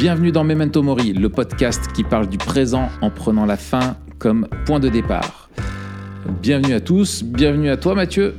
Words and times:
Bienvenue 0.00 0.32
dans 0.32 0.44
Memento 0.44 0.82
Mori, 0.82 1.12
le 1.12 1.28
podcast 1.28 1.92
qui 1.92 2.04
parle 2.04 2.26
du 2.26 2.38
présent 2.38 2.88
en 3.02 3.10
prenant 3.10 3.44
la 3.44 3.58
fin 3.58 3.98
comme 4.18 4.48
point 4.64 4.80
de 4.80 4.88
départ. 4.88 5.50
Bienvenue 6.40 6.72
à 6.72 6.80
tous, 6.80 7.22
bienvenue 7.22 7.68
à 7.68 7.76
toi 7.76 7.94
Mathieu. 7.94 8.34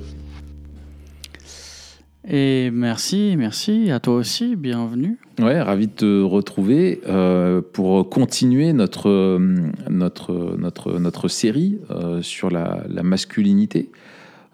Et 2.27 2.71
merci, 2.71 3.35
merci 3.37 3.91
à 3.91 3.99
toi 3.99 4.15
aussi, 4.15 4.55
bienvenue. 4.55 5.19
Ouais, 5.39 5.61
ravi 5.61 5.85
de 5.85 5.93
te 5.93 6.23
retrouver 6.23 6.99
euh, 7.07 7.61
pour 7.61 8.09
continuer 8.09 8.73
notre, 8.73 9.39
notre, 9.87 10.57
notre, 10.57 10.97
notre 10.97 11.27
série 11.27 11.77
euh, 11.91 12.23
sur 12.23 12.49
la, 12.49 12.81
la 12.89 13.03
masculinité. 13.03 13.91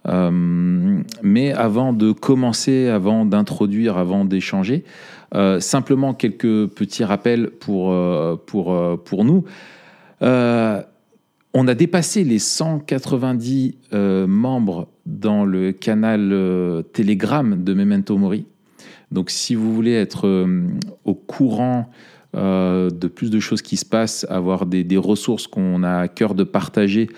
Euh, 0.07 1.01
mais 1.21 1.53
avant 1.53 1.93
de 1.93 2.11
commencer, 2.11 2.87
avant 2.87 3.25
d'introduire, 3.25 3.97
avant 3.97 4.25
d'échanger, 4.25 4.83
euh, 5.35 5.59
simplement 5.59 6.13
quelques 6.13 6.67
petits 6.67 7.03
rappels 7.03 7.49
pour, 7.49 7.91
euh, 7.91 8.35
pour, 8.45 8.73
euh, 8.73 8.95
pour 8.97 9.25
nous. 9.25 9.43
On 10.21 11.67
a 11.67 11.73
dépassé 11.73 12.23
les 12.23 12.39
190 12.39 13.77
euh, 13.91 14.27
membres 14.27 14.89
dans 15.05 15.43
le 15.43 15.71
canal 15.71 16.83
Telegram 16.93 17.63
de 17.63 17.73
Memento 17.73 18.17
Mori. 18.17 18.45
Donc 19.11 19.29
si 19.31 19.55
vous 19.55 19.73
voulez 19.73 19.93
être 19.93 20.45
au 21.05 21.13
courant 21.15 21.89
euh, 22.37 22.91
de 22.91 23.07
plus 23.07 23.31
de 23.31 23.39
choses 23.39 23.63
qui 23.63 23.77
se 23.77 23.85
passent, 23.85 24.25
avoir 24.29 24.67
des, 24.67 24.85
ressources 24.97 25.47
qu'on 25.47 25.81
a 25.81 26.01
à 26.01 26.07
cœur 26.07 26.35
de 26.35 26.43
partager 26.43 27.09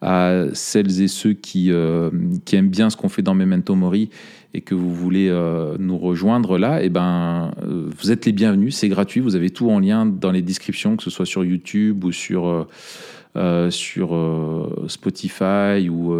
à 0.00 0.44
celles 0.52 1.02
et 1.02 1.08
ceux 1.08 1.32
qui, 1.32 1.72
euh, 1.72 2.10
aiment 2.52 2.68
bien 2.68 2.88
ce 2.88 2.96
qu'on 2.96 3.08
fait 3.08 3.22
dans 3.22 3.34
Memento 3.34 3.74
Mori 3.74 4.08
et 4.54 4.60
que 4.60 4.74
vous 4.76 4.94
voulez 4.94 5.28
euh, 5.28 5.76
nous 5.78 5.98
rejoindre 5.98 6.58
là, 6.58 6.80
eh 6.82 6.90
ben, 6.90 7.50
vous 7.66 8.12
êtes 8.12 8.24
les 8.24 8.32
bienvenus, 8.32 8.76
c'est 8.76 8.88
gratuit, 8.88 9.20
vous 9.20 9.34
avez 9.34 9.50
tout 9.50 9.68
en 9.68 9.80
lien 9.80 10.06
dans 10.06 10.30
les 10.30 10.42
descriptions, 10.42 10.96
que 10.96 11.02
ce 11.02 11.10
soit 11.10 11.26
sur 11.26 11.44
YouTube 11.44 12.04
ou 12.04 12.12
sur, 12.12 12.66
Spotify 14.86 15.88
ou 15.88 16.16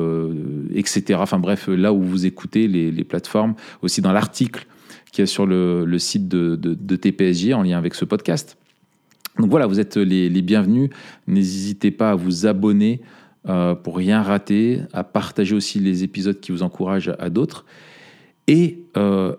etc. 0.74 1.18
Enfin 1.20 1.38
bref, 1.38 1.68
là 1.68 1.92
où 1.92 2.02
vous 2.02 2.26
écoutez 2.26 2.66
les 2.68 3.04
plateformes, 3.04 3.54
aussi 3.82 4.00
dans 4.00 4.12
l'article 4.12 4.66
qui 5.12 5.22
est 5.22 5.26
sur 5.26 5.46
le, 5.46 5.98
site 5.98 6.28
de, 6.28 6.96
TPSG 6.96 7.54
en 7.54 7.62
lien 7.62 7.78
avec 7.78 7.94
ce 7.94 8.04
podcast. 8.04 8.56
Donc 9.38 9.50
voilà, 9.50 9.66
vous 9.66 9.80
êtes 9.80 9.96
les, 9.96 10.42
bienvenus. 10.42 10.90
N'hésitez 11.26 11.90
pas 11.90 12.10
à 12.10 12.14
vous 12.14 12.46
abonner 12.46 13.00
euh, 13.48 13.74
pour 13.74 13.96
rien 13.96 14.22
rater, 14.22 14.80
à 14.92 15.04
partager 15.04 15.54
aussi 15.54 15.78
les 15.78 16.02
épisodes 16.02 16.38
qui 16.40 16.52
vous 16.52 16.62
encouragent 16.62 17.14
à, 17.18 17.30
d'autres. 17.30 17.64
Et 18.48 18.80
euh, 18.96 19.34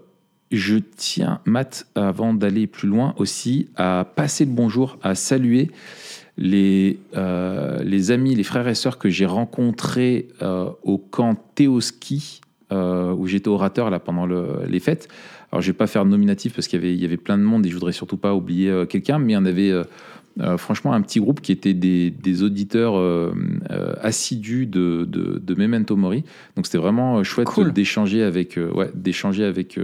je 0.52 0.78
tiens, 0.78 1.42
Matt, 1.46 1.86
avant 1.96 2.34
d'aller 2.34 2.66
plus 2.66 2.88
loin 2.88 3.14
aussi, 3.18 3.68
à 3.76 4.08
passer 4.16 4.46
le 4.46 4.52
bonjour, 4.52 4.98
à 5.04 5.16
saluer 5.16 5.70
les, 6.38 7.00
euh, 7.18 8.10
amis, 8.10 8.36
les 8.36 8.44
frères 8.44 8.68
et 8.70 8.76
sœurs 8.76 8.98
que 8.98 9.10
j'ai 9.10 9.26
rencontrés 9.26 10.30
au 10.84 10.98
camp 10.98 11.36
Théoski, 11.56 12.40
où 12.72 13.28
j'étais 13.28 13.50
orateur 13.50 13.90
là, 13.90 14.00
pendant 14.00 14.26
le- 14.26 14.62
les 14.68 14.80
fêtes. 14.80 15.10
Alors, 15.52 15.62
je 15.62 15.68
vais 15.68 15.78
pas 15.78 15.88
faire 15.88 16.06
de 16.06 16.10
nominatif 16.10 16.54
parce 16.54 16.68
qu'il 16.68 16.80
y 16.80 16.82
avait, 16.84 16.94
il 16.94 17.02
y 17.02 17.06
avait 17.06 17.18
plein 17.18 17.38
de 17.38 17.44
monde 17.44 17.66
et 17.66 17.70
je 17.70 17.74
voudrais 17.74 17.92
surtout 17.92 18.18
pas 18.18 18.36
oublier 18.36 18.70
euh, 18.70 18.86
quelqu'un, 18.86 19.18
mais 19.20 19.34
il 19.34 19.36
y 19.36 19.38
en 19.38 19.46
avait 19.46 19.72
euh, 19.72 19.84
euh, 20.42 20.58
franchement 20.58 20.94
un 20.94 21.02
petit 21.02 21.20
groupe 21.20 21.42
qui 21.42 21.52
était 21.52 21.74
des, 21.74 22.12
des 22.12 22.44
auditeurs 22.44 22.94
assidus 24.02 24.68
de, 24.68 25.06
de, 25.10 25.42
de 25.44 25.56
Memento 25.56 25.96
Mori. 25.96 26.24
Donc, 26.56 26.66
c'était 26.68 26.78
vraiment 26.78 27.24
chouette 27.24 27.48
Cool. 27.48 27.74
d'échanger 27.74 28.24
avec, 28.24 28.58
ouais, 28.76 28.92
d'échanger 28.94 29.44
avec, 29.44 29.80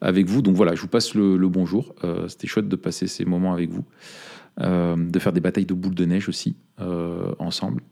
avec 0.00 0.26
vous. 0.26 0.40
Donc, 0.40 0.54
voilà, 0.54 0.74
je 0.74 0.80
vous 0.80 0.88
passe 0.88 1.14
le, 1.14 1.36
le 1.36 1.48
bonjour. 1.48 1.94
C'était 2.28 2.46
chouette 2.46 2.68
de 2.68 2.76
passer 2.76 3.06
ces 3.08 3.24
moments 3.24 3.52
avec 3.52 3.70
vous, 3.70 3.84
de 4.60 5.18
faire 5.18 5.32
des 5.32 5.40
batailles 5.40 5.66
de 5.66 5.74
boules 5.74 5.94
de 5.96 6.04
neige 6.04 6.28
aussi 6.28 6.56
ensemble 7.38 7.82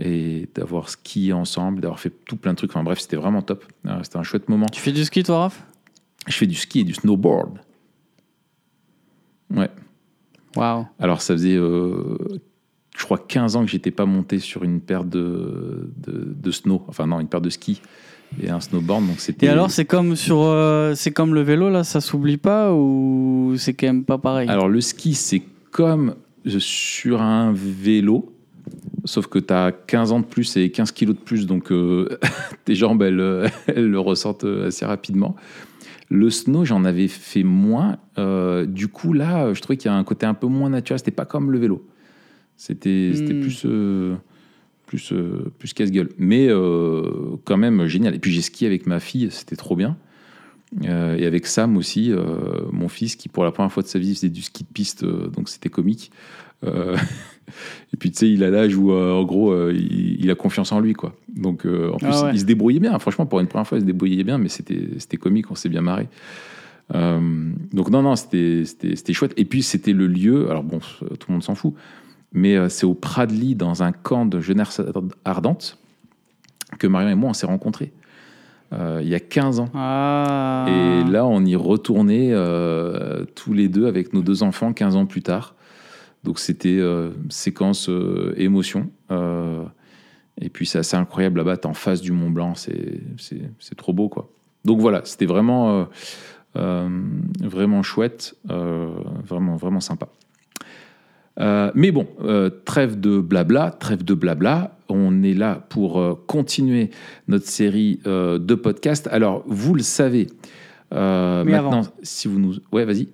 et 0.00 0.48
d'avoir 0.54 0.88
skié 0.88 1.32
ensemble, 1.32 1.80
d'avoir 1.80 1.98
fait 1.98 2.12
tout 2.24 2.36
plein 2.36 2.52
de 2.52 2.56
trucs. 2.56 2.70
Enfin 2.70 2.84
bref, 2.84 3.00
c'était 3.00 3.16
vraiment 3.16 3.42
top. 3.42 3.64
C'était 4.02 4.18
un 4.18 4.22
chouette 4.22 4.48
moment. 4.48 4.66
Tu 4.72 4.80
fais 4.80 4.92
du 4.92 5.04
ski, 5.04 5.24
toi, 5.24 5.40
Raph? 5.40 5.66
Je 6.28 6.34
fais 6.34 6.46
du 6.46 6.54
ski 6.54 6.80
et 6.80 6.84
du 6.84 6.94
snowboard. 6.94 7.58
Ouais. 9.54 9.70
Waouh. 10.56 10.86
Alors 10.98 11.22
ça 11.22 11.34
faisait, 11.34 11.56
euh, 11.56 12.18
je 12.96 13.04
crois, 13.04 13.18
15 13.18 13.56
ans 13.56 13.64
que 13.64 13.70
j'étais 13.70 13.90
pas 13.90 14.06
monté 14.06 14.38
sur 14.38 14.64
une 14.64 14.80
paire 14.80 15.04
de, 15.04 15.90
de, 15.96 16.34
de 16.36 16.50
snow. 16.50 16.82
Enfin 16.88 17.06
non, 17.06 17.20
une 17.20 17.28
paire 17.28 17.40
de 17.40 17.50
skis 17.50 17.80
et 18.42 18.50
un 18.50 18.60
snowboard. 18.60 19.06
Donc 19.06 19.20
c'était. 19.20 19.46
Et 19.46 19.48
alors, 19.48 19.70
c'est 19.70 19.84
comme 19.84 20.16
sur, 20.16 20.42
euh, 20.42 20.94
c'est 20.94 21.12
comme 21.12 21.34
le 21.34 21.42
vélo 21.42 21.70
là, 21.70 21.84
ça 21.84 22.00
s'oublie 22.00 22.36
pas 22.36 22.72
ou 22.72 23.54
c'est 23.56 23.74
quand 23.74 23.86
même 23.86 24.04
pas 24.04 24.18
pareil? 24.18 24.48
Alors 24.48 24.68
le 24.68 24.80
ski, 24.80 25.14
c'est 25.14 25.42
comme 25.70 26.14
sur 26.58 27.22
un 27.22 27.52
vélo. 27.52 28.34
Sauf 29.04 29.28
que 29.28 29.38
tu 29.38 29.54
as 29.54 29.72
15 29.72 30.12
ans 30.12 30.20
de 30.20 30.26
plus 30.26 30.56
et 30.58 30.70
15 30.70 30.92
kilos 30.92 31.16
de 31.16 31.20
plus, 31.20 31.46
donc 31.46 31.72
euh, 31.72 32.18
tes 32.66 32.74
jambes, 32.74 33.02
elles, 33.02 33.50
elles 33.66 33.88
le 33.88 34.00
ressortent 34.00 34.44
assez 34.44 34.84
rapidement. 34.84 35.36
Le 36.10 36.30
snow, 36.30 36.64
j'en 36.64 36.84
avais 36.84 37.08
fait 37.08 37.42
moins. 37.42 37.98
Euh, 38.16 38.64
du 38.64 38.88
coup, 38.88 39.12
là, 39.12 39.52
je 39.52 39.60
trouvais 39.60 39.76
qu'il 39.76 39.90
y 39.90 39.94
a 39.94 39.96
un 39.96 40.04
côté 40.04 40.24
un 40.26 40.34
peu 40.34 40.46
moins 40.46 40.70
naturel. 40.70 40.98
C'était 40.98 41.10
pas 41.10 41.26
comme 41.26 41.50
le 41.50 41.58
vélo. 41.58 41.86
C'était 42.56 43.12
Hmm. 43.12 43.40
plus, 43.40 43.62
euh, 43.66 44.16
plus, 44.86 45.12
euh, 45.12 45.52
plus 45.58 45.74
casse-gueule. 45.74 46.08
Mais 46.18 46.48
quand 47.44 47.56
même 47.56 47.86
génial. 47.86 48.14
Et 48.14 48.18
puis 48.18 48.32
j'ai 48.32 48.42
skié 48.42 48.66
avec 48.66 48.86
ma 48.86 49.00
fille, 49.00 49.28
c'était 49.30 49.56
trop 49.56 49.76
bien. 49.76 49.96
Et 50.82 51.24
avec 51.24 51.46
Sam 51.46 51.76
aussi, 51.76 52.12
mon 52.72 52.88
fils, 52.88 53.16
qui 53.16 53.28
pour 53.28 53.44
la 53.44 53.52
première 53.52 53.72
fois 53.72 53.82
de 53.82 53.88
sa 53.88 53.98
vie 53.98 54.14
faisait 54.14 54.28
du 54.28 54.42
ski 54.42 54.64
de 54.64 54.68
piste, 54.68 55.04
donc 55.04 55.48
c'était 55.48 55.70
comique. 55.70 56.10
Euh, 56.64 56.96
et 57.92 57.96
puis 57.96 58.10
tu 58.10 58.18
sais, 58.18 58.30
il 58.30 58.44
a 58.44 58.50
l'âge 58.50 58.76
où 58.76 58.92
euh, 58.92 59.12
en 59.12 59.24
gros, 59.24 59.52
euh, 59.52 59.72
il, 59.74 60.22
il 60.24 60.30
a 60.30 60.34
confiance 60.34 60.72
en 60.72 60.80
lui, 60.80 60.92
quoi. 60.94 61.14
Donc 61.34 61.66
en 61.66 61.96
plus, 61.96 62.08
Ah 62.10 62.24
ouais. 62.24 62.30
il 62.34 62.40
se 62.40 62.44
débrouillait 62.44 62.80
bien. 62.80 62.98
Franchement, 62.98 63.26
pour 63.26 63.40
une 63.40 63.46
première 63.46 63.66
fois, 63.66 63.78
il 63.78 63.82
se 63.82 63.86
débrouillait 63.86 64.24
bien, 64.24 64.38
mais 64.38 64.48
c'était 64.48 65.16
comique, 65.16 65.50
on 65.50 65.54
s'est 65.54 65.68
bien 65.68 65.82
marré. 65.82 66.08
Donc 66.92 67.90
non, 67.90 68.02
non, 68.02 68.16
c'était 68.16 68.64
chouette. 69.12 69.34
Et 69.36 69.44
puis 69.44 69.62
c'était 69.62 69.92
le 69.92 70.06
lieu, 70.06 70.50
alors 70.50 70.62
bon, 70.62 70.78
tout 70.78 71.26
le 71.28 71.32
monde 71.32 71.42
s'en 71.42 71.54
fout, 71.54 71.74
mais 72.32 72.68
c'est 72.68 72.86
au 72.86 72.94
Pradly, 72.94 73.54
dans 73.54 73.82
un 73.82 73.92
camp 73.92 74.26
de 74.26 74.40
jeunesse 74.40 74.80
ardente, 75.24 75.78
que 76.78 76.86
Marion 76.86 77.10
et 77.10 77.14
moi, 77.14 77.30
on 77.30 77.34
s'est 77.34 77.46
rencontrés. 77.46 77.92
Euh, 78.72 79.00
il 79.02 79.08
y 79.08 79.14
a 79.14 79.20
15 79.20 79.60
ans. 79.60 79.68
Ah. 79.74 80.66
Et 80.68 81.10
là, 81.10 81.26
on 81.26 81.44
y 81.44 81.56
retournait 81.56 82.30
euh, 82.32 83.24
tous 83.34 83.54
les 83.54 83.68
deux 83.68 83.86
avec 83.86 84.12
nos 84.12 84.20
deux 84.20 84.42
enfants 84.42 84.72
15 84.72 84.96
ans 84.96 85.06
plus 85.06 85.22
tard. 85.22 85.54
Donc 86.24 86.38
c'était 86.38 86.78
euh, 86.78 87.10
séquence 87.28 87.88
euh, 87.88 88.34
émotion. 88.36 88.90
Euh, 89.10 89.64
et 90.40 90.48
puis 90.48 90.66
c'est 90.66 90.78
assez 90.78 90.96
incroyable 90.96 91.38
là-bas, 91.38 91.56
t'es 91.56 91.66
en 91.66 91.74
face 91.74 92.00
du 92.00 92.12
Mont 92.12 92.30
Blanc, 92.30 92.54
c'est 92.54 93.76
trop 93.76 93.92
beau 93.92 94.08
quoi. 94.08 94.30
Donc 94.64 94.80
voilà, 94.80 95.00
c'était 95.04 95.26
vraiment, 95.26 95.88
vraiment 96.54 97.82
chouette, 97.82 98.36
vraiment, 98.44 99.56
vraiment 99.56 99.80
sympa. 99.80 100.08
Mais 101.38 101.90
bon, 101.90 102.06
trêve 102.64 103.00
de 103.00 103.18
blabla, 103.18 103.72
trêve 103.72 104.04
de 104.04 104.14
blabla. 104.14 104.78
On 104.88 105.24
est 105.24 105.34
là 105.34 105.66
pour 105.70 106.24
continuer 106.28 106.90
notre 107.26 107.46
série 107.46 108.00
de 108.04 108.54
podcasts. 108.54 109.08
Alors, 109.08 109.42
vous 109.48 109.74
le 109.74 109.82
savez, 109.82 110.28
maintenant, 110.92 111.80
avant. 111.80 111.82
si 112.02 112.28
vous 112.28 112.38
nous. 112.38 112.54
Ouais, 112.70 112.84
vas-y. 112.84 113.08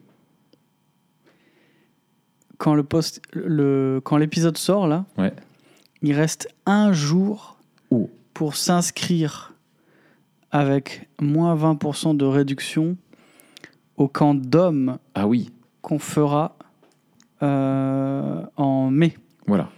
Quand 2.59 2.75
le 2.75 2.83
post, 2.83 3.21
le, 3.33 4.01
quand 4.05 4.17
l'épisode 4.17 4.57
sort 4.59 4.87
là, 4.87 5.05
Ouais. 5.19 5.33
il 6.03 6.13
reste 6.15 6.49
un 6.67 6.93
jour 6.93 7.59
Oh. 7.91 8.11
pour 8.33 8.57
s'inscrire 8.57 9.53
avec 10.51 11.09
moins 11.21 11.55
20% 11.57 12.15
de 12.17 12.25
réduction 12.25 12.97
au 13.97 14.09
camp 14.09 14.35
d'hommes 14.35 14.99
Ah 15.15 15.27
oui, 15.27 15.51
qu'on 15.83 15.99
fera 15.99 16.57
euh, 17.43 18.43
en 18.57 18.91
mai. 18.91 19.15
voilà. 19.47 19.69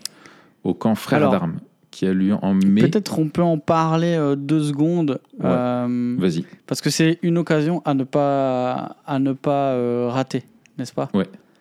Au 0.65 0.75
camp 0.75 0.95
Frères 0.97 1.31
d'Armes, 1.31 1.61
qui 1.91 2.07
a 2.07 2.13
lieu 2.13 2.35
en 2.43 2.55
mai. 2.55 2.81
Peut-être 2.83 3.19
on 3.19 3.29
peut 3.29 3.43
en 3.43 3.59
parler 3.59 4.15
euh, 4.17 4.35
deux 4.37 4.63
secondes. 4.65 5.21
Ouais. 5.39 5.45
euh, 5.47 6.17
Vas-y. 6.19 6.45
Parce 6.67 6.81
que 6.81 6.91
c'est 6.91 7.19
une 7.23 7.39
occasion 7.39 7.83
à 7.85 7.95
ne 7.95 8.05
pas, 8.05 8.97
à 9.07 9.19
ne 9.19 9.33
pas 9.33 10.09
rater, 10.11 10.43
n'est-ce 10.79 10.93
pas? 10.93 11.09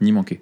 Ni 0.01 0.11
manquer. 0.11 0.41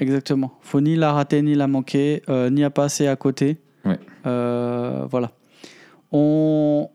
Exactement. 0.00 0.52
Faut 0.62 0.80
ni 0.80 0.96
la 0.96 1.12
rater, 1.12 1.42
ni 1.42 1.54
la 1.54 1.66
manquer, 1.66 2.22
euh, 2.28 2.50
ni 2.50 2.62
à 2.64 2.70
passer 2.70 3.06
à 3.08 3.16
côté. 3.16 3.58
Ouais. 3.84 3.98
Euh, 4.26 5.06
voilà. 5.10 5.32
On... 6.12 6.88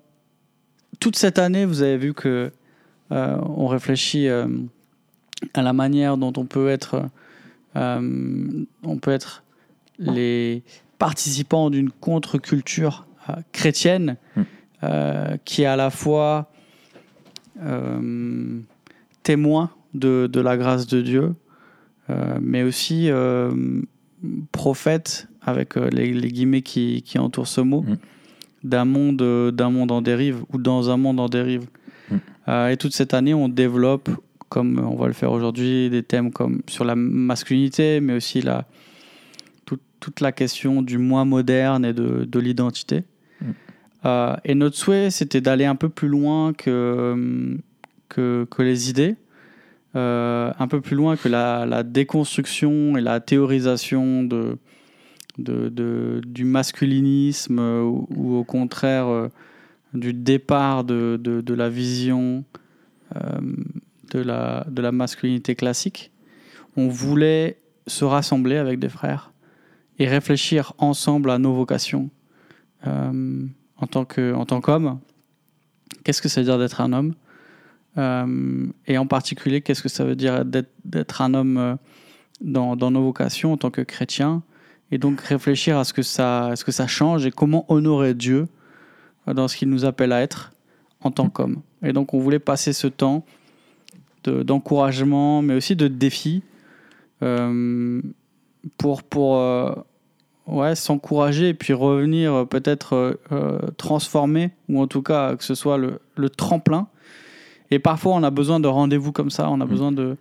Toute 0.99 1.15
cette 1.17 1.37
année, 1.37 1.65
vous 1.65 1.81
avez 1.81 1.97
vu 1.97 2.13
que 2.13 2.51
euh, 3.11 3.37
on 3.57 3.67
réfléchit 3.67 4.29
à 4.29 5.61
la 5.61 5.73
manière 5.73 6.15
dont 6.17 6.31
on 6.37 6.45
peut 6.45 6.69
être, 6.69 7.09
on 7.75 8.97
peut 9.01 9.11
être 9.11 9.43
les 9.99 10.63
participants 10.97 11.69
d'une 11.69 11.91
contre-culture 11.91 13.05
chrétienne 13.51 14.15
Mm. 14.35 14.41
euh, 14.83 15.37
qui 15.45 15.63
est 15.63 15.65
à 15.65 15.75
la 15.75 15.89
fois 15.89 16.49
témoin 19.23 19.69
de, 19.93 20.27
de 20.31 20.41
la 20.41 20.57
grâce 20.57 20.87
de 20.87 21.01
Dieu, 21.01 21.35
mais 22.41 22.63
aussi 22.63 23.09
euh, 23.09 23.51
prophète, 24.51 25.27
avec 25.41 25.77
euh, 25.77 25.89
les, 25.89 26.13
les 26.13 26.31
guillemets 26.31 26.61
qui, 26.61 27.01
qui 27.03 27.19
entourent 27.19 27.47
ce 27.47 27.61
mot, 27.61 27.81
Mm. 27.81 27.95
d'un 28.63 28.85
monde, 28.85 29.21
euh, 29.21 29.51
d'un 29.51 29.69
monde 29.69 29.91
en 29.91 30.01
dérive 30.01 30.43
ou 30.51 30.57
dans 30.57 30.89
un 30.89 30.97
monde 30.97 31.19
en 31.19 31.29
dérive. 31.29 31.67
Mm. 32.09 32.15
Euh, 32.47 32.69
et 32.69 32.77
toute 32.77 32.93
cette 32.93 33.13
année, 33.13 33.33
on 33.33 33.49
développe, 33.49 34.09
comme 34.49 34.79
on 34.79 34.95
va 34.95 35.07
le 35.07 35.13
faire 35.13 35.31
aujourd'hui, 35.31 35.89
des 35.89 36.03
thèmes 36.03 36.31
comme 36.31 36.61
sur 36.67 36.85
la 36.85 36.95
masculinité, 36.95 37.99
mais 37.99 38.13
aussi 38.13 38.41
la, 38.41 38.65
toute, 39.65 39.81
toute 39.99 40.21
la 40.21 40.31
question 40.31 40.81
du 40.81 40.97
moi 40.97 41.25
moderne 41.25 41.85
et 41.85 41.93
de, 41.93 42.25
de 42.25 42.39
l'identité. 42.39 43.03
Mm. 43.41 43.45
Euh, 44.05 44.35
et 44.45 44.55
notre 44.55 44.77
souhait, 44.77 45.09
c'était 45.09 45.41
d'aller 45.41 45.65
un 45.65 45.75
peu 45.75 45.89
plus 45.89 46.07
loin 46.09 46.53
que, 46.53 47.57
que, 48.09 48.45
que 48.49 48.61
les 48.61 48.89
idées, 48.89 49.15
euh, 49.95 50.51
un 50.57 50.67
peu 50.67 50.81
plus 50.81 50.95
loin 50.95 51.15
que 51.17 51.29
la, 51.29 51.83
déconstruction 51.83 52.97
et 52.97 53.01
la 53.01 53.19
théorisation 53.19 54.27
du 55.37 56.45
masculinisme 56.45 57.59
ou, 57.59 58.35
au 58.35 58.43
contraire 58.43 59.07
euh, 59.07 59.29
du 59.93 60.13
départ 60.13 60.83
de, 60.83 61.43
la 61.47 61.69
vision 61.69 62.43
euh, 63.15 63.19
de, 64.11 64.19
la, 64.19 64.91
masculinité 64.91 65.53
classique. 65.53 66.11
On 66.75 66.87
voulait 66.87 67.59
se 67.85 68.03
rassembler 68.03 68.57
avec 68.57 68.79
des 68.79 68.89
frères 68.89 69.31
et 69.99 70.07
réfléchir 70.07 70.73
ensemble 70.79 71.29
à 71.29 71.37
nos 71.37 71.53
vocations 71.53 72.09
en 72.85 73.87
tant 73.89 74.03
que 74.05 74.33
en 74.33 74.45
tant 74.45 74.59
qu'homme. 74.59 74.99
Qu'est-ce 76.03 76.21
que 76.21 76.27
ça 76.27 76.41
veut 76.41 76.45
dire 76.45 76.57
d'être 76.57 76.81
un 76.81 76.91
homme? 76.91 77.13
Et 77.97 78.97
en 78.97 79.05
particulier, 79.05 79.61
qu'est-ce 79.61 79.83
que 79.83 79.89
ça 79.89 80.03
veut 80.03 80.15
dire 80.15 80.43
d'être 80.45 81.21
un 81.21 81.33
homme 81.33 81.57
euh, 81.57 81.75
dans, 82.41 82.75
nos 82.75 83.03
vocations 83.03 83.53
en 83.53 83.57
tant 83.57 83.69
que 83.69 83.81
chrétien? 83.81 84.41
Et 84.91 84.97
donc 84.97 85.21
réfléchir 85.21 85.77
à 85.77 85.83
ce 85.83 85.93
que 85.93 86.01
ça, 86.01 86.55
ce 86.55 86.63
que 86.63 86.71
ça 86.71 86.87
change 86.87 87.25
et 87.25 87.31
comment 87.31 87.65
honorer 87.71 88.13
Dieu 88.13 88.47
euh, 89.27 89.33
dans 89.33 89.47
ce 89.47 89.57
qu'il 89.57 89.69
nous 89.69 89.85
appelle 89.85 90.11
à 90.11 90.21
être 90.21 90.51
en 91.01 91.11
tant 91.11 91.29
qu'homme. 91.29 91.61
Et 91.83 91.93
donc 91.93 92.13
on 92.13 92.19
voulait 92.19 92.39
passer 92.39 92.73
ce 92.73 92.87
temps 92.87 93.25
de- 94.23 94.43
d'encouragement, 94.43 95.41
mais 95.41 95.55
aussi 95.55 95.75
de 95.75 95.87
défi 95.87 96.43
euh, 97.21 98.01
pour, 98.77 99.03
pour 99.03 99.37
euh, 99.37 99.73
ouais, 100.47 100.75
s'encourager 100.75 101.49
et 101.49 101.53
puis 101.53 101.73
revenir 101.73 102.33
euh, 102.33 102.45
peut-être 102.45 102.93
euh, 102.93 103.13
euh, 103.31 103.59
transformé, 103.77 104.51
ou 104.69 104.81
en 104.81 104.87
tout 104.87 105.01
cas 105.01 105.35
que 105.35 105.43
ce 105.43 105.55
soit 105.55 105.77
le 105.77 106.29
tremplin. 106.29 106.87
Et 107.71 107.79
parfois, 107.79 108.13
on 108.13 108.23
a 108.23 108.29
besoin 108.29 108.59
de 108.59 108.67
rendez-vous 108.67 109.11
comme 109.11 109.29
ça, 109.29 109.49
on 109.49 109.59
a 109.61 109.65
Mm. 109.65 109.69
besoin 109.69 109.91
de. 109.91 110.17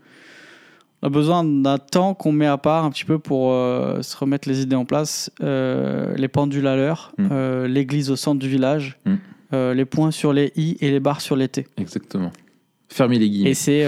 On 1.02 1.08
a 1.08 1.10
besoin 1.10 1.42
d'un 1.44 1.78
temps 1.78 2.14
qu'on 2.14 2.30
met 2.30 2.46
à 2.46 2.58
part 2.58 2.84
un 2.84 2.90
petit 2.90 3.04
peu 3.04 3.18
pour 3.18 3.50
euh, 3.52 4.02
se 4.02 4.16
remettre 4.16 4.48
les 4.48 4.62
idées 4.62 4.76
en 4.76 4.84
place, 4.84 5.30
euh, 5.42 6.14
les 6.16 6.28
pendules 6.28 6.66
à 6.68 6.76
l'heure, 6.76 7.12
Mm. 7.18 7.28
euh, 7.32 7.66
l'église 7.68 8.10
au 8.10 8.16
centre 8.16 8.38
du 8.38 8.48
village, 8.48 8.98
Mm. 9.04 9.14
les 9.74 9.84
points 9.84 10.10
sur 10.12 10.32
les 10.32 10.52
i 10.56 10.76
et 10.80 10.90
les 10.90 11.00
barres 11.00 11.20
sur 11.20 11.36
les 11.36 11.48
t. 11.48 11.66
Exactement. 11.76 12.30
Fermez 12.88 13.18
les 13.18 13.28
guillemets. 13.28 13.50
Et 13.50 13.54
c'est 13.54 13.84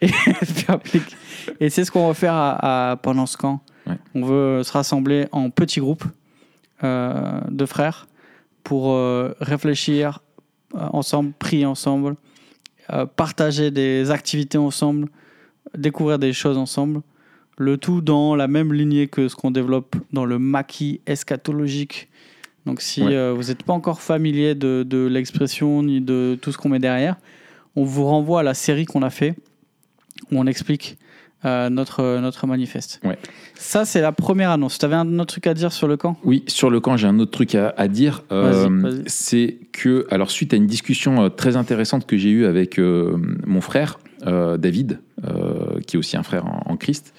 et 1.60 1.70
c'est 1.70 1.84
ce 1.84 1.90
qu'on 1.90 2.06
va 2.08 2.14
faire 2.14 2.34
à, 2.34 2.90
à- 2.92 2.96
pendant 2.96 3.26
ce 3.26 3.36
camp. 3.36 3.60
Ouais. 3.86 3.94
On 4.14 4.22
veut 4.24 4.62
se 4.62 4.72
rassembler 4.72 5.26
en 5.32 5.50
petits 5.50 5.80
groupes 5.80 6.04
de 6.82 7.66
frères 7.66 8.06
pour 8.64 8.96
réfléchir 9.40 10.20
ensemble, 10.74 11.32
prier 11.38 11.66
ensemble, 11.66 12.16
euh, 12.92 13.06
partager 13.06 13.70
des 13.70 14.10
activités 14.10 14.58
ensemble, 14.58 15.08
découvrir 15.76 16.18
des 16.18 16.32
choses 16.32 16.56
ensemble. 16.58 17.00
Le 17.58 17.78
tout 17.78 18.00
dans 18.02 18.36
la 18.36 18.48
même 18.48 18.72
lignée 18.72 19.06
que 19.08 19.28
ce 19.28 19.34
qu'on 19.36 19.50
développe 19.50 19.96
dans 20.12 20.24
le 20.26 20.38
maquis 20.38 21.00
eschatologique. 21.06 22.08
Donc 22.66 22.80
si 22.82 23.02
Ouais. 23.02 23.14
euh, 23.14 23.32
vous 23.34 23.44
n'êtes 23.44 23.62
pas 23.62 23.72
encore 23.72 24.00
familier 24.02 24.54
de, 24.54 24.84
de 24.86 25.06
l'expression 25.06 25.82
ni 25.82 26.00
de 26.00 26.38
tout 26.40 26.52
ce 26.52 26.58
qu'on 26.58 26.68
met 26.68 26.78
derrière, 26.80 27.16
on 27.74 27.84
vous 27.84 28.04
renvoie 28.04 28.40
à 28.40 28.42
la 28.42 28.54
série 28.54 28.84
qu'on 28.84 29.02
a 29.02 29.10
fait 29.10 29.34
où 30.30 30.38
on 30.38 30.46
explique 30.46 30.98
euh, 31.46 31.70
notre, 31.70 32.20
notre 32.20 32.46
manifeste. 32.46 33.00
Ouais. 33.04 33.16
Ça, 33.54 33.84
c'est 33.84 34.00
la 34.00 34.12
première 34.12 34.50
annonce. 34.50 34.78
Tu 34.78 34.84
avais 34.84 34.96
un 34.96 35.18
autre 35.18 35.32
truc 35.34 35.46
à 35.46 35.54
dire 35.54 35.72
sur 35.72 35.88
le 35.88 35.96
camp? 35.96 36.16
Oui, 36.24 36.42
sur 36.46 36.68
le 36.70 36.80
camp, 36.80 36.96
j'ai 36.96 37.06
un 37.06 37.18
autre 37.18 37.30
truc 37.30 37.54
à, 37.54 37.72
à 37.76 37.88
dire. 37.88 38.22
Euh, 38.32 39.00
c'est 39.06 39.58
que, 39.72 40.06
alors, 40.10 40.30
suite 40.30 40.52
à 40.52 40.56
une 40.56 40.66
discussion 40.66 41.24
euh, 41.24 41.28
très 41.28 41.56
intéressante 41.56 42.06
que 42.06 42.16
j'ai 42.16 42.30
eue 42.30 42.44
avec 42.46 42.78
euh, 42.78 43.16
mon 43.46 43.60
frère, 43.60 43.98
David, 44.24 44.98
qui 45.86 45.96
est 45.96 45.98
aussi 45.98 46.16
un 46.16 46.22
frère 46.24 46.46
en, 46.46 46.62
en 46.72 46.76
Christ, 46.76 47.14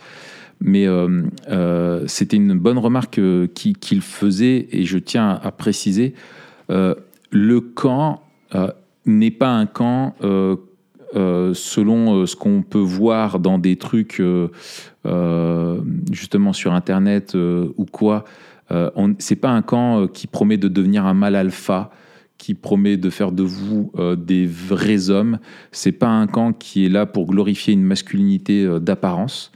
mais 0.60 0.88
c'était 2.08 2.36
une 2.36 2.54
bonne 2.58 2.80
remarque 2.80 3.22
qui- 3.54 3.74
qu'il 3.76 4.02
faisait, 4.02 4.68
et 4.72 4.84
je 4.84 4.98
tiens 4.98 5.40
à, 5.42 5.52
préciser 5.52 6.14
le 6.70 7.60
camp 7.62 8.24
n'est 9.06 9.32
pas 9.32 9.52
un 9.52 9.68
camp 9.68 10.16
euh, 11.16 11.54
selon 11.54 12.16
euh, 12.22 12.26
ce 12.26 12.36
qu'on 12.36 12.62
peut 12.62 12.78
voir 12.80 13.40
dans 13.40 13.58
des 13.58 13.76
trucs 13.78 14.20
euh, 14.20 15.82
justement 16.12 16.54
sur 16.54 16.74
internet 16.74 17.36
ou 17.36 17.86
quoi. 17.86 18.26
C'est 19.20 19.38
pas 19.38 19.52
un 19.52 19.62
camp 19.62 20.08
qui 20.08 20.28
promet 20.28 20.58
de 20.58 20.68
devenir 20.68 21.06
un 21.06 21.14
mal 21.14 21.36
alpha, 21.38 21.90
qui 22.38 22.54
promet 22.54 22.98
de 22.98 23.10
faire 23.10 23.32
de 23.32 23.44
vous 23.44 23.94
des 24.18 24.46
vrais 24.46 25.10
hommes. 25.10 25.40
C'est 25.72 25.94
pas 25.94 26.10
un 26.10 26.28
camp 26.28 26.52
qui 26.52 26.86
est 26.86 26.90
là 26.90 27.06
pour 27.06 27.28
glorifier 27.28 27.74
une 27.74 27.84
masculinité 27.84 28.68
d'apparence. 28.82 29.54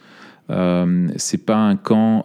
Euh, 0.49 1.07
c'est 1.17 1.45
pas 1.45 1.57
un 1.57 1.75
camp 1.75 2.23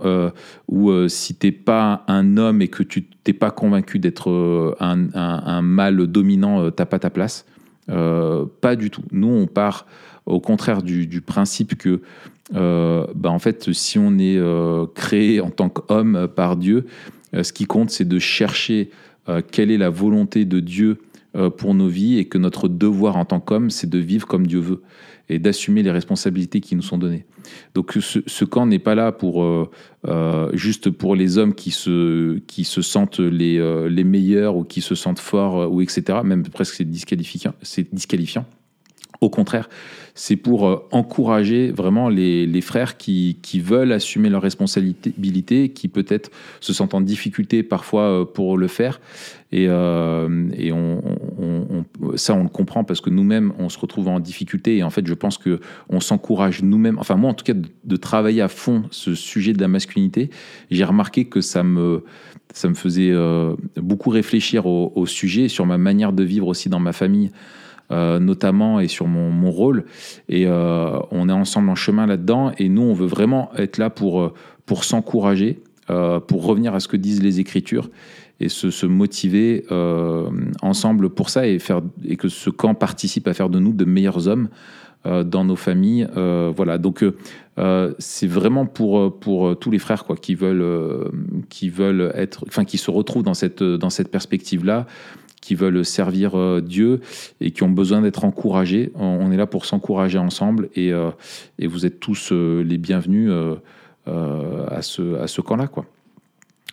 où 0.69 1.09
si 1.09 1.35
t'es 1.35 1.51
pas 1.51 2.05
un 2.07 2.37
homme 2.37 2.63
et 2.63 2.69
que 2.69 2.85
tu 2.85 3.03
t'es 3.25 3.33
pas 3.33 3.51
convaincu 3.51 3.99
d'être 3.99 4.77
un, 4.79 5.09
un- 5.15 5.43
un 5.45 5.63
mâle 5.63 6.07
dominant, 6.07 6.71
t'as 6.71 6.87
pas 6.87 7.01
ta 7.01 7.11
place. 7.11 7.45
Euh, 7.91 8.47
pas 8.61 8.77
du 8.77 8.91
tout. 8.91 9.03
Nous, 9.13 9.29
on 9.29 9.47
part 9.47 9.87
au 10.25 10.41
contraire 10.41 10.83
du, 10.83 11.21
principe 11.21 11.77
que, 11.77 12.01
euh, 12.55 13.07
bah, 13.15 13.31
en 13.31 13.39
fait, 13.39 13.73
si 13.73 13.99
on 13.99 14.19
est 14.19 14.37
euh, 14.37 14.87
créé 14.95 15.41
en 15.41 15.51
tant 15.51 15.69
qu'homme 15.69 16.29
par 16.35 16.57
Dieu, 16.57 16.87
ce 17.33 17.53
qui 17.53 17.67
compte, 17.67 17.91
c'est 17.91 18.09
de 18.09 18.19
chercher 18.19 18.91
quelle 19.51 19.71
est 19.71 19.79
la 19.79 19.91
volonté 19.91 20.45
de 20.45 20.61
Dieu 20.61 20.99
pour 21.59 21.75
nos 21.75 21.89
vies 21.89 22.19
et 22.19 22.25
que 22.27 22.39
notre 22.39 22.69
devoir 22.69 23.17
en 23.17 23.25
tant 23.25 23.41
qu'homme, 23.41 23.69
c'est 23.69 23.91
de 23.91 23.99
vivre 23.99 24.27
comme 24.27 24.47
Dieu 24.47 24.61
veut 24.61 24.83
et 25.29 25.39
d'assumer 25.39 25.83
les 25.83 25.91
responsabilités 25.91 26.61
qui 26.61 26.77
nous 26.77 26.83
sont 26.83 26.99
données. 26.99 27.27
Donc 27.75 27.99
ce, 28.01 28.45
camp 28.45 28.67
n'est 28.67 28.79
pas 28.79 28.95
là 28.95 29.13
pour 29.13 29.43
euh, 29.43 29.71
euh, 30.07 30.51
juste 30.55 30.91
pour 30.91 31.15
les 31.15 31.39
hommes 31.39 31.55
qui 31.55 31.71
se, 31.71 32.39
qui 32.47 32.65
se 32.65 32.83
sentent 32.83 33.21
les, 33.21 33.59
euh, 33.59 33.89
les 33.89 34.05
meilleurs 34.05 34.57
ou 34.57 34.65
qui 34.65 34.81
se 34.81 34.95
sentent 34.95 35.19
forts 35.19 35.71
ou 35.73 35.81
etc. 35.81 36.21
Même 36.25 36.43
presque 36.45 36.75
c'est 36.75 36.85
disqualifiant. 36.85 37.55
C'est 37.63 37.93
disqualifiant. 37.93 38.47
Au 39.21 39.31
contraire, 39.31 39.69
c'est 40.17 40.37
pour 40.37 40.67
euh, 40.67 40.83
encourager 40.93 41.71
vraiment 41.71 42.09
les, 42.09 42.61
frères 42.61 42.97
qui, 42.97 43.37
veulent 43.63 43.93
assumer 43.93 44.29
leurs 44.29 44.43
responsabilités, 44.43 45.69
qui 45.71 45.89
peut-être 45.89 46.31
se 46.61 46.73
sentent 46.73 46.95
en 46.95 47.01
difficulté 47.01 47.63
parfois 47.63 48.03
euh, 48.03 48.25
pour 48.25 48.57
le 48.59 48.67
faire. 48.67 49.01
Et, 49.53 49.67
euh, 49.69 50.29
ça, 52.17 52.35
on 52.35 52.43
le 52.43 52.49
comprend 52.49 52.83
parce 52.83 53.01
que 53.01 53.11
nous-mêmes, 53.11 53.53
on 53.59 53.69
se 53.69 53.79
retrouve 53.79 54.09
en 54.09 54.19
difficulté. 54.19 54.79
Et 54.79 54.83
en 54.83 54.91
fait, 54.91 55.07
je 55.07 55.15
pense 55.15 55.39
que 55.39 55.61
on 55.89 56.01
s'encourage 56.01 56.63
nous-mêmes, 56.63 56.99
enfin 56.99 57.17
moi 57.17 57.31
en 57.31 57.35
tout 57.35 57.45
cas, 57.45 57.55
de, 57.55 57.97
travailler 57.97 58.41
à 58.41 58.49
fond 58.49 58.85
ce 58.91 59.15
sujet 59.15 59.53
de 59.53 59.61
la 59.61 59.69
masculinité. 59.69 60.31
J'ai 60.71 60.85
remarqué 60.85 61.27
que 61.27 61.41
ça 61.41 61.63
me, 61.63 62.03
faisait 62.53 63.15
beaucoup 63.77 64.11
réfléchir 64.11 64.67
au, 64.67 64.93
au 64.95 65.07
sujet, 65.07 65.49
sur 65.49 65.67
ma 65.67 65.79
manière 65.79 66.13
de 66.13 66.25
vivre 66.25 66.49
aussi 66.49 66.69
dans 66.69 66.81
ma 66.81 66.93
famille. 66.93 67.31
Euh, 67.93 68.19
notamment 68.19 68.81
et 68.81 68.89
sur 68.89 69.07
mon, 69.07 69.31
mon 69.31 69.53
rôle. 69.53 69.85
Et 70.29 70.47
euh, 70.47 70.99
on 71.13 71.29
est 71.29 71.33
ensemble 71.33 71.71
en 71.71 71.77
chemin 71.77 72.07
là-dedans. 72.07 72.51
Et 72.59 72.69
nous 72.69 72.83
on 72.83 72.95
veut 72.95 73.07
vraiment 73.07 73.51
être 73.57 73.79
là 73.79 73.91
pour 73.91 74.21
euh, 74.21 74.35
pour 74.65 74.85
s'encourager 74.85 75.61
pour 76.27 76.45
revenir 76.45 76.75
à 76.75 76.81
ce 76.81 76.89
que 76.89 76.97
disent 76.97 77.23
les 77.23 77.39
écritures 77.39 77.91
et 78.41 78.49
se, 78.49 78.73
se 78.73 78.87
motiver 78.87 79.65
ensemble 80.61 81.11
pour 81.11 81.31
ça 81.31 81.47
et 81.47 81.61
faire 81.61 81.81
et 82.05 82.17
que 82.17 82.27
ce 82.27 82.51
camp 82.51 82.75
participe 82.75 83.29
à 83.29 83.35
faire 83.35 83.49
de 83.49 83.61
nous 83.61 83.73
de 83.73 83.85
meilleurs 83.85 84.27
hommes 84.27 84.49
dans 85.05 85.45
nos 85.45 85.55
familles 85.55 86.09
voilà. 86.57 86.79
Donc 86.79 87.05
c'est 88.01 88.27
vraiment 88.27 88.67
pour 88.67 89.17
pour 89.21 89.57
tous 89.61 89.71
les 89.71 89.79
frères 89.79 90.03
quoi 90.03 90.17
qui 90.17 90.35
veulent 90.35 91.09
qui 91.51 91.71
veulent 91.71 92.11
être 92.17 92.45
enfin 92.49 92.65
qui 92.65 92.79
se 92.79 92.91
retrouvent 92.91 93.23
dans 93.23 93.35
cette 93.35 93.63
dans 93.63 93.91
cette 93.91 94.11
perspective 94.11 94.65
là 94.65 94.89
qui 95.41 95.55
veulent 95.55 95.85
servir 95.85 96.37
euh, 96.37 96.61
Dieu 96.61 97.01
et 97.41 97.51
qui 97.51 97.63
ont 97.63 97.71
besoin 97.71 98.03
d'être 98.03 98.25
encouragés. 98.25 98.91
On, 98.95 99.31
est 99.31 99.37
là 99.37 99.47
pour 99.47 99.65
s'encourager 99.65 100.19
ensemble 100.19 100.69
et, 100.75 100.93
euh, 100.93 101.11
et 101.59 101.67
vous 101.67 101.87
êtes 101.87 102.01
tous 102.01 102.31
euh, 102.33 102.63
les 102.63 102.79
bienvenus 102.79 103.31
à 104.07 104.83
ce, 104.83 105.17
à 105.17 105.27
ce 105.27 105.41
camp-là. 105.41 105.67
Quoi. 105.67 105.85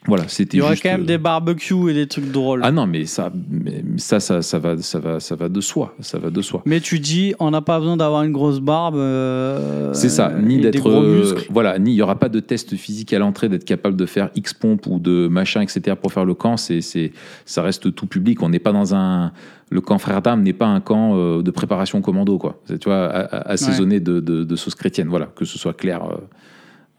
Voilà, 0.05 0.27
c'était 0.27 0.57
Il 0.57 0.59
y 0.59 0.61
aurait 0.61 0.71
juste, 0.71 0.83
quand 0.83 0.91
même 0.91 1.03
euh, 1.03 1.05
des 1.05 1.17
barbecues 1.17 1.89
et 1.89 1.93
des 1.93 2.07
trucs 2.07 2.29
drôles. 2.29 2.59
Ah 2.63 2.71
non, 2.71 2.85
mais 2.85 3.05
ça, 3.05 3.31
mais 3.49 3.83
ça, 3.95 4.19
ça, 4.19 4.41
ça 4.41 4.59
va, 4.59 4.77
ça 4.81 4.99
va, 4.99 5.19
ça 5.21 5.35
va 5.35 5.47
de 5.47 5.61
soi. 5.61 5.95
Ça 6.01 6.17
va 6.19 6.29
de 6.29 6.41
soi. 6.41 6.61
Mais 6.65 6.81
tu 6.81 6.99
dis, 6.99 7.33
on 7.39 7.51
n'a 7.51 7.61
pas 7.61 7.79
besoin 7.79 7.95
d'avoir 7.95 8.23
une 8.23 8.33
grosse 8.33 8.59
barbe. 8.59 8.95
euh, 8.95 9.93
C'est 9.93 10.09
ça, 10.09 10.33
ni 10.37 10.59
d'être, 10.59 10.89
euh, 10.89 11.35
voilà, 11.49 11.79
ni 11.79 11.91
il 11.91 11.95
y 11.95 12.01
aura 12.01 12.19
pas 12.19 12.27
de 12.27 12.41
test 12.41 12.75
physique 12.75 13.13
à 13.13 13.19
l'entrée 13.19 13.47
d'être 13.47 13.63
capable 13.63 13.95
de 13.95 14.05
faire 14.05 14.29
X 14.35 14.53
pompe 14.53 14.87
ou 14.87 14.99
de 14.99 15.27
machin, 15.29 15.61
etc. 15.61 15.95
pour 15.99 16.11
faire 16.11 16.25
le 16.25 16.33
camp. 16.33 16.57
C'est, 16.57 16.81
c'est, 16.81 17.13
ça 17.45 17.61
reste 17.61 17.95
tout 17.95 18.07
public. 18.07 18.43
On 18.43 18.49
n'est 18.49 18.59
pas 18.59 18.73
dans 18.73 18.93
un, 18.95 19.31
le 19.69 19.79
camp 19.79 19.99
Frères 19.99 20.21
d'Armes 20.21 20.43
n'est 20.43 20.51
pas 20.51 20.67
un 20.67 20.81
camp 20.81 21.15
euh, 21.15 21.41
de 21.41 21.51
préparation 21.51 22.01
commando, 22.01 22.37
quoi. 22.37 22.59
C'est, 22.65 22.77
tu 22.77 22.89
vois, 22.89 23.07
assaisonné 23.07 24.01
de, 24.01 24.19
de, 24.19 24.43
de 24.43 24.55
sauce 24.57 24.75
chrétienne. 24.75 25.07
Voilà, 25.07 25.27
que 25.27 25.45
ce 25.45 25.57
soit 25.57 25.73
clair, 25.73 26.01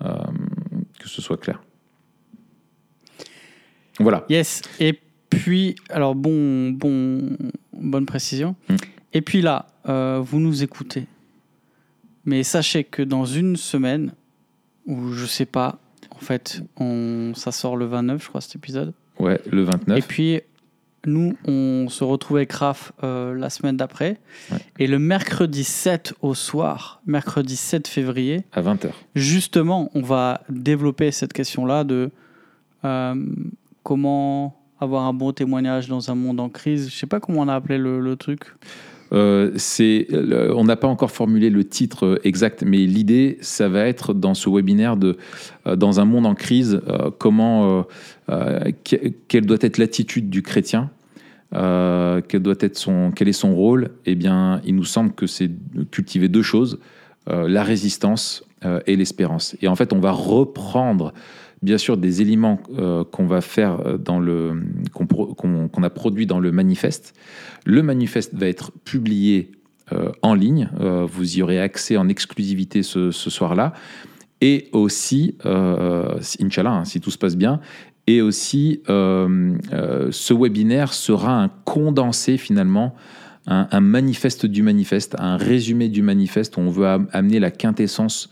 que 0.00 1.08
ce 1.08 1.20
soit 1.20 1.36
clair. 1.36 1.60
Voilà. 4.00 4.24
Yes. 4.28 4.62
Et 4.80 4.98
puis, 5.30 5.76
alors 5.88 6.14
bon, 6.14 6.70
bon, 6.70 7.36
bonne 7.72 8.06
précision. 8.06 8.56
Mm. 8.68 8.76
Et 9.12 9.20
puis 9.20 9.42
là, 9.42 9.66
euh, 9.88 10.20
vous 10.22 10.40
nous 10.40 10.62
écoutez. 10.62 11.06
Mais 12.24 12.42
sachez 12.42 12.84
que 12.84 13.02
dans 13.02 13.24
une 13.24 13.56
semaine, 13.56 14.12
ou 14.86 15.12
je 15.12 15.26
sais 15.26 15.46
pas, 15.46 15.78
en 16.10 16.18
fait, 16.18 16.62
on, 16.78 17.32
ça 17.34 17.52
sort 17.52 17.76
le 17.76 17.84
29, 17.84 18.22
je 18.22 18.28
crois, 18.28 18.40
cet 18.40 18.56
épisode. 18.56 18.92
Ouais, 19.18 19.40
le 19.50 19.62
29. 19.62 19.98
Et 19.98 20.02
puis, 20.02 20.40
nous, 21.06 21.36
on 21.46 21.88
se 21.88 22.02
retrouve 22.02 22.38
avec 22.38 22.52
Raph 22.52 22.92
euh, 23.02 23.34
la 23.34 23.50
semaine 23.50 23.76
d'après. 23.76 24.18
Ouais. 24.50 24.58
Et 24.78 24.86
le 24.86 24.98
mercredi 24.98 25.64
7 25.64 26.14
au 26.22 26.34
soir, 26.34 27.02
mercredi 27.06 27.56
7 27.56 27.88
février, 27.88 28.44
à 28.52 28.62
20h. 28.62 28.90
justement, 29.14 29.90
on 29.94 30.02
va 30.02 30.42
développer 30.48 31.10
cette 31.10 31.32
question-là 31.32 31.84
de 31.84 32.10
euh, 32.84 33.14
comment 33.84 34.56
avoir 34.80 35.04
un 35.04 35.12
bon 35.12 35.32
témoignage 35.32 35.88
dans 35.88 36.10
un 36.10 36.16
monde 36.16 36.40
en 36.40 36.48
crise. 36.48 36.90
Je 36.90 36.96
sais 36.96 37.06
pas 37.06 37.20
comment 37.20 37.42
on 37.42 37.48
a 37.48 37.54
appelé 37.54 37.78
le, 37.78 38.16
truc. 38.16 38.40
Euh, 39.12 39.52
c'est, 39.56 40.08
on 40.10 40.64
n'a 40.64 40.74
pas 40.74 40.88
encore 40.88 41.12
formulé 41.12 41.50
le 41.50 41.64
titre 41.64 42.06
euh, 42.06 42.20
exact, 42.24 42.64
mais 42.66 42.78
l'idée, 42.78 43.38
ça 43.40 43.68
va 43.68 43.86
être 43.86 44.12
dans 44.12 44.34
ce 44.34 44.50
webinaire 44.50 44.96
de, 44.96 45.16
euh, 45.66 45.76
dans 45.76 46.00
un 46.00 46.04
monde 46.04 46.26
en 46.26 46.34
crise, 46.34 46.80
comment, 47.18 47.86
que- 48.28 49.12
quelle 49.28 49.46
doit 49.46 49.58
être 49.60 49.78
l'attitude 49.78 50.30
du 50.30 50.42
chrétien, 50.42 50.90
quel 51.52 52.42
doit 52.42 52.54
être 52.60 52.76
son, 52.76 53.12
quel 53.14 53.28
est 53.28 53.32
son 53.32 53.54
rôle. 53.54 53.90
Eh 54.06 54.16
bien, 54.16 54.60
il 54.64 54.74
nous 54.74 54.84
semble 54.84 55.12
que 55.12 55.26
c'est 55.26 55.50
cultiver 55.90 56.28
deux 56.28 56.42
choses 56.42 56.78
la 57.26 57.62
résistance 57.62 58.44
et 58.86 58.96
l'espérance. 58.96 59.56
Et 59.62 59.68
en 59.68 59.76
fait, 59.76 59.92
on 59.92 60.00
va 60.00 60.10
reprendre 60.10 61.12
bien 61.64 61.78
sûr 61.78 61.96
des 61.96 62.22
éléments 62.22 62.60
euh, 62.78 63.02
qu'on 63.04 63.26
va 63.26 63.40
faire 63.40 63.80
euh, 63.80 63.98
dans 63.98 64.20
le 64.20 64.62
qu'on 64.92 65.82
a 65.82 65.90
produit 65.90 66.26
dans 66.26 66.38
le 66.38 66.52
manifeste. 66.52 67.14
Le 67.64 67.82
manifeste 67.82 68.34
va 68.34 68.46
être 68.46 68.70
publié 68.84 69.50
euh, 69.92 70.12
en 70.22 70.34
ligne. 70.34 70.68
Vous 70.78 71.38
y 71.38 71.42
aurez 71.42 71.60
accès 71.60 71.96
en 71.96 72.08
exclusivité 72.08 72.82
ce, 72.82 73.10
soir-là. 73.10 73.72
Et 74.40 74.68
aussi, 74.72 75.36
Inch'Allah, 75.44 76.72
hein, 76.72 76.84
si 76.84 77.00
tout 77.00 77.10
se 77.10 77.18
passe 77.18 77.36
bien, 77.36 77.60
et 78.06 78.20
aussi, 78.20 78.82
ce 78.86 80.34
webinaire 80.34 80.92
sera 80.92 81.42
un 81.42 81.48
condensé 81.64 82.36
finalement, 82.36 82.94
un, 83.46 83.68
un 83.70 83.80
manifeste 83.80 84.46
du 84.46 84.62
manifeste, 84.62 85.16
un 85.18 85.36
résumé 85.36 85.88
du 85.88 86.02
manifeste 86.02 86.56
où 86.56 86.60
on 86.60 86.70
veut 86.70 86.86
am- 86.86 87.08
amener 87.12 87.40
la 87.40 87.50
quintessence 87.50 88.30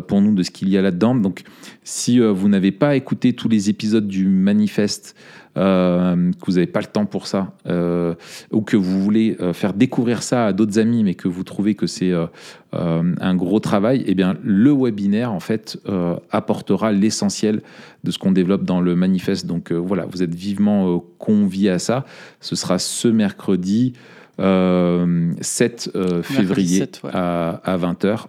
pour 0.00 0.20
nous 0.20 0.34
de 0.34 0.42
ce 0.42 0.50
qu'il 0.50 0.68
y 0.68 0.76
a 0.76 0.82
là-dedans. 0.82 1.14
Donc, 1.14 1.42
si 1.82 2.20
euh, 2.20 2.32
vous 2.32 2.48
n'avez 2.48 2.72
pas 2.72 2.96
écouté 2.96 3.32
tous 3.32 3.48
les 3.48 3.70
épisodes 3.70 4.06
du 4.06 4.26
manifeste, 4.28 5.16
euh, 5.56 6.30
que 6.32 6.46
vous 6.46 6.52
n'avez 6.52 6.66
pas 6.66 6.80
le 6.80 6.86
temps 6.86 7.06
pour 7.06 7.26
ça, 7.26 7.52
euh, 7.66 8.14
ou 8.52 8.60
que 8.60 8.76
vous 8.76 9.02
voulez 9.02 9.36
euh, 9.40 9.52
faire 9.52 9.72
découvrir 9.72 10.22
ça 10.22 10.46
à 10.46 10.52
d'autres 10.52 10.78
amis, 10.78 11.02
mais 11.02 11.14
que 11.14 11.26
vous 11.26 11.42
trouvez 11.42 11.74
que 11.74 11.86
c'est 11.86 12.12
euh, 12.12 12.26
euh, 12.74 13.14
un 13.20 13.34
gros 13.34 13.58
travail, 13.58 14.04
eh 14.06 14.14
bien, 14.14 14.36
le 14.44 14.70
webinaire, 14.72 15.32
en 15.32 15.40
fait, 15.40 15.78
euh, 15.88 16.16
apportera 16.30 16.92
l'essentiel 16.92 17.62
de 18.04 18.10
ce 18.10 18.18
qu'on 18.18 18.30
développe 18.30 18.64
dans 18.64 18.80
le 18.80 18.94
manifeste. 18.94 19.46
Donc, 19.46 19.72
euh, 19.72 19.76
voilà, 19.76 20.04
vous 20.04 20.22
êtes 20.22 20.34
vivement 20.34 20.94
euh, 20.94 20.98
conviés 21.18 21.70
à 21.70 21.78
ça. 21.78 22.04
Ce 22.40 22.54
sera 22.54 22.78
ce 22.78 23.08
mercredi. 23.08 23.94
euh, 24.40 25.32
7 25.40 25.90
euh, 25.96 26.22
février 26.22 26.78
7, 26.78 27.00
ouais. 27.02 27.10
à, 27.12 27.76
20h. 27.76 28.26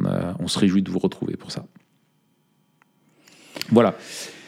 On, 0.00 0.04
a- 0.06 0.34
on 0.38 0.48
se 0.48 0.58
réjouit 0.58 0.82
de 0.82 0.90
vous 0.90 0.98
retrouver 0.98 1.36
pour 1.36 1.50
ça. 1.50 1.64
Voilà. 3.70 3.94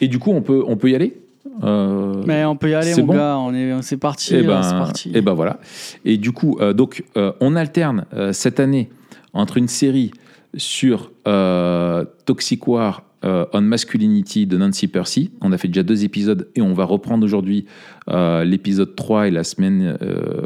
Et 0.01 0.07
du 0.07 0.19
coup, 0.19 0.31
on 0.31 0.41
peut, 0.41 0.63
on 0.65 0.75
peut 0.77 0.89
y 0.89 0.95
aller 0.95 1.17
Euh, 1.63 2.23
Mais 2.25 2.43
on 2.45 2.55
peut 2.55 2.69
y 2.71 2.73
aller, 2.73 2.93
mon 2.95 3.03
bon 3.03 3.13
gars. 3.13 3.37
On 3.37 3.53
est, 3.53 3.81
c'est 3.81 3.97
parti. 3.97 4.35
eh 4.35 4.41
là, 4.41 4.47
ben, 4.47 4.63
c'est 4.63 4.71
parti. 4.75 5.11
eh 5.13 5.21
ben 5.21 5.33
voilà. 5.33 5.59
Et 6.03 6.17
du 6.17 6.31
coup, 6.31 6.57
euh, 6.59 6.73
donc, 6.73 7.03
euh, 7.15 7.31
on 7.41 7.55
alterne 7.55 8.05
euh, 8.13 8.33
cette 8.33 8.59
année 8.59 8.89
entre 9.33 9.57
une 9.57 9.67
série 9.67 10.11
sur 10.57 11.11
euh, 11.27 12.05
Toxic 12.25 12.67
War 12.67 13.03
euh, 13.25 13.45
on 13.53 13.61
Masculinity 13.61 14.45
de 14.47 14.57
Nancy 14.57 14.87
Percy. 14.89 15.31
On 15.41 15.51
a 15.53 15.57
fait 15.57 15.69
déjà 15.69 15.83
deux 15.83 16.03
épisodes 16.03 16.49
et 16.55 16.61
on 16.61 16.73
va 16.73 16.83
reprendre 16.83 17.23
aujourd'hui 17.23 17.65
euh, 18.09 18.43
l'épisode 18.43 18.95
3 18.95 19.29
et 19.29 19.31
la 19.31 19.45
semaine 19.45 19.97
euh, 20.01 20.41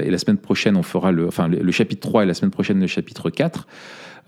et 0.00 0.08
la 0.08 0.18
semaine 0.18 0.36
prochaine 0.38 0.76
on 0.76 0.84
fera 0.84 1.10
le 1.10 1.26
enfin 1.26 1.48
le, 1.48 1.58
le 1.58 1.72
chapitre 1.72 2.00
3 2.08 2.22
et 2.22 2.26
la 2.26 2.34
semaine 2.34 2.52
prochaine 2.52 2.78
le 2.78 2.86
chapitre 2.86 3.28
4. 3.28 3.66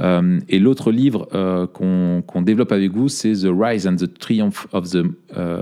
Euh, 0.00 0.40
et 0.48 0.58
l'autre 0.58 0.90
livre 0.90 1.28
euh, 1.34 1.66
qu'on 1.66 2.42
développe 2.42 2.72
avec 2.72 2.92
vous, 2.92 3.08
c'est 3.08 3.32
The 3.32 3.48
Rise 3.56 3.86
and 3.86 3.96
the 3.96 4.12
Triumph 4.18 4.66
of 4.72 4.90
the 4.90 5.04
euh, 5.36 5.60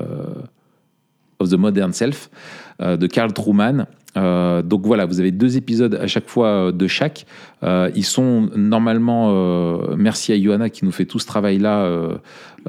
of 1.39 1.51
the 1.51 1.55
Modern 1.55 1.93
Self 1.93 2.31
de 2.81 3.07
Carl 3.07 3.33
Truman. 3.33 3.87
Donc 4.15 4.87
voilà, 4.87 5.07
vous 5.07 5.19
avez 5.21 5.31
deux 5.33 5.57
épisodes 5.57 5.95
à 6.01 6.07
chaque 6.07 6.29
fois 6.29 6.71
de 6.73 6.87
chaque. 6.87 7.27
Ils 7.63 8.05
sont 8.05 8.49
normalement, 8.57 9.97
merci 9.97 10.33
à 10.33 10.41
Johanna 10.41 10.71
qui 10.71 10.85
nous 10.85 10.93
fait 10.93 11.05
tout 11.07 11.19
ce 11.19 11.27
travail-là 11.27 11.83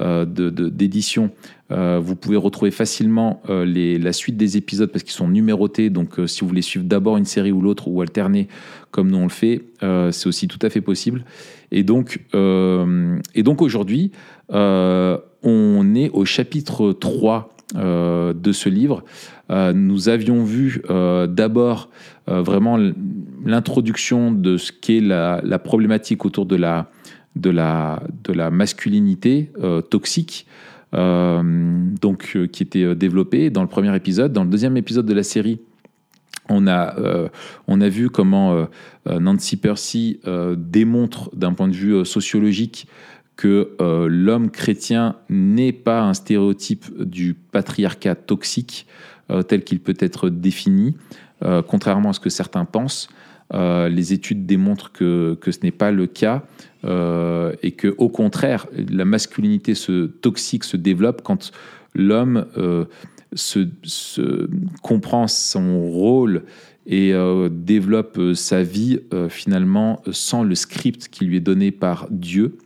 euh, 0.00 0.24
de- 0.24 0.50
de- 0.50 0.68
d'édition. 0.68 1.30
Euh, 1.70 1.98
vous 2.02 2.14
pouvez 2.14 2.36
retrouver 2.36 2.70
facilement 2.70 3.42
euh, 3.48 3.64
la 3.98 4.12
suite 4.12 4.36
des 4.36 4.56
épisodes 4.56 4.90
parce 4.90 5.02
qu'ils 5.02 5.14
sont 5.14 5.28
numérotés. 5.28 5.90
Donc 5.90 6.18
euh, 6.18 6.26
si 6.26 6.42
vous 6.42 6.48
voulez 6.48 6.62
suivre 6.62 6.84
d'abord 6.84 7.16
une 7.16 7.24
série 7.24 7.52
ou 7.52 7.62
l'autre 7.62 7.88
ou 7.88 8.02
alterner 8.02 8.48
comme 8.90 9.10
nous 9.10 9.18
on 9.18 9.24
le 9.24 9.28
fait, 9.28 9.62
c'est 9.80 10.28
aussi 10.28 10.46
tout 10.46 10.58
à 10.62 10.70
fait 10.70 10.80
possible. 10.80 11.24
Et 11.72 11.82
donc, 11.82 12.20
et 12.32 13.42
donc 13.42 13.60
aujourd'hui, 13.60 14.12
on 14.50 15.94
est 15.96 16.10
au 16.10 16.24
chapitre 16.24 16.92
3 16.92 17.56
euh, 17.74 18.32
de 18.32 18.52
ce 18.52 18.68
livre. 18.68 19.02
Nous 19.50 20.08
avions 20.08 20.44
vu 20.44 20.80
d'abord 21.28 21.90
vraiment 22.28 22.78
l'introduction 23.44 24.30
de 24.30 24.58
ce 24.58 24.70
qu'est 24.70 25.00
la, 25.00 25.40
la 25.42 25.58
problématique 25.58 26.24
autour 26.24 26.46
de 26.46 26.54
la, 26.54 26.88
de 27.34 27.50
la, 27.50 28.00
de 28.22 28.32
la 28.32 28.52
masculinité 28.52 29.50
toxique. 29.90 30.46
Euh, 30.94 31.42
donc, 32.00 32.32
euh, 32.36 32.46
qui 32.46 32.62
était 32.62 32.84
euh, 32.84 32.94
développée 32.94 33.50
dans 33.50 33.62
le 33.62 33.68
premier 33.68 33.94
épisode. 33.96 34.32
Dans 34.32 34.44
le 34.44 34.50
deuxième 34.50 34.76
épisode 34.76 35.06
de 35.06 35.14
la 35.14 35.22
série, 35.22 35.60
on 36.48 36.66
a, 36.66 36.94
on 37.68 37.80
a 37.80 37.88
vu 37.88 38.10
comment 38.10 38.68
Nancy 39.06 39.56
Percy 39.56 40.20
démontre 40.58 41.34
d'un 41.34 41.54
point 41.54 41.68
de 41.68 41.72
vue 41.72 42.04
sociologique 42.04 42.86
que 43.34 43.70
l'homme 44.10 44.50
chrétien 44.50 45.16
n'est 45.30 45.72
pas 45.72 46.02
un 46.02 46.12
stéréotype 46.12 46.84
du 47.02 47.32
patriarcat 47.32 48.14
toxique 48.14 48.86
tel 49.48 49.64
qu'il 49.64 49.80
peut 49.80 49.96
être 49.98 50.28
défini, 50.28 50.98
contrairement 51.66 52.10
à 52.10 52.12
ce 52.12 52.20
que 52.20 52.28
certains 52.28 52.66
pensent. 52.66 53.08
Les 53.50 54.12
études 54.12 54.44
démontrent 54.44 54.92
que, 54.92 55.38
que 55.40 55.50
ce 55.50 55.60
n'est 55.62 55.70
pas 55.70 55.92
le 55.92 56.06
cas 56.06 56.42
euh, 56.84 57.52
et 57.62 57.70
que 57.70 57.94
au 57.96 58.10
contraire 58.10 58.66
la 58.90 59.06
masculinité 59.06 59.74
se, 59.74 60.06
toxique 60.06 60.64
se 60.64 60.76
développe 60.76 61.22
quand 61.22 61.50
l'homme 61.94 62.46
euh, 62.58 62.84
comprend 64.82 65.26
son 65.26 65.80
rôle 65.80 66.42
et 66.86 67.14
euh, 67.14 67.48
développe 67.50 68.20
sa 68.34 68.62
vie 68.62 69.00
finalement 69.30 70.02
sans 70.10 70.42
le 70.42 70.54
script 70.54 71.08
qui 71.08 71.24
lui 71.24 71.38
est 71.38 71.40
donné 71.40 71.70
par 71.70 72.06
Dieu. 72.10 72.58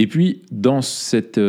Et 0.00 0.06
puis, 0.06 0.42
dans 0.52 0.80
cet 0.80 1.40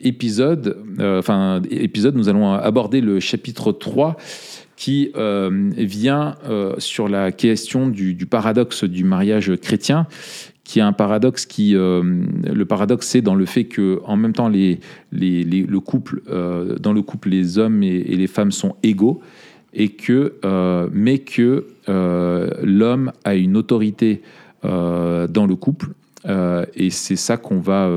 épisode, 0.00 0.78
enfin, 0.98 1.60
épisode, 1.70 2.16
nous 2.16 2.30
allons 2.30 2.52
aborder 2.52 3.02
le 3.02 3.20
chapitre 3.20 3.72
3 3.72 4.16
qui 4.76 5.12
vient 5.76 6.36
sur 6.78 7.08
la 7.08 7.30
question 7.30 7.88
du 7.88 8.24
paradoxe 8.24 8.84
du 8.84 9.04
mariage 9.04 9.54
chrétien, 9.56 10.06
qui 10.70 10.78
est 10.78 10.82
un 10.82 10.92
paradoxe 10.92 11.46
qui, 11.46 11.74
euh, 11.74 12.00
le 12.60 12.64
paradoxe, 12.64 13.08
c'est 13.08 13.22
dans 13.22 13.34
le 13.34 13.44
fait 13.44 13.64
que, 13.64 14.00
en 14.04 14.16
même 14.16 14.32
temps, 14.32 14.48
les, 14.48 14.78
les, 15.10 15.42
les- 15.42 15.66
le 15.66 15.80
couple, 15.80 16.22
euh, 16.28 16.76
dans 16.78 16.92
le 16.92 17.02
couple, 17.02 17.30
les 17.30 17.58
hommes 17.58 17.82
et, 17.82 17.88
et 17.88 18.14
les 18.16 18.28
femmes 18.28 18.52
sont 18.52 18.76
égaux, 18.84 19.20
et 19.74 19.88
que, 19.88 20.34
euh, 20.44 20.88
mais 20.92 21.18
que 21.18 21.66
euh, 21.88 22.50
l'homme 22.62 23.10
a 23.24 23.34
une 23.34 23.56
autorité 23.56 24.22
euh, 24.64 25.26
dans 25.26 25.46
le 25.48 25.56
couple 25.56 25.88
et 26.76 26.90
c'est 26.90 27.16
ça 27.16 27.36
qu'on 27.38 27.60
va, 27.60 27.88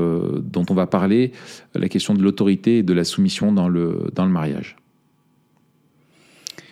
dont 0.42 0.64
on 0.70 0.74
va 0.74 0.86
parler, 0.86 1.30
la 1.74 1.88
question 1.90 2.14
de 2.14 2.22
l'autorité 2.22 2.78
et 2.78 2.82
de 2.82 2.94
la 2.94 3.04
soumission 3.04 3.52
dans 3.52 3.68
le, 3.68 4.06
dans 4.14 4.24
le 4.24 4.32
mariage. 4.32 4.76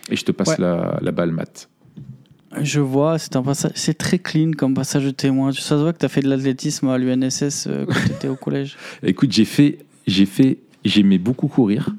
Et 0.09 0.15
je 0.15 0.25
te 0.25 0.31
passe 0.33 0.49
Ouais. 0.49 0.55
la, 0.59 0.97
la 1.01 1.11
balle, 1.11 1.31
Matt. 1.31 1.69
Je 2.61 2.79
vois, 2.79 3.17
c'est 3.17 3.35
un 3.35 3.41
passage, 3.43 3.71
c'est 3.75 3.97
très 3.97 4.19
clean 4.19 4.51
comme 4.57 4.73
passage 4.73 5.05
de 5.05 5.11
témoin. 5.11 5.51
Ça 5.51 5.61
se 5.61 5.73
voit 5.75 5.93
que 5.93 5.99
tu 5.99 6.05
as 6.05 6.09
fait 6.09 6.21
de 6.21 6.29
l'athlétisme 6.29 6.87
à 6.87 6.97
l'UNSS 6.97 7.65
euh, 7.67 7.85
quand 7.85 7.93
tu 8.05 8.11
étais 8.11 8.27
au 8.27 8.35
collège. 8.35 8.77
Écoute, 9.01 9.31
j'ai 9.31 9.45
fait, 9.45 9.79
j'ai 10.07 10.25
fait, 10.25 10.59
j'aimais 10.85 11.17
beaucoup 11.17 11.47
courir. 11.47 11.89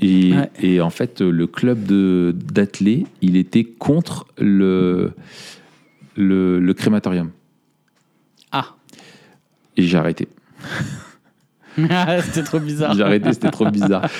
Et, 0.00 0.32
Ouais. 0.32 0.50
et 0.60 0.80
en 0.80 0.90
fait, 0.90 1.20
le 1.20 1.46
club 1.46 1.84
de 1.84 2.34
d'athlé, 2.34 3.06
il 3.20 3.36
était 3.36 3.64
contre 3.64 4.26
le, 4.38 5.12
le, 6.16 6.58
le 6.60 6.74
crématorium. 6.74 7.30
Ah, 8.52 8.74
Et 9.76 9.82
j'ai 9.82 9.96
arrêté. 9.98 10.28
c'était 11.76 12.42
trop 12.42 12.58
bizarre. 12.60 12.94
J'ai 12.94 13.02
arrêté, 13.02 13.32
c'était 13.32 13.50
trop 13.50 13.70
bizarre. 13.70 14.02
tu 14.08 14.10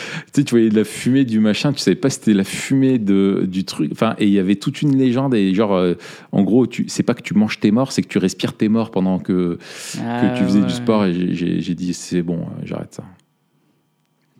sais, 0.40 0.44
tu 0.44 0.50
voyais 0.50 0.68
de 0.70 0.76
la 0.76 0.84
fumée 0.84 1.24
du 1.24 1.38
machin, 1.40 1.72
tu 1.72 1.80
savais 1.80 1.94
pas 1.96 2.08
si 2.10 2.18
c'était 2.18 2.34
la 2.34 2.44
fumée 2.44 2.98
de, 2.98 3.44
du 3.46 3.64
truc. 3.64 3.90
Enfin, 3.92 4.14
et 4.18 4.26
il 4.26 4.32
y 4.32 4.38
avait 4.38 4.56
toute 4.56 4.82
une 4.82 4.96
légende. 4.96 5.34
Et 5.34 5.52
genre, 5.54 5.74
euh, 5.74 5.94
en 6.32 6.42
gros, 6.42 6.66
tu, 6.66 6.86
c'est 6.88 7.02
pas 7.02 7.14
que 7.14 7.22
tu 7.22 7.34
manges 7.34 7.60
tes 7.60 7.70
morts, 7.70 7.92
c'est 7.92 8.02
que 8.02 8.08
tu 8.08 8.18
respires 8.18 8.54
tes 8.56 8.68
morts 8.68 8.90
pendant 8.90 9.18
que, 9.18 9.56
que 9.94 9.98
Ah, 10.00 10.34
tu 10.36 10.44
faisais 10.44 10.60
ouais. 10.60 10.66
du 10.66 10.72
sport. 10.72 11.04
Et 11.04 11.12
j'ai- 11.14 11.34
j'ai 11.34 11.60
j'ai 11.60 11.74
dit, 11.74 11.92
c'est 11.94 12.22
bon, 12.22 12.40
euh, 12.40 12.62
j'arrête 12.64 12.94
ça. 12.94 13.04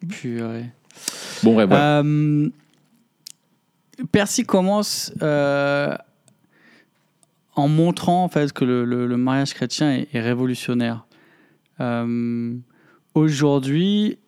Purée. 0.09 0.67
Bon, 1.43 1.55
bref, 1.55 1.69
voilà. 1.69 1.99
Euh, 2.01 2.49
Percy 4.11 4.45
commence 4.45 5.13
euh, 5.23 5.95
en 7.55 7.69
montrant 7.69 8.25
en 8.25 8.29
fait 8.29 8.53
que 8.53 8.65
le, 8.65 8.85
le- 8.85 9.07
le 9.07 9.17
mariage 9.17 9.55
chrétien 9.55 9.93
est, 9.93 10.09
est 10.13 10.21
révolutionnaire. 10.21 11.07
Euh, 11.81 12.55
Aujourd'hui, 13.15 14.19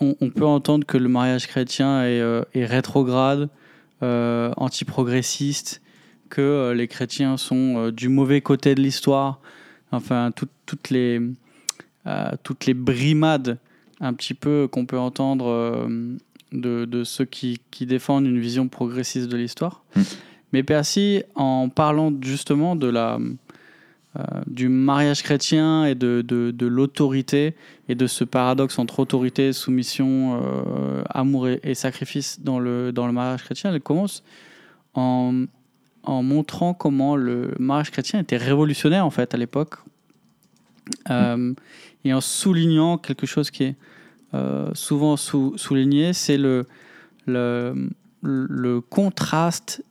on, 0.00 0.16
on 0.20 0.30
peut 0.30 0.46
entendre 0.46 0.86
que 0.86 0.96
le 0.96 1.08
mariage 1.08 1.46
chrétien 1.46 2.02
est, 2.04 2.20
euh, 2.20 2.42
est 2.54 2.64
rétrograde, 2.64 3.48
euh, 4.02 4.52
antiprogressiste, 4.56 5.82
que 6.30 6.40
euh, 6.40 6.74
les 6.74 6.88
chrétiens 6.88 7.36
sont 7.36 7.76
euh, 7.76 7.92
du 7.92 8.08
mauvais 8.08 8.40
côté 8.40 8.74
de 8.74 8.80
l'histoire. 8.80 9.40
Enfin, 9.92 10.30
tout- 10.34 10.48
toutes 10.66 10.90
les 10.90 11.20
toutes 12.42 12.64
les 12.64 12.72
brimades 12.72 13.58
un 14.00 14.14
petit 14.14 14.32
peu 14.32 14.66
qu'on 14.66 14.86
peut 14.86 14.98
entendre 14.98 15.86
de, 16.52 16.86
de 16.86 17.04
ceux 17.04 17.26
qui, 17.26 17.60
qui 17.70 17.84
défendent 17.84 18.24
une 18.24 18.38
vision 18.40 18.66
progressiste 18.66 19.28
de 19.28 19.36
l'histoire. 19.36 19.82
Mm. 19.94 20.00
Mais 20.54 20.62
Percy, 20.62 21.22
en 21.34 21.68
parlant 21.68 22.10
justement 22.22 22.76
de 22.76 22.86
la, 22.86 23.18
du 24.46 24.68
mariage 24.68 25.22
chrétien 25.22 25.84
et 25.84 25.94
de, 25.94 26.22
de, 26.26 26.50
de 26.50 26.66
l'autorité 26.66 27.54
et 27.88 27.94
de 27.94 28.06
ce 28.06 28.24
paradoxe 28.24 28.78
entre 28.78 29.00
autorité, 29.00 29.52
soumission, 29.52 30.40
euh, 30.42 31.02
amour 31.10 31.48
et, 31.48 31.74
sacrifice 31.74 32.40
dans 32.40 32.58
le, 32.58 32.90
dans 32.92 33.06
le 33.06 33.12
mariage 33.12 33.42
chrétien, 33.44 33.72
elle 33.72 33.80
commence 33.80 34.22
en, 34.94 35.44
en 36.02 36.22
montrant 36.22 36.74
comment 36.74 37.14
le 37.16 37.54
mariage 37.58 37.90
chrétien 37.90 38.18
était 38.20 38.36
révolutionnaire 38.38 39.04
en 39.06 39.10
fait 39.10 39.34
à 39.34 39.36
l'époque 39.36 39.74
Euh, 41.10 41.52
et 42.04 42.14
en 42.14 42.22
soulignant 42.22 42.96
quelque 42.96 43.26
chose 43.26 43.50
qui 43.50 43.64
est 43.64 43.76
euh, 44.32 44.70
souvent 44.72 45.16
sou- 45.18 45.52
souligné, 45.58 46.14
c'est 46.14 46.38
le, 46.38 46.64
le, 47.26 47.90
le 48.22 48.80
contraste 48.80 49.82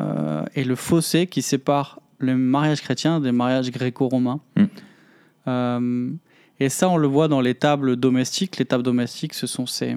euh, 0.00 0.44
et 0.54 0.62
le 0.62 0.76
fossé 0.76 1.26
qui 1.26 1.42
sépare 1.42 1.98
le 2.20 2.36
mariage 2.36 2.80
chrétien 2.80 3.20
des 3.20 3.32
mariages 3.32 3.70
gréco-romains. 3.70 4.40
Mm. 4.56 4.64
Euh, 5.48 6.10
et 6.60 6.68
ça, 6.68 6.88
on 6.88 6.96
le 6.96 7.08
voit 7.08 7.28
dans 7.28 7.40
les 7.40 7.54
tables 7.54 7.96
domestiques. 7.96 8.58
Les 8.58 8.64
tables 8.66 8.84
domestiques, 8.84 9.34
ce 9.34 9.46
sont 9.46 9.66
ces, 9.66 9.96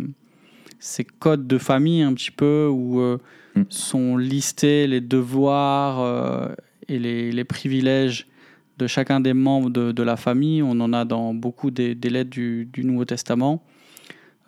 ces 0.80 1.04
codes 1.04 1.46
de 1.46 1.58
famille 1.58 2.02
un 2.02 2.14
petit 2.14 2.32
peu 2.32 2.68
où 2.72 3.00
euh, 3.00 3.18
Mm. 3.56 3.64
sont 3.70 4.18
listés 4.18 4.88
les 4.88 5.02
devoirs 5.02 6.00
euh, 6.00 6.48
et 6.88 6.98
les, 6.98 7.32
les 7.32 7.44
privilèges 7.44 8.28
de 8.80 8.88
chacun 8.88 9.20
des 9.20 9.34
membres 9.34 9.70
de, 9.70 9.92
de 9.92 10.04
la 10.04 10.18
famille. 10.18 10.64
On 10.64 10.80
en 10.82 10.92
a 10.94 11.06
dans 11.06 11.34
beaucoup 11.34 11.70
des, 11.70 11.94
des 11.94 12.10
lettres 12.10 12.32
du, 12.32 12.66
du 12.66 12.84
Nouveau 12.84 13.06
Testament. 13.06 13.64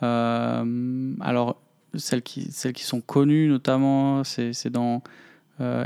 Alors, 0.01 1.61
celles 1.95 2.21
qui, 2.21 2.51
celles 2.51 2.73
qui 2.73 2.83
sont 2.83 3.01
connues 3.01 3.47
notamment, 3.47 4.23
c'est 4.23 4.69
dans 4.69 5.01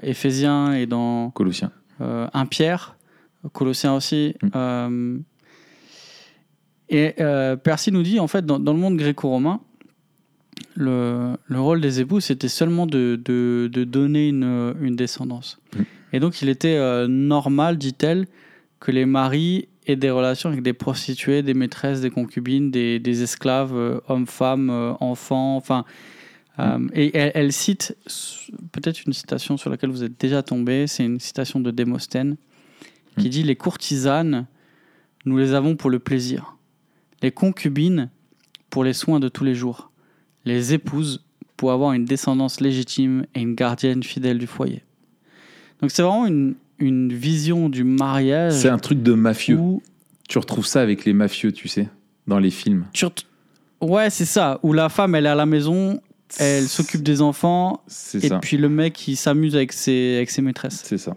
Éphésiens 0.02 0.74
et 0.74 0.88
dans 0.88 1.30
Colossiens. 1.30 1.72
Euh, 2.02 2.28
1 2.34 2.46
Pierre, 2.46 2.96
Colossiens 3.54 3.94
aussi. 3.94 4.36
Mm. 4.42 4.48
Euh, 4.56 5.18
et 6.90 7.16
euh, 7.20 7.56
Percy 7.56 7.92
nous 7.92 8.04
dit, 8.04 8.20
en 8.20 8.28
fait, 8.28 8.46
dans, 8.46 8.60
dans 8.60 8.74
le 8.74 8.80
monde 8.80 8.98
gréco-romain, 8.98 9.62
le, 10.76 11.36
le 11.48 11.62
rôle 11.62 11.82
des 11.82 12.02
époux, 12.02 12.20
c'était 12.20 12.48
seulement 12.48 12.86
de, 12.86 13.20
de, 13.24 13.70
de 13.72 13.84
donner 13.84 14.30
une, 14.30 14.76
une 14.82 14.96
descendance. 14.96 15.60
Mm. 15.76 15.82
Et 16.14 16.20
donc, 16.20 16.42
il 16.42 16.50
était 16.50 16.76
euh, 16.76 17.08
normal, 17.08 17.78
dit-elle, 17.78 18.28
que 18.80 18.92
les 18.92 19.06
maris 19.06 19.68
aient 19.86 19.96
des 19.96 20.10
relations 20.10 20.50
avec 20.50 20.64
des 20.64 20.74
prostituées, 20.74 21.44
des 21.44 21.54
maîtresses, 21.54 22.02
des 22.02 22.10
concubines, 22.10 22.72
des, 22.72 23.00
des 23.00 23.24
esclaves, 23.24 23.76
euh, 23.76 24.00
hommes, 24.08 24.28
femmes, 24.28 24.70
euh, 24.70 24.94
enfants, 25.00 25.56
enfin... 25.56 25.86
euh, 26.60 26.80
et 26.94 27.16
elle, 27.18 27.32
elle 27.36 27.54
cite 27.54 27.96
peut-être 28.72 29.06
une 29.06 29.14
citation 29.14 29.58
sur 29.58 29.70
laquelle 29.70 29.90
vous 29.92 30.04
êtes 30.04 30.20
déjà 30.20 30.44
tombé, 30.44 30.88
c'est 30.88 31.06
une 31.06 31.20
citation 31.20 31.60
de 31.60 31.72
Démosthène 31.72 32.36
qui 33.18 33.28
Mm. 33.28 33.30
dit 33.30 33.44
Les 33.44 33.56
courtisanes, 33.56 34.46
nous 35.26 35.38
les 35.38 35.54
avons 35.54 35.76
pour 35.76 35.90
le 35.90 36.00
plaisir, 36.00 36.58
les 37.22 37.32
concubines 37.32 38.10
pour 38.70 38.84
les 38.84 38.94
soins 38.94 39.20
de 39.20 39.30
tous 39.30 39.44
les 39.44 39.56
jours, 39.56 39.92
les 40.46 40.74
épouses 40.74 41.24
pour 41.58 41.72
avoir 41.72 41.94
une 41.94 42.06
descendance 42.06 42.62
légitime 42.62 43.26
et 43.36 43.42
une 43.42 43.56
gardienne 43.56 44.04
fidèle 44.04 44.38
du 44.38 44.48
foyer. 44.48 44.84
Donc 45.82 45.92
c'est 45.92 46.02
vraiment 46.02 46.26
une, 46.26 46.56
une 46.78 47.12
vision 47.14 47.68
du 47.70 47.84
mariage 47.84 48.54
C'est 48.54 48.70
un 48.70 48.78
truc 48.78 49.02
de 49.04 49.14
mafieux. 49.14 49.58
où 49.58 49.82
Tu 50.28 50.38
retrouves 50.38 50.66
ça 50.66 50.82
avec 50.82 51.04
les 51.06 51.14
mafieux, 51.14 51.52
tu 51.52 51.68
sais, 51.68 51.90
dans 52.28 52.40
les 52.40 52.52
films. 52.52 52.86
tu 52.94 53.06
ret- 53.06 53.14
Ouais, 53.82 54.10
c'est 54.10 54.26
ça, 54.26 54.60
où 54.64 54.74
la 54.74 54.90
femme 54.90 55.16
elle 55.16 55.26
est 55.26 55.30
à 55.30 55.36
la 55.36 55.46
maison, 55.46 56.02
elle 56.38 56.68
s'occupe 56.68 57.02
des 57.02 57.22
enfants, 57.22 57.82
et 58.14 58.28
ça. 58.28 58.40
puis 58.40 58.58
le 58.58 58.70
mec 58.70 59.08
il 59.08 59.16
s'amuse 59.16 59.56
avec 59.56 59.74
ses, 59.74 60.18
avec 60.18 60.30
ses 60.30 60.42
maîtresses. 60.42 60.82
C'est 60.84 60.98
ça. 60.98 61.16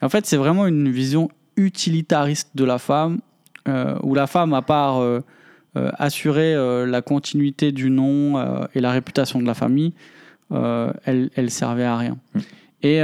En 0.00 0.08
fait, 0.08 0.26
c'est 0.26 0.36
vraiment 0.36 0.66
une 0.66 0.90
vision 0.90 1.30
utilitariste 1.56 2.50
de 2.54 2.64
la 2.64 2.78
femme, 2.78 3.20
euh, 3.68 3.96
où 4.02 4.14
la 4.14 4.26
femme, 4.26 4.52
à 4.52 4.62
part 4.62 4.98
euh, 4.98 5.20
euh, 5.76 5.90
assurer 5.98 6.54
la 6.86 7.02
continuité 7.02 7.72
du 7.72 7.90
nom 7.90 8.66
et 8.74 8.80
la 8.80 8.92
réputation 8.92 9.40
de 9.40 9.46
la 9.46 9.54
famille, 9.54 9.92
elle, 10.50 11.30
elle 11.34 11.50
servait 11.50 11.84
à 11.84 11.96
rien. 11.96 12.18
Mm. 12.34 12.40
Et 12.82 13.00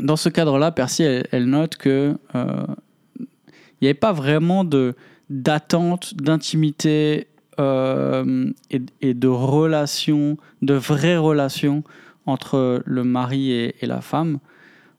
dans 0.00 0.16
ce 0.16 0.28
cadre-là, 0.28 0.70
Percy, 0.70 1.02
elle, 1.02 1.26
elle 1.32 1.46
note 1.46 1.76
que 1.76 2.16
il 2.34 3.84
n'y 3.84 3.88
avait 3.88 3.94
pas 3.94 4.12
vraiment 4.12 4.64
de 4.64 4.94
d'attente, 5.28 6.14
d'intimité 6.14 7.26
euh, 7.60 8.50
et, 8.70 8.80
et 9.00 9.14
de 9.14 9.28
relations, 9.28 10.36
de 10.62 10.74
vraies 10.74 11.16
relations 11.16 11.82
entre 12.26 12.82
le 12.84 13.04
mari 13.04 13.52
et, 13.52 13.74
et 13.80 13.86
la 13.86 14.00
femme, 14.00 14.38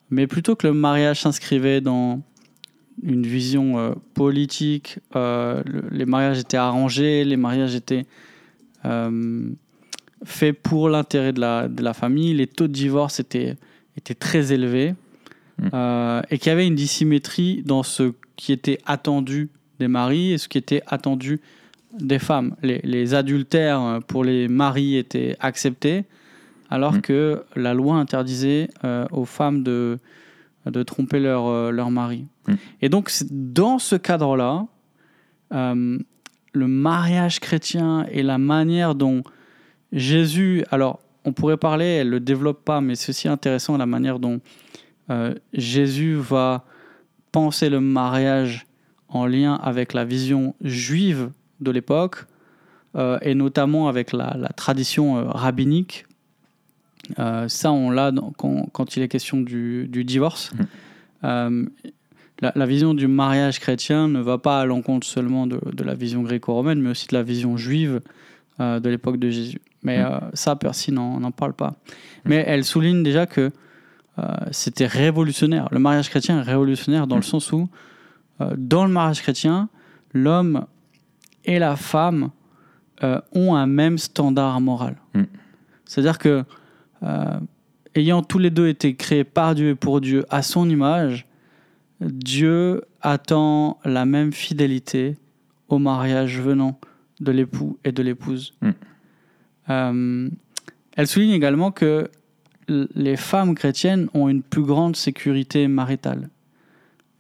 mais 0.10 0.28
plutôt 0.28 0.56
que 0.56 0.66
le 0.68 0.74
mariage 0.74 1.22
s'inscrivait 1.22 1.82
dans 1.82 2.22
une 3.04 3.24
vision 3.28 3.78
euh, 3.78 3.92
politique, 4.14 5.00
euh, 5.16 5.62
le- 5.66 5.84
les 5.92 6.06
mariages 6.06 6.40
étaient 6.40 6.58
arrangés, 6.58 7.24
les 7.26 7.38
mariages 7.38 7.76
étaient 7.76 8.06
faits 10.24 10.62
pour 10.62 10.90
l'intérêt 10.90 11.34
de 11.34 11.40
la, 11.42 11.68
de 11.68 11.84
la 11.84 11.94
famille, 11.94 12.34
les 12.34 12.48
taux 12.48 12.68
de 12.68 12.74
divorce 12.74 13.20
étaient, 13.20 13.56
étaient 13.98 14.16
très 14.16 14.52
élevés, 14.54 14.96
Mm. 15.60 15.70
euh, 15.74 16.22
et 16.30 16.38
qu'il 16.38 16.52
y 16.52 16.54
avait 16.54 16.68
une 16.68 16.76
dissymétrie 16.76 17.64
dans 17.66 17.82
ce 17.82 18.14
qui 18.36 18.52
était 18.52 18.78
attendu 18.86 19.50
des 19.80 19.88
maris 19.88 20.34
et 20.34 20.38
ce 20.38 20.48
qui 20.48 20.60
était 20.60 20.84
attendu 20.86 21.40
des 22.00 22.20
femmes. 22.20 22.56
Les, 22.62 22.80
les 22.84 23.14
adultères 23.14 23.82
euh, 23.82 24.00
pour 24.00 24.24
les 24.24 24.48
maris 24.48 24.98
étaient 24.98 25.36
acceptés, 25.40 26.06
alors 26.70 26.94
Mm. 26.96 27.02
que 27.02 27.44
la 27.56 27.74
loi 27.74 27.96
interdisait 27.96 28.70
euh, 28.84 29.06
aux 29.12 29.26
femmes 29.26 29.64
de, 29.64 30.00
de 30.66 30.84
tromper 30.84 31.20
leur, 31.20 31.48
euh, 31.48 31.72
leur 31.72 31.92
mari. 31.92 32.26
Mm. 32.48 32.54
Et 32.82 32.90
donc, 32.90 33.12
dans 33.32 33.80
ce 33.80 33.96
cadre-là, 33.96 34.66
euh, 35.54 35.98
le 36.54 36.68
mariage 36.68 37.40
chrétien 37.40 38.06
et 38.12 38.24
la 38.24 38.38
manière 38.38 38.96
dont 38.96 39.24
Jésus, 39.92 40.66
alors 40.72 41.00
on 41.24 41.34
pourrait 41.34 41.58
parler, 41.58 41.86
elle 41.86 42.08
ne 42.08 42.12
le 42.14 42.20
développe 42.20 42.64
pas, 42.66 42.82
mais 42.82 42.96
c'est 42.96 43.10
aussi 43.10 43.28
intéressant 43.28 43.78
la 43.78 43.86
manière 43.86 44.20
dont 44.20 44.40
Jésus 45.54 46.16
va 46.16 46.66
penser 47.32 47.70
le 47.70 47.80
mariage 47.80 48.66
en 49.08 49.26
lien 49.26 49.56
avec 49.56 49.94
la 49.94 50.04
vision 50.04 50.54
juive 50.62 51.30
de 51.60 51.72
l'époque, 51.72 52.26
euh, 52.96 53.18
et 53.22 53.36
notamment 53.36 53.88
avec 53.90 54.12
la, 54.14 54.36
la 54.38 54.50
tradition 54.50 55.18
euh, 55.18 55.24
rabbinique. 55.28 56.06
Euh, 57.20 57.48
ça, 57.48 57.72
on 57.72 57.90
l'a 57.90 58.12
quand, 58.38 58.68
quand 58.72 58.96
il 58.98 59.04
est 59.04 59.08
question 59.08 59.40
du, 59.42 59.88
du 59.88 60.04
divorce. 60.04 60.52
Euh, 61.24 61.66
la, 62.42 62.52
la 62.56 62.66
vision 62.66 62.94
du 62.94 63.08
mariage 63.08 63.60
chrétien 63.60 64.08
ne 64.08 64.20
va 64.20 64.38
pas 64.38 64.62
à 64.62 64.66
l'encontre 64.66 65.08
seulement 65.08 65.48
de, 65.48 65.60
de 65.74 65.84
la 65.84 65.94
vision 65.96 66.22
gréco-romaine, 66.22 66.82
mais 66.82 66.90
aussi 66.92 67.08
de 67.08 67.16
la 67.16 67.24
vision 67.24 67.58
juive 67.58 68.02
de 68.60 68.90
l'époque 68.90 69.18
de 69.18 69.30
Jésus. 69.30 69.62
Mais 69.84 70.00
Mm. 70.00 70.06
euh, 70.06 70.20
ça, 70.34 70.56
Percy 70.56 70.92
n'en 70.92 71.32
parle 71.32 71.54
pas. 71.54 71.76
Mais 72.26 72.44
elle 72.48 72.64
souligne 72.64 73.04
déjà 73.04 73.26
que 73.26 73.52
c'était 74.52 74.88
révolutionnaire. 74.88 75.68
Le 75.72 75.78
mariage 75.80 76.10
chrétien 76.10 76.40
est 76.40 76.44
révolutionnaire 76.44 77.06
dans 77.06 77.16
le 77.18 77.22
sens 77.22 77.52
où, 77.52 77.70
dans 78.58 78.84
le 78.86 78.92
mariage 78.92 79.22
chrétien, 79.22 79.70
l'homme 80.14 80.66
et 81.48 81.58
la 81.58 81.76
femme 81.76 82.30
euh, 83.04 83.20
ont 83.34 83.56
un 83.56 83.66
même 83.66 83.98
standard 83.98 84.62
moral. 84.62 84.98
Mm. 85.16 85.24
C'est-à-dire 85.86 86.20
que, 86.20 86.44
euh, 87.04 87.40
ayant 87.96 88.22
tous 88.22 88.38
les 88.38 88.52
deux 88.52 88.68
été 88.68 88.96
créés 88.96 89.24
par 89.24 89.56
Dieu 89.56 89.70
et 89.70 89.76
pour 89.76 90.02
Dieu 90.02 90.26
à 90.30 90.44
son 90.44 90.70
image, 90.70 91.26
Dieu 92.02 92.84
attend 93.02 93.80
la 93.86 94.06
même 94.06 94.34
fidélité 94.34 95.18
au 95.70 95.80
mariage 95.80 96.40
venant 96.40 96.80
de 97.20 97.32
l'époux 97.32 97.80
et 97.84 97.92
de 97.92 98.04
l'épouse. 98.04 98.54
Mm. 98.62 98.70
Euh, 99.70 100.30
elle 100.96 101.08
souligne 101.08 101.32
également 101.32 101.72
que 101.72 102.10
les 102.68 103.16
femmes 103.16 103.56
chrétiennes 103.56 104.10
ont 104.14 104.28
une 104.28 104.44
plus 104.44 104.64
grande 104.64 104.96
sécurité 104.96 105.68
maritale. 105.68 106.30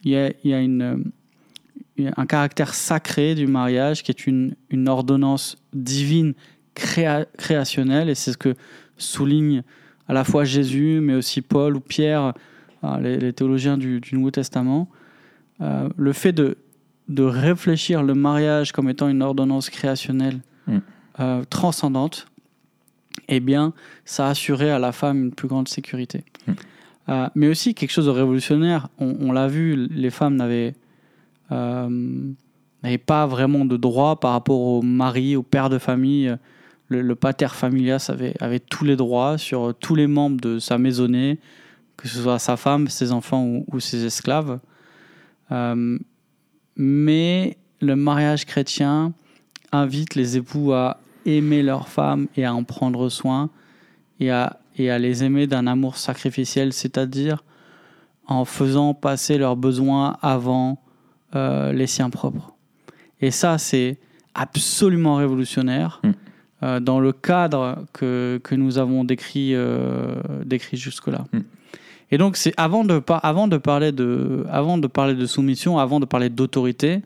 Il 0.03 0.11
y 0.11 0.17
a, 0.17 0.31
il 0.43 0.51
y 0.51 0.53
a 0.53 0.59
une, 0.59 1.11
un 2.15 2.25
caractère 2.25 2.73
sacré 2.73 3.35
du 3.35 3.47
mariage 3.47 4.03
qui 4.03 4.11
est 4.11 4.27
une, 4.27 4.55
une 4.69 4.87
ordonnance 4.87 5.57
divine 5.73 6.33
créa- 6.75 7.25
créationnelle, 7.37 8.09
et 8.09 8.15
c'est 8.15 8.31
ce 8.33 8.37
que 8.37 8.53
souligne 8.97 9.63
à 10.07 10.13
la 10.13 10.23
fois 10.23 10.43
Jésus, 10.43 10.99
mais 11.01 11.13
aussi 11.15 11.41
Paul 11.41 11.75
ou 11.75 11.79
Pierre, 11.79 12.33
euh, 12.83 12.99
les, 12.99 13.17
les 13.17 13.33
théologiens 13.33 13.77
du, 13.77 13.99
du 13.99 14.15
Nouveau 14.15 14.31
Testament. 14.31 14.87
Euh, 15.61 15.89
le 15.97 16.13
fait 16.13 16.31
de, 16.33 16.57
de 17.09 17.23
réfléchir 17.23 18.03
le 18.03 18.13
mariage 18.13 18.71
comme 18.71 18.89
étant 18.89 19.09
une 19.09 19.21
ordonnance 19.21 19.69
créationnelle 19.69 20.39
Mm. 20.67 20.77
euh, 21.21 21.43
transcendante, 21.49 22.27
eh 23.29 23.39
bien, 23.39 23.73
ça 24.03 24.27
assurait 24.27 24.69
à 24.69 24.79
la 24.79 24.91
femme 24.91 25.23
une 25.23 25.31
plus 25.31 25.47
grande 25.47 25.69
sécurité. 25.69 26.25
Mm. 26.45 26.51
Euh, 27.09 27.29
mais 27.35 27.47
aussi 27.47 27.73
quelque 27.73 27.91
chose 27.91 28.05
de 28.07 28.11
révolutionnaire. 28.11 28.89
On, 28.99 29.15
on 29.21 29.31
l'a 29.31 29.47
vu, 29.47 29.87
les 29.89 30.09
femmes 30.09 30.35
n'avaient 30.35 30.73
euh, 31.51 32.33
n'avaient 32.83 32.97
pas 32.97 33.25
vraiment 33.25 33.65
de 33.65 33.77
droit 33.77 34.19
par 34.19 34.31
rapport 34.31 34.59
au 34.59 34.81
mari, 34.81 35.35
au 35.35 35.43
père 35.43 35.69
de 35.69 35.77
famille. 35.77 36.35
Le, 36.89 37.15
pater 37.15 37.49
familias 37.49 38.09
avait, 38.39 38.59
tous 38.59 38.85
les 38.85 38.95
droits 38.95 39.37
sur 39.37 39.73
tous 39.75 39.95
les 39.95 40.07
membres 40.07 40.39
de 40.39 40.57
sa 40.57 40.77
maisonnée, 40.77 41.37
que 41.97 42.07
ce 42.07 42.21
soit 42.21 42.39
sa 42.39 42.55
femme, 42.55 42.87
ses 42.87 43.11
enfants 43.11 43.63
ou, 43.67 43.79
ses 43.79 44.05
esclaves. 44.05 44.59
Euh, 45.51 45.99
mais 46.77 47.57
le 47.81 47.95
mariage 47.95 48.45
chrétien 48.45 49.13
invite 49.73 50.15
les 50.15 50.37
époux 50.37 50.71
à 50.71 51.01
aimer 51.25 51.61
leur 51.61 51.89
femme 51.89 52.27
et 52.37 52.45
à 52.45 52.53
en 52.53 52.63
prendre 52.63 53.09
soin 53.09 53.49
et 54.19 54.31
à 54.31 54.59
les 54.77 55.23
aimer 55.25 55.45
d'un 55.45 55.67
amour 55.67 55.97
sacrificiel, 55.97 56.71
c'est-à-dire 56.71 57.43
en 58.27 58.45
faisant 58.45 58.93
passer 58.93 59.37
leurs 59.37 59.55
besoins 59.55 60.17
avant 60.21 60.79
euh, 61.37 61.71
les 61.71 61.87
siens 61.87 62.09
propres. 62.09 62.53
Et 63.21 63.31
ça, 63.31 63.57
c'est 63.57 63.97
absolument 64.33 65.15
révolutionnaire 65.15 66.01
Mm. 66.03 66.11
euh, 66.63 66.79
dans 66.79 66.99
le 66.99 67.11
cadre 67.11 67.85
que, 67.93 68.39
que 68.43 68.55
nous 68.55 68.77
avons 68.77 69.03
décrit, 69.03 69.53
euh, 69.53 70.15
décrit 70.45 70.77
jusque-là. 70.77 71.25
Mm. 71.31 71.39
Et 72.11 72.17
donc, 72.17 72.37
c'est 72.37 72.53
avant 72.57 72.83
de, 72.83 73.01
avant, 73.21 73.47
de 73.47 73.57
parler 73.57 73.91
de, 73.91 74.45
avant 74.49 74.77
de 74.77 74.87
parler 74.87 75.13
de 75.13 75.25
soumission, 75.25 75.77
avant 75.77 75.99
de 75.99 76.05
parler 76.05 76.29
d'autorité, 76.29 77.01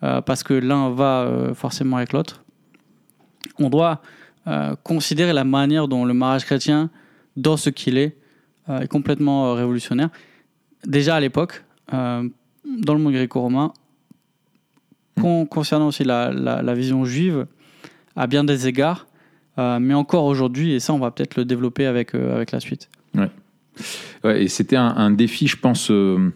parce 0.00 0.42
que 0.42 0.54
l'un 0.54 0.90
va 0.90 1.52
forcément 1.54 1.98
avec 1.98 2.12
l'autre, 2.12 2.42
on 3.58 3.70
doit 3.70 4.02
euh, 4.48 4.74
considérer 4.82 5.32
la 5.32 5.44
manière 5.44 5.86
dont 5.86 6.04
le 6.04 6.14
mariage 6.14 6.44
chrétien, 6.44 6.90
dans 7.36 7.56
ce 7.56 7.70
qu'il 7.70 7.96
est, 7.96 8.16
euh, 8.68 8.80
est 8.80 8.88
complètement 8.88 9.46
euh, 9.46 9.54
révolutionnaire. 9.54 10.08
Déjà 10.84 11.14
à 11.14 11.20
l'époque, 11.20 11.64
dans 12.64 12.94
le 12.94 13.00
monde 13.00 13.12
gréco-romain, 13.12 13.72
con- 15.20 15.46
concernant 15.46 15.88
aussi 15.88 16.04
la, 16.04 16.74
vision 16.74 17.04
juive, 17.04 17.46
à 18.16 18.26
bien 18.26 18.44
des 18.44 18.68
égards, 18.68 19.06
euh, 19.58 19.78
mais 19.80 19.94
encore 19.94 20.24
aujourd'hui, 20.24 20.72
et 20.72 20.80
ça 20.80 20.92
on 20.92 20.98
va 20.98 21.10
peut-être 21.10 21.36
le 21.36 21.44
développer 21.44 21.86
avec, 21.86 22.14
euh, 22.14 22.34
avec 22.34 22.52
la 22.52 22.60
suite. 22.60 22.88
Ouais, 24.24 24.44
et 24.44 24.48
c'était 24.48 24.76
un, 24.76 25.10
défi, 25.10 25.48
je 25.48 25.56
pense, 25.56 25.90
euh, 25.90 26.30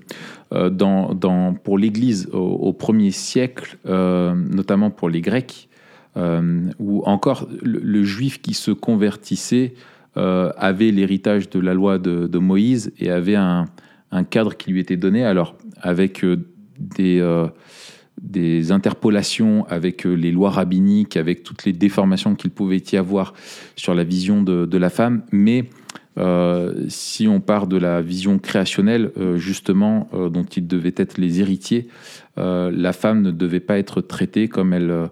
dans, 0.51 1.15
dans, 1.15 1.55
pour 1.55 1.79
l'Église 1.79 2.29
au, 2.33 2.39
au 2.39 2.73
premier 2.73 3.11
siècle, 3.11 3.79
notamment 3.85 4.91
pour 4.91 5.09
les 5.09 5.21
Grecs, 5.21 5.69
où 6.17 7.03
encore 7.05 7.47
le, 7.63 8.03
juif 8.05 8.41
qui 8.41 8.55
se 8.55 8.71
convertissait 8.71 9.75
avait 10.15 10.91
l'héritage 10.91 11.51
de 11.51 11.61
la 11.61 11.75
loi 11.75 11.99
de 11.99 12.39
Moïse 12.39 12.93
et 12.99 13.11
avait 13.11 13.37
un, 13.37 13.67
un 14.11 14.25
cadre 14.25 14.57
qui 14.57 14.71
lui 14.71 14.81
était 14.81 14.97
donné, 14.97 15.25
alors 15.25 15.57
avec 15.81 16.25
euh, 16.25 16.49
des, 16.79 17.21
euh, 17.21 17.47
des 18.21 18.73
interpolations 18.73 19.67
avec 19.69 20.07
euh, 20.07 20.15
les 20.15 20.33
lois 20.33 20.51
rabbiniques, 20.51 21.17
avec 21.17 21.43
toutes 21.43 21.65
les 21.65 21.73
déformations 21.73 22.35
qu'il 22.35 22.51
pouvait 22.51 22.83
y 22.93 22.97
avoir 22.97 23.35
sur 23.75 23.95
la 23.95 24.05
vision 24.05 24.43
de, 24.43 24.79
la 24.79 24.91
femme, 24.91 25.23
mais 25.33 25.69
si 26.89 27.29
on 27.29 27.41
part 27.41 27.67
de 27.67 27.77
la 27.77 28.01
vision 28.01 28.39
créationnelle, 28.39 29.13
justement, 29.35 30.09
dont 30.15 30.45
ils 30.45 30.67
devaient 30.67 30.95
être 30.97 31.19
les 31.19 31.41
héritiers, 31.41 31.89
la 32.39 32.93
femme 32.95 33.21
ne 33.21 33.31
devait 33.31 33.61
pas 33.61 33.77
être 33.77 34.01
traitée 34.01 34.49
comme 34.49 34.73
elle 34.73 35.11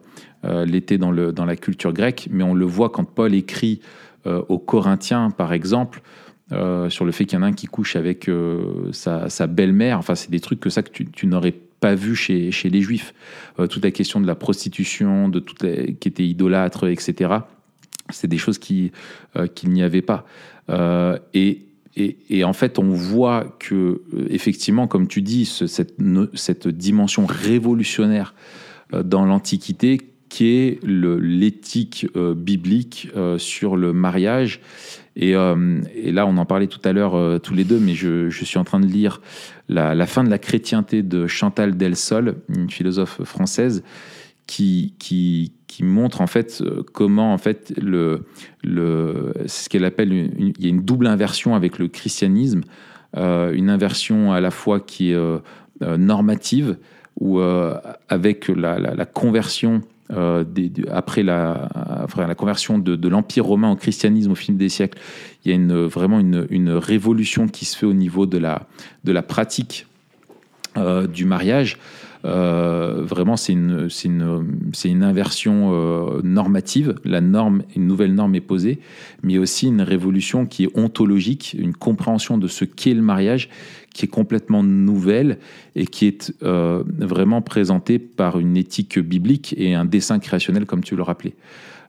l'était 0.65 0.97
dans, 0.97 1.13
la 1.13 1.57
culture 1.57 1.93
grecque, 1.93 2.29
mais 2.31 2.43
on 2.43 2.55
le 2.55 2.65
voit 2.65 2.89
quand 2.89 3.05
Paul 3.05 3.35
écrit 3.35 3.81
aux 4.25 4.59
Corinthiens, 4.59 5.31
par 5.31 5.53
exemple, 5.53 6.01
euh, 6.53 6.91
sur 6.91 7.07
le 7.07 7.13
fait 7.13 7.25
qu'il 7.25 7.39
y 7.39 7.41
en 7.41 7.43
a 7.43 7.47
un 7.47 7.53
qui 7.53 7.67
couche 7.67 7.97
avec 7.97 8.29
euh, 8.29 8.93
sa, 8.93 9.47
belle-mère. 9.47 9.99
Enfin, 9.99 10.15
c'est 10.15 10.31
des 10.31 10.41
trucs 10.41 10.61
que 10.61 10.69
ça 10.69 10.83
que 10.83 11.03
tu, 11.03 11.27
n'aurais 11.27 11.55
pas 11.81 11.95
vu 11.95 12.15
chez, 12.15 12.51
chez 12.51 12.69
les 12.69 12.83
Juifs. 12.83 13.15
Euh, 13.59 13.67
toute 13.67 13.83
la 13.83 13.91
question 13.91 14.21
de 14.21 14.27
la 14.27 14.35
prostitution, 14.35 15.29
de 15.29 15.39
toute 15.41 15.61
qui 15.61 16.09
était 16.09 16.27
idolâtre, 16.27 16.87
etc. 16.89 17.37
C'est 18.11 18.29
des 18.29 18.37
choses 18.37 18.59
qui, 18.59 18.93
qu'il 19.55 19.71
n'y 19.71 19.83
avait 19.83 20.03
pas. 20.03 20.27
Et, 21.33 21.63
et, 21.97 22.45
en 22.45 22.53
fait, 22.53 22.79
on 22.79 22.91
voit 22.91 23.57
que, 23.59 24.03
effectivement, 24.29 24.87
comme 24.87 25.09
tu 25.09 25.23
dis, 25.23 25.47
ce- 25.47 25.67
cette, 25.67 25.95
cette 26.35 26.69
dimension 26.69 27.25
révolutionnaire 27.25 28.35
dans 28.93 29.25
l'Antiquité, 29.25 29.99
qui 30.29 30.49
est 30.49 30.81
l'éthique 30.85 32.07
biblique 32.37 33.09
sur 33.39 33.77
le 33.77 33.95
mariage. 33.95 34.61
Et, 35.17 35.35
euh, 35.35 35.81
et 35.95 36.13
là, 36.13 36.27
on 36.27 36.37
en 36.37 36.45
parlait 36.45 36.67
tout 36.67 36.81
à 36.85 36.93
l'heure 36.93 37.15
euh, 37.15 37.39
tous 37.39 37.55
les 37.55 37.65
deux, 37.65 37.79
mais 37.79 37.95
je, 37.95 38.29
suis 38.31 38.59
en 38.59 38.65
train 38.65 38.81
de 38.81 38.87
lire 38.87 39.21
la, 39.69 40.07
fin 40.07 40.25
de 40.25 40.31
la 40.31 40.39
chrétienté 40.39 41.03
de 41.03 41.27
Chantal 41.27 41.77
Del 41.77 41.97
Sol, 41.97 42.37
une 42.49 42.71
philosophe 42.71 43.23
française, 43.23 43.85
qui, 44.47 44.95
qui, 44.99 45.53
montre 45.81 46.21
en 46.21 46.29
fait 46.29 46.61
euh, 46.61 46.85
comment 46.93 47.33
en 47.33 47.39
fait 47.39 47.73
le, 47.83 48.27
le 48.63 49.33
c'est 49.47 49.65
ce 49.65 49.69
qu'elle 49.69 49.85
appelle 49.85 50.13
une, 50.13 50.53
il 50.57 50.65
y 50.65 50.67
a 50.67 50.69
une 50.69 50.85
double 50.85 51.09
inversion 51.09 51.57
avec 51.57 51.81
le 51.81 51.89
christianisme, 51.89 52.61
une 53.17 53.71
inversion 53.71 54.33
à 54.33 54.41
la 54.41 54.51
fois 54.51 54.79
qui 54.79 55.11
est 55.13 55.19
normative 55.81 56.77
ou 57.21 57.41
avec 57.41 58.49
la 58.49 59.07
conversion 59.07 59.83
euh, 60.13 60.45
après 60.91 61.23
la, 61.23 61.69
conversion 62.37 62.79
de, 62.79 63.09
l'empire 63.09 63.47
romain 63.47 63.71
au 63.71 63.77
christianisme 63.77 64.33
au 64.33 64.35
fil 64.35 64.57
des 64.57 64.69
siècles, 64.69 64.99
il 65.45 65.53
y 65.53 65.55
a 65.55 65.87
vraiment 65.87 66.21
une, 66.21 66.71
révolution 66.71 67.49
qui 67.49 67.65
se 67.65 67.77
fait 67.77 67.87
au 67.87 67.95
niveau 67.95 68.27
de 68.27 68.39
la, 68.39 69.23
pratique 69.23 69.87
euh, 70.77 71.07
du 71.07 71.25
mariage. 71.25 71.79
Euh, 72.27 73.03
vraiment, 73.05 73.37
c'est 73.37 73.53
une, 73.53 75.03
inversion 75.03 76.23
normative. 76.23 76.95
La 77.05 77.21
norme, 77.21 77.63
une 77.77 77.87
nouvelle 77.87 78.15
norme 78.15 78.35
est 78.35 78.41
posée, 78.41 78.81
mais 79.23 79.39
aussi 79.39 79.69
une 79.69 79.83
révolution 79.83 80.47
qui 80.47 80.65
est 80.65 80.79
ontologique, 80.79 81.57
une 81.59 81.75
compréhension 81.75 82.39
de 82.39 82.49
ce 82.49 82.65
qu'est 82.65 82.95
le 82.95 83.03
mariage, 83.03 83.49
qui 83.95 84.05
est 84.05 84.09
complètement 84.09 84.63
nouvelle 84.63 85.39
et 85.75 85.87
qui 85.87 86.07
est 86.07 86.35
euh, 86.43 86.83
vraiment 86.99 87.41
présentée 87.41 87.99
par 87.99 88.39
une 88.39 88.59
éthique 88.59 88.99
biblique 88.99 89.55
et 89.57 89.75
un 89.75 89.87
dessin 89.87 90.19
créationnel, 90.19 90.67
comme 90.67 90.83
tu 90.83 90.97
le 90.97 91.03
rappelais. 91.03 91.35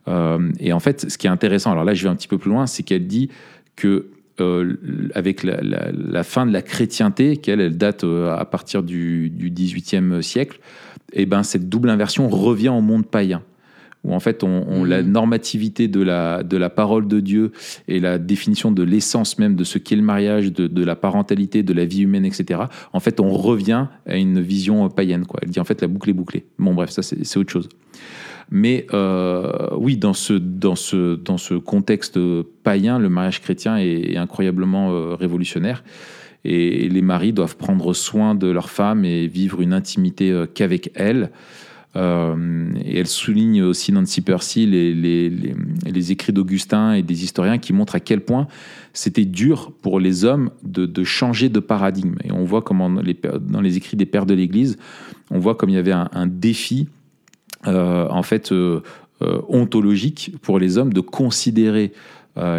Euh, 0.08 0.52
et 0.60 0.72
en 0.72 0.80
fait, 0.80 1.10
ce 1.10 1.18
qui 1.18 1.28
est 1.28 1.32
intéressant, 1.32 1.72
alors 1.72 1.84
là, 1.84 1.94
je 1.94 2.04
vais 2.04 2.10
un 2.10 2.15
petit 2.15 2.30
peu 2.30 2.38
plus 2.38 2.52
loin, 2.52 2.68
c'est 2.68 2.84
qu'elle 2.84 3.08
dit 3.08 3.30
que 3.76 4.08
euh, 4.39 4.76
avec 5.15 5.44
la, 5.44 6.24
fin 6.24 6.46
de 6.46 6.54
la 6.54 6.62
chrétienté, 6.62 7.38
qu'elle 7.38 7.60
elle 7.60 7.78
date 7.78 8.04
à 8.04 8.46
partir 8.46 8.84
du, 8.84 9.30
du 9.30 9.50
18e 9.50 10.22
siècle, 10.22 10.60
et 11.12 11.26
ben 11.26 11.44
cette 11.44 11.70
double 11.70 11.89
inversion 11.89 12.30
revient 12.30 12.70
au 12.70 12.82
monde 12.82 13.06
païen, 13.06 13.41
où 14.06 14.13
en 14.13 14.20
fait 14.20 14.44
on, 14.44 14.84
la 14.84 15.02
Mhm. 15.02 15.12
normativité 15.12 15.88
de 15.88 16.02
la, 16.02 16.44
de 16.44 16.58
la 16.58 16.70
parole 16.70 17.08
de 17.08 17.20
Dieu 17.20 17.52
et 17.88 18.00
la 18.00 18.18
définition 18.18 18.72
de 18.72 18.84
l'essence 18.84 19.38
même 19.39 19.56
de 19.56 19.63
ce 19.63 19.78
qu'est 19.78 19.96
le 19.96 20.02
mariage, 20.02 20.54
de, 20.54 20.68
de 20.68 20.84
la 20.84 20.96
parentalité, 20.96 21.63
de 21.63 21.74
la 21.74 21.86
vie 21.86 22.04
humaine, 22.04 22.26
etc. 22.26 22.62
En 22.94 23.00
fait, 23.00 23.20
on 23.20 23.32
revient 23.32 23.88
à 24.06 24.15
une 24.15 24.39
vision 24.39 24.88
païenne. 24.89 25.26
Quoi. 25.26 25.39
Elle 25.44 25.50
dit 25.50 25.60
en 25.60 25.65
fait 25.65 25.82
la 25.82 25.88
boucle 25.88 26.10
est 26.10 26.13
bouclée. 26.13 26.46
Bon, 26.60 26.74
bref, 26.74 26.91
ça 26.91 27.02
c'est 27.02 27.26
c'est 27.26 27.39
autre 27.39 27.52
chose. 27.52 27.68
Mais 28.52 28.86
euh, 28.94 29.70
oui, 29.78 29.98
dans 29.98 30.13
ce, 30.13 30.34
dans, 30.34 30.76
ce, 30.76 31.15
dans 31.15 31.38
ce 31.38 31.56
contexte 31.56 32.20
païen, 32.63 33.00
le 33.00 33.10
mariage 33.10 33.41
chrétien 33.41 33.78
est, 33.78 34.13
est 34.13 34.18
incroyablement 34.18 34.91
euh, 34.91 35.15
révolutionnaire. 35.15 35.84
Et 36.44 36.88
les 36.89 37.02
maris 37.02 37.34
doivent 37.34 37.58
prendre 37.58 37.94
soin 37.94 38.36
de 38.36 38.48
leur 38.48 38.70
femme 38.70 39.04
et 39.04 39.26
vivre 39.26 39.62
une 39.62 39.74
intimité 39.74 40.32
euh, 40.32 40.46
qu'avec 40.46 40.91
elle. 40.94 41.32
Euh, 41.98 42.68
et 42.84 43.00
elle 43.00 43.08
souligne 43.08 43.64
aussi 43.64 43.92
Nancy 43.92 44.22
Percy 44.22 44.66
les, 44.66 44.94
les, 44.94 46.12
écrits 46.12 46.34
d'Augustin 46.34 46.94
et 46.94 47.02
des 47.02 47.24
historiens 47.24 47.58
qui 47.58 47.72
montrent 47.72 47.96
à 47.96 48.00
quel 48.00 48.22
point 48.22 48.48
c'était 48.94 49.26
dur 49.26 49.72
pour 49.82 50.00
les 50.00 50.26
hommes 50.26 50.52
de, 50.64 51.04
changer 51.04 51.50
de 51.50 51.60
paradigme. 51.60 52.16
Et 52.24 52.32
on 52.32 52.44
voit 52.44 52.62
comment 52.62 52.90
dans 52.90 53.62
les, 53.62 53.78
écrits 53.78 53.98
des 53.98 54.06
pères 54.06 54.26
de 54.26 54.34
l'Église, 54.34 54.78
on 55.32 55.40
voit 55.40 55.56
comme 55.56 55.70
il 55.70 55.76
y 55.76 55.80
avait 55.80 55.94
un, 55.94 56.28
défi 56.28 56.88
euh, 57.66 58.08
en 58.10 58.24
fait 58.24 58.52
euh, 58.52 58.82
ontologique 59.22 60.34
pour 60.42 60.60
les 60.60 60.78
hommes 60.78 60.94
de 60.94 61.02
considérer 61.02 61.94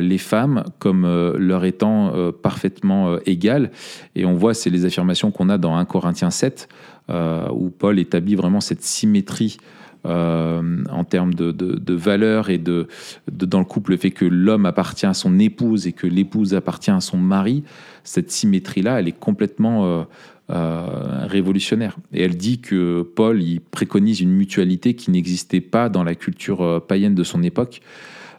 les 0.01 0.17
femmes 0.17 0.65
comme 0.79 1.07
leur 1.37 1.67
étant 1.67 2.33
parfaitement 2.43 3.19
égales. 3.27 3.71
Et 4.15 4.25
on 4.25 4.33
voit, 4.33 4.55
c'est 4.55 4.71
les 4.71 4.87
affirmations 4.87 5.31
qu'on 5.31 5.51
a 5.51 5.59
dans 5.59 5.77
1 5.77 5.85
Corinthiens 5.85 6.31
7, 6.31 6.67
euh, 6.71 6.96
où 7.09 7.71
Paul 7.71 7.99
établit 7.99 8.35
vraiment 8.35 8.61
cette 8.61 8.83
symétrie 8.83 9.59
euh, 10.07 10.85
en 10.91 11.05
termes 11.05 11.35
de, 11.35 11.51
de, 11.51 11.95
valeur 11.95 12.49
et 12.49 12.59
de, 12.59 12.87
dans 13.33 13.59
le 13.59 13.65
couple, 13.65 13.93
le 13.93 13.97
fait 13.97 14.13
que 14.13 14.25
l'homme 14.25 14.65
appartient 14.65 15.07
à 15.07 15.15
son 15.15 15.39
épouse 15.39 15.87
et 15.87 15.93
que 15.93 16.07
l'épouse 16.07 16.55
appartient 16.55 16.93
à 16.93 17.01
son 17.01 17.17
mari, 17.17 17.65
cette 18.05 18.31
symétrie-là, 18.31 19.01
elle 19.01 19.09
est 19.09 19.19
complètement 19.19 19.85
euh, 19.85 20.03
euh, 20.51 21.27
révolutionnaire. 21.27 21.97
Et 22.13 22.23
elle 22.23 22.37
dit 22.37 22.61
que 22.61 23.03
Paul, 23.03 23.43
il 23.43 23.61
préconise 23.61 24.21
une 24.21 24.33
mutualité 24.33 24.95
qui 24.95 25.11
n'existait 25.11 25.61
pas 25.61 25.89
dans 25.89 26.05
la 26.05 26.15
culture 26.15 26.63
euh, 26.63 26.79
païenne 26.79 27.17
de 27.17 27.25
son 27.25 27.43
époque. 27.43 27.81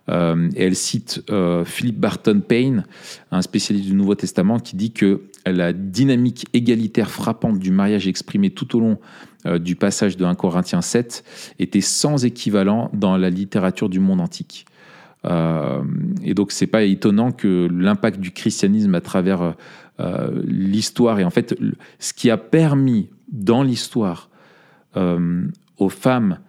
Euh, 0.10 0.50
et 0.56 0.64
elle 0.64 0.76
cite 0.76 1.24
euh, 1.30 1.66
Philip 1.66 2.00
Barton 2.00 2.42
Payne, 2.46 2.86
un 3.32 3.42
spécialiste 3.42 3.88
du 3.88 3.94
Nouveau 3.94 4.16
Testament, 4.16 4.60
qui 4.60 4.76
dit 4.76 4.92
que 4.92 5.22
la 5.52 5.74
dynamique 5.74 6.46
égalitaire 6.54 7.10
frappante 7.10 7.60
du 7.60 7.72
mariage 7.72 8.08
exprimée 8.08 8.50
tout 8.50 8.76
au 8.76 8.80
long 8.80 9.00
euh, 9.46 9.60
du 9.60 9.76
passage 9.76 10.18
de 10.18 10.26
1 10.26 10.36
Corinthiens 10.36 10.82
7 10.82 11.24
était 11.60 11.82
sans 11.82 12.26
équivalent 12.26 12.90
dans 12.94 13.18
la 13.18 13.30
littérature 13.30 13.90
du 13.90 14.00
monde 14.00 14.22
antique. 14.22 14.66
Euh, 15.26 15.84
et 16.24 16.34
donc, 16.34 16.52
c'est 16.52 16.68
pas 16.68 16.84
étonnant 16.84 17.32
que 17.32 17.68
l'impact 17.72 18.20
du 18.20 18.32
christianisme 18.32 18.96
à 18.96 19.02
travers 19.02 19.56
euh, 20.00 20.42
l'histoire 20.46 21.20
et 21.20 21.24
en 21.24 21.30
fait, 21.30 21.58
ce 22.00 22.14
qui 22.14 22.30
a 22.30 22.38
permis 22.38 23.10
dans 23.32 23.64
l'histoire 23.64 24.30
aux 25.78 25.90
femmes 25.90 26.40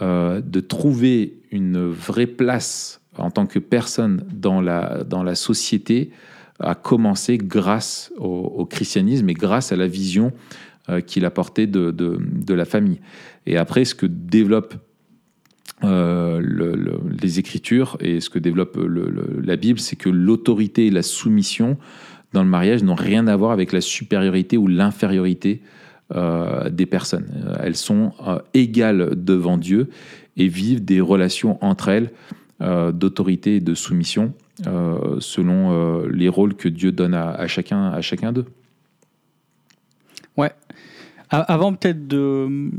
de 0.00 0.60
trouver 0.60 1.40
une 1.50 1.90
vraie 1.90 2.26
place 2.26 3.02
en 3.18 3.30
tant 3.30 3.44
que 3.44 3.58
personne 3.58 4.24
dans 4.32 4.62
la 4.62 5.34
société 5.34 6.10
a 6.60 6.74
commencé 6.74 7.38
grâce 7.38 8.12
au, 8.18 8.64
christianisme 8.66 9.28
et 9.28 9.34
grâce 9.34 9.72
à 9.72 9.76
la 9.76 9.86
vision 9.86 10.32
euh, 10.88 11.00
qu'il 11.00 11.24
apportait 11.24 11.66
de, 11.66 11.90
de, 11.90 12.54
la 12.54 12.64
famille. 12.64 13.00
Et 13.46 13.56
après, 13.56 13.84
ce 13.84 13.94
que 13.94 14.06
développe 14.06 14.74
euh, 15.84 16.40
le- 16.42 16.74
le- 16.74 17.00
les 17.22 17.38
Écritures 17.38 17.96
et 18.00 18.20
ce 18.20 18.30
que 18.30 18.38
développe 18.40 18.76
la 18.78 19.56
Bible, 19.56 19.78
c'est 19.78 19.96
que 19.96 20.08
l'autorité 20.08 20.86
et 20.86 20.90
la 20.90 21.02
soumission 21.02 21.76
dans 22.32 22.42
le 22.42 22.48
mariage 22.48 22.82
n'ont 22.82 22.96
rien 22.96 23.26
à 23.28 23.36
voir 23.36 23.52
avec 23.52 23.72
la 23.72 23.80
supériorité 23.80 24.56
ou 24.56 24.66
l'infériorité 24.66 25.62
euh, 26.14 26.68
des 26.68 26.86
personnes. 26.86 27.26
Elles 27.62 27.76
sont 27.76 28.12
égales 28.54 29.10
devant 29.14 29.56
Dieu 29.56 29.88
et 30.36 30.48
vivent 30.48 30.84
des 30.84 31.00
relations 31.00 31.62
entre 31.64 31.88
elles 31.88 32.10
d'autorité 32.92 33.56
et 33.56 33.60
de 33.60 33.72
soumission 33.74 34.34
euh, 34.66 35.16
selon 35.20 35.72
euh, 35.72 36.08
les 36.12 36.28
rôles 36.28 36.54
que 36.54 36.68
Dieu 36.68 36.92
donne 36.92 37.14
à, 37.14 37.30
à 37.30 37.46
chacun, 37.46 37.90
à 37.90 38.00
chacun 38.00 38.32
d'eux. 38.32 38.46
A- 41.30 41.40
Avant 41.52 41.74
peut-être 41.74 42.08
de, 42.08 42.70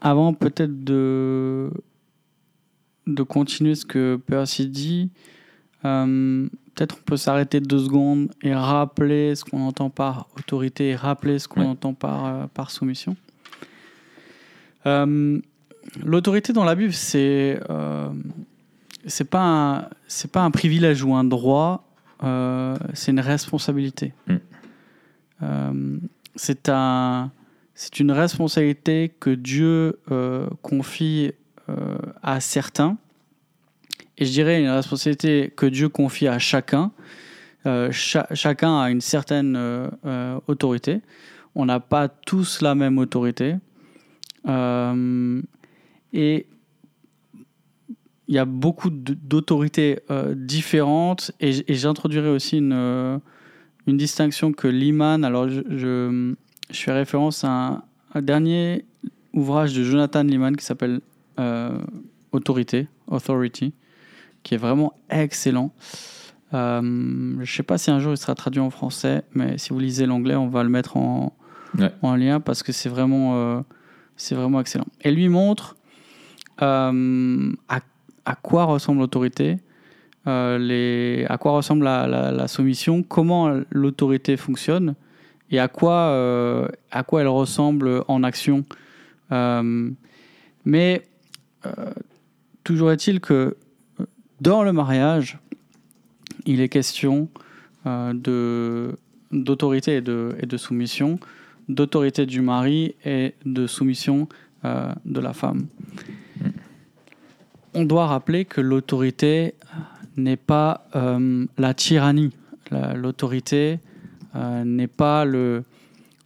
avant 0.00 0.34
peut-être 0.34 0.84
de, 0.84 1.68
de 3.08 3.22
continuer 3.24 3.74
ce 3.74 3.84
que 3.84 4.14
Percy 4.24 4.68
dit, 4.68 5.10
euh, 5.84 6.46
peut-être 6.76 6.96
on 7.00 7.02
peut 7.04 7.16
s'arrêter 7.16 7.58
deux 7.58 7.80
secondes 7.80 8.30
et 8.40 8.54
rappeler 8.54 9.34
ce 9.34 9.44
qu'on 9.44 9.62
entend 9.62 9.90
par 9.90 10.28
autorité 10.38 10.90
et 10.90 10.94
rappeler 10.94 11.40
ce 11.40 11.48
qu'on 11.48 11.62
Ouais. 11.62 11.66
entend 11.66 11.92
par, 11.92 12.48
par 12.50 12.70
soumission. 12.70 13.16
L'autorité 16.04 16.52
dans 16.52 16.64
la 16.64 16.74
Bible, 16.76 16.92
c'est 16.92 17.58
c'est 19.06 19.28
pas 19.28 19.42
un, 19.42 19.88
c'est 20.06 20.30
pas 20.30 20.42
un 20.42 20.50
privilège 20.50 21.02
ou 21.02 21.14
un 21.14 21.24
droit, 21.24 21.88
euh, 22.22 22.76
c'est 22.94 23.10
une 23.10 23.20
responsabilité. 23.20 24.14
Mm. 24.26 24.36
Euh, 25.42 25.98
c'est 26.36 26.68
un, 26.68 27.30
c'est 27.74 28.00
une 28.00 28.12
responsabilité 28.12 29.12
que 29.20 29.30
Dieu 29.30 29.98
euh, 30.10 30.48
confie 30.62 31.32
à 32.22 32.40
certains, 32.40 32.98
et 34.18 34.26
je 34.26 34.30
dirais 34.30 34.60
une 34.60 34.68
responsabilité 34.68 35.52
que 35.56 35.64
Dieu 35.64 35.88
confie 35.88 36.28
à 36.28 36.38
chacun. 36.38 36.90
Cha- 37.64 38.26
chacun 38.34 38.78
a 38.78 38.90
une 38.90 39.00
certaine 39.00 39.56
autorité. 40.48 41.00
On 41.54 41.64
n'a 41.64 41.80
pas 41.80 42.08
tous 42.08 42.60
la 42.60 42.74
même 42.74 42.98
autorité. 42.98 43.56
Et 46.12 46.46
il 48.28 48.34
y 48.34 48.38
a 48.38 48.44
beaucoup 48.44 48.90
d'autorités 48.90 50.00
euh, 50.10 50.34
différentes. 50.36 51.32
Et, 51.40 51.70
et 51.70 51.74
j'introduirai 51.74 52.28
aussi 52.28 52.58
une, 52.58 52.72
euh, 52.72 53.18
une 53.86 53.96
distinction 53.96 54.52
que 54.52 54.68
Liman, 54.68 55.24
alors 55.24 55.48
je, 55.48 55.60
je, 55.70 56.34
je 56.70 56.80
fais 56.80 56.92
référence 56.92 57.44
à 57.44 57.48
un, 57.50 57.82
un 58.14 58.22
dernier 58.22 58.84
ouvrage 59.32 59.74
de 59.74 59.82
Jonathan 59.82 60.22
Liman 60.22 60.54
qui 60.56 60.64
s'appelle 60.64 61.00
euh, 61.40 61.76
Autorité, 62.32 62.86
Authority, 63.08 63.72
qui 64.42 64.54
est 64.54 64.58
vraiment 64.58 64.92
excellent. 65.10 65.72
Euh, 66.54 66.80
je 66.82 67.40
ne 67.40 67.44
sais 67.46 67.62
pas 67.62 67.78
si 67.78 67.90
un 67.90 67.98
jour 67.98 68.12
il 68.12 68.16
sera 68.18 68.34
traduit 68.34 68.60
en 68.60 68.70
français, 68.70 69.22
mais 69.34 69.56
si 69.58 69.70
vous 69.70 69.78
lisez 69.80 70.06
l'anglais, 70.06 70.36
on 70.36 70.48
va 70.48 70.62
le 70.62 70.68
mettre 70.68 70.96
en, 70.96 71.34
Ouais. 71.78 71.90
en 72.02 72.14
lien 72.16 72.38
parce 72.40 72.62
que 72.62 72.70
c'est 72.70 72.90
vraiment, 72.90 73.64
c'est 74.16 74.34
vraiment 74.34 74.60
excellent. 74.60 74.84
Et 75.00 75.10
lui 75.10 75.30
montre 75.30 75.76
à, 76.58 76.92
à 78.24 78.34
quoi 78.34 78.64
ressemble 78.64 79.00
l'autorité, 79.00 79.58
euh, 80.26 81.26
à 81.28 81.38
quoi 81.38 81.52
ressemble 81.52 81.84
la, 81.84 82.48
soumission, 82.48 83.02
comment 83.02 83.60
l'autorité 83.70 84.36
fonctionne 84.36 84.94
et 85.50 85.58
à 85.58 85.68
quoi, 85.68 85.94
euh, 85.94 86.68
elle 86.92 87.28
ressemble 87.28 88.04
en 88.08 88.22
action. 88.22 88.64
Euh, 89.32 89.90
mais 90.64 91.02
toujours 92.64 92.92
est-il 92.92 93.20
que 93.20 93.56
dans 94.40 94.62
le 94.62 94.72
mariage, 94.72 95.38
il 96.46 96.60
est 96.60 96.68
question 96.68 97.28
d'autorité 99.32 99.96
et 99.96 100.00
de, 100.00 100.56
soumission, 100.56 101.18
d'autorité 101.68 102.26
du 102.26 102.40
mari 102.40 102.94
et 103.04 103.34
de 103.44 103.66
soumission 103.66 104.28
de 104.64 105.20
la 105.20 105.32
femme. 105.32 105.66
On 107.74 107.84
doit 107.84 108.06
rappeler 108.06 108.44
que 108.44 108.60
l'autorité 108.60 109.54
n'est 110.16 110.36
pas 110.36 110.86
euh, 110.94 111.46
la 111.58 111.74
tyrannie. 111.74 112.32
La- 112.70 112.94
L'autorité 112.94 113.78
euh, 114.36 114.64
n'est 114.64 114.86
pas 114.88 115.24
le, 115.24 115.64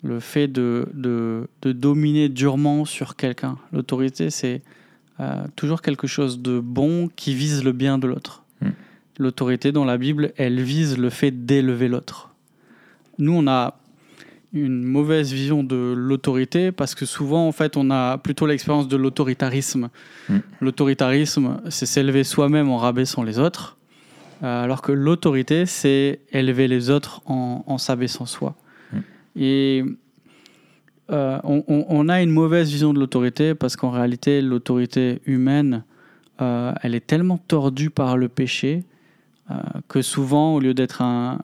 le 0.03 0.21
fait 0.21 0.49
de, 0.49 0.89
de, 0.95 1.49
de 1.63 1.73
dominer 1.73 2.29
durement 2.29 2.85
sur 2.85 3.17
quelqu'un. 3.17 3.59
L'autorité, 3.73 4.31
c'est 4.31 4.63
euh, 5.21 5.45
toujours 5.55 5.83
quelque 5.83 6.07
chose 6.07 6.41
de 6.41 6.59
bon 6.61 7.09
qui 7.15 7.35
vise 7.35 7.63
le 7.65 7.73
bien 7.73 7.99
de 7.99 8.07
l'autre. 8.09 8.43
Mm. 8.61 8.69
L'autorité 9.19 9.73
dans 9.73 9.85
la 9.85 9.99
Bible, 9.99 10.33
elle 10.37 10.61
vise 10.61 10.99
le 10.99 11.11
fait 11.11 11.31
d'élever 11.47 11.89
l'autre. 11.89 12.31
Nous, 13.19 13.33
on 13.33 13.47
a 13.47 13.79
une 14.65 14.83
mauvaise 14.83 15.33
vision 15.33 15.63
de 15.63 15.95
l'autorité 15.97 16.73
parce 16.73 16.95
que 16.95 17.07
souvent, 17.07 17.47
en 17.47 17.53
fait, 17.53 17.77
on 17.77 17.91
a 17.91 18.19
plutôt 18.19 18.47
l'expérience 18.47 18.89
de 18.89 18.97
l'autoritarisme. 18.97 19.89
Mm. 20.29 20.39
L'autoritarisme, 20.61 21.61
c'est 21.69 21.87
s'élever 21.87 22.25
soi-même 22.25 22.69
en 22.69 22.77
rabaissant 22.77 23.23
les 23.23 23.39
autres, 23.39 23.77
euh, 24.43 24.65
alors 24.65 24.83
que 24.83 24.93
l'autorité, 24.93 25.67
c'est 25.67 26.21
élever 26.33 26.69
les 26.69 26.91
autres 26.91 27.23
en, 27.27 27.65
en 27.67 27.79
s'abaissant 27.79 28.27
soi. 28.27 28.55
Mm. 28.93 28.99
Et 29.37 29.85
euh, 31.13 31.39
on, 31.45 32.09
a 32.09 32.21
une 32.21 32.31
mauvaise 32.31 32.69
vision 32.69 32.93
de 32.93 32.99
l'autorité 32.99 33.55
parce 33.55 33.77
qu'en 33.77 33.91
réalité, 33.91 34.43
l'autorité 34.43 35.21
humaine 35.25 35.85
euh, 36.43 36.73
elle 36.83 36.95
est 36.95 37.07
tellement 37.07 37.39
tordue 37.39 37.91
par 37.91 38.17
le 38.17 38.29
péché 38.29 38.85
que 39.87 40.03
souvent, 40.03 40.57
au 40.57 40.61
lieu 40.61 40.75
d'être 40.75 41.03
un, 41.03 41.39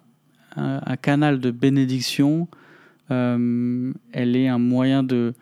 un, 0.57 0.81
un 0.85 0.97
canal 0.97 1.39
de 1.39 1.53
bénédiction, 1.53 2.49
elle 4.13 4.37
est 4.37 4.49
un 4.49 4.59
moyen 4.59 5.03
de, 5.03 5.35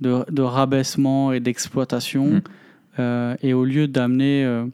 de, 0.00 0.24
de 0.30 0.42
rabaissement 0.42 1.32
et 1.32 1.40
d'exploitation. 1.40 2.26
Mm. 2.26 2.42
Euh, 2.98 3.36
et 3.42 3.54
au 3.54 3.64
lieu 3.64 3.88
d'amener, 3.88 4.44
euh, 4.44 4.66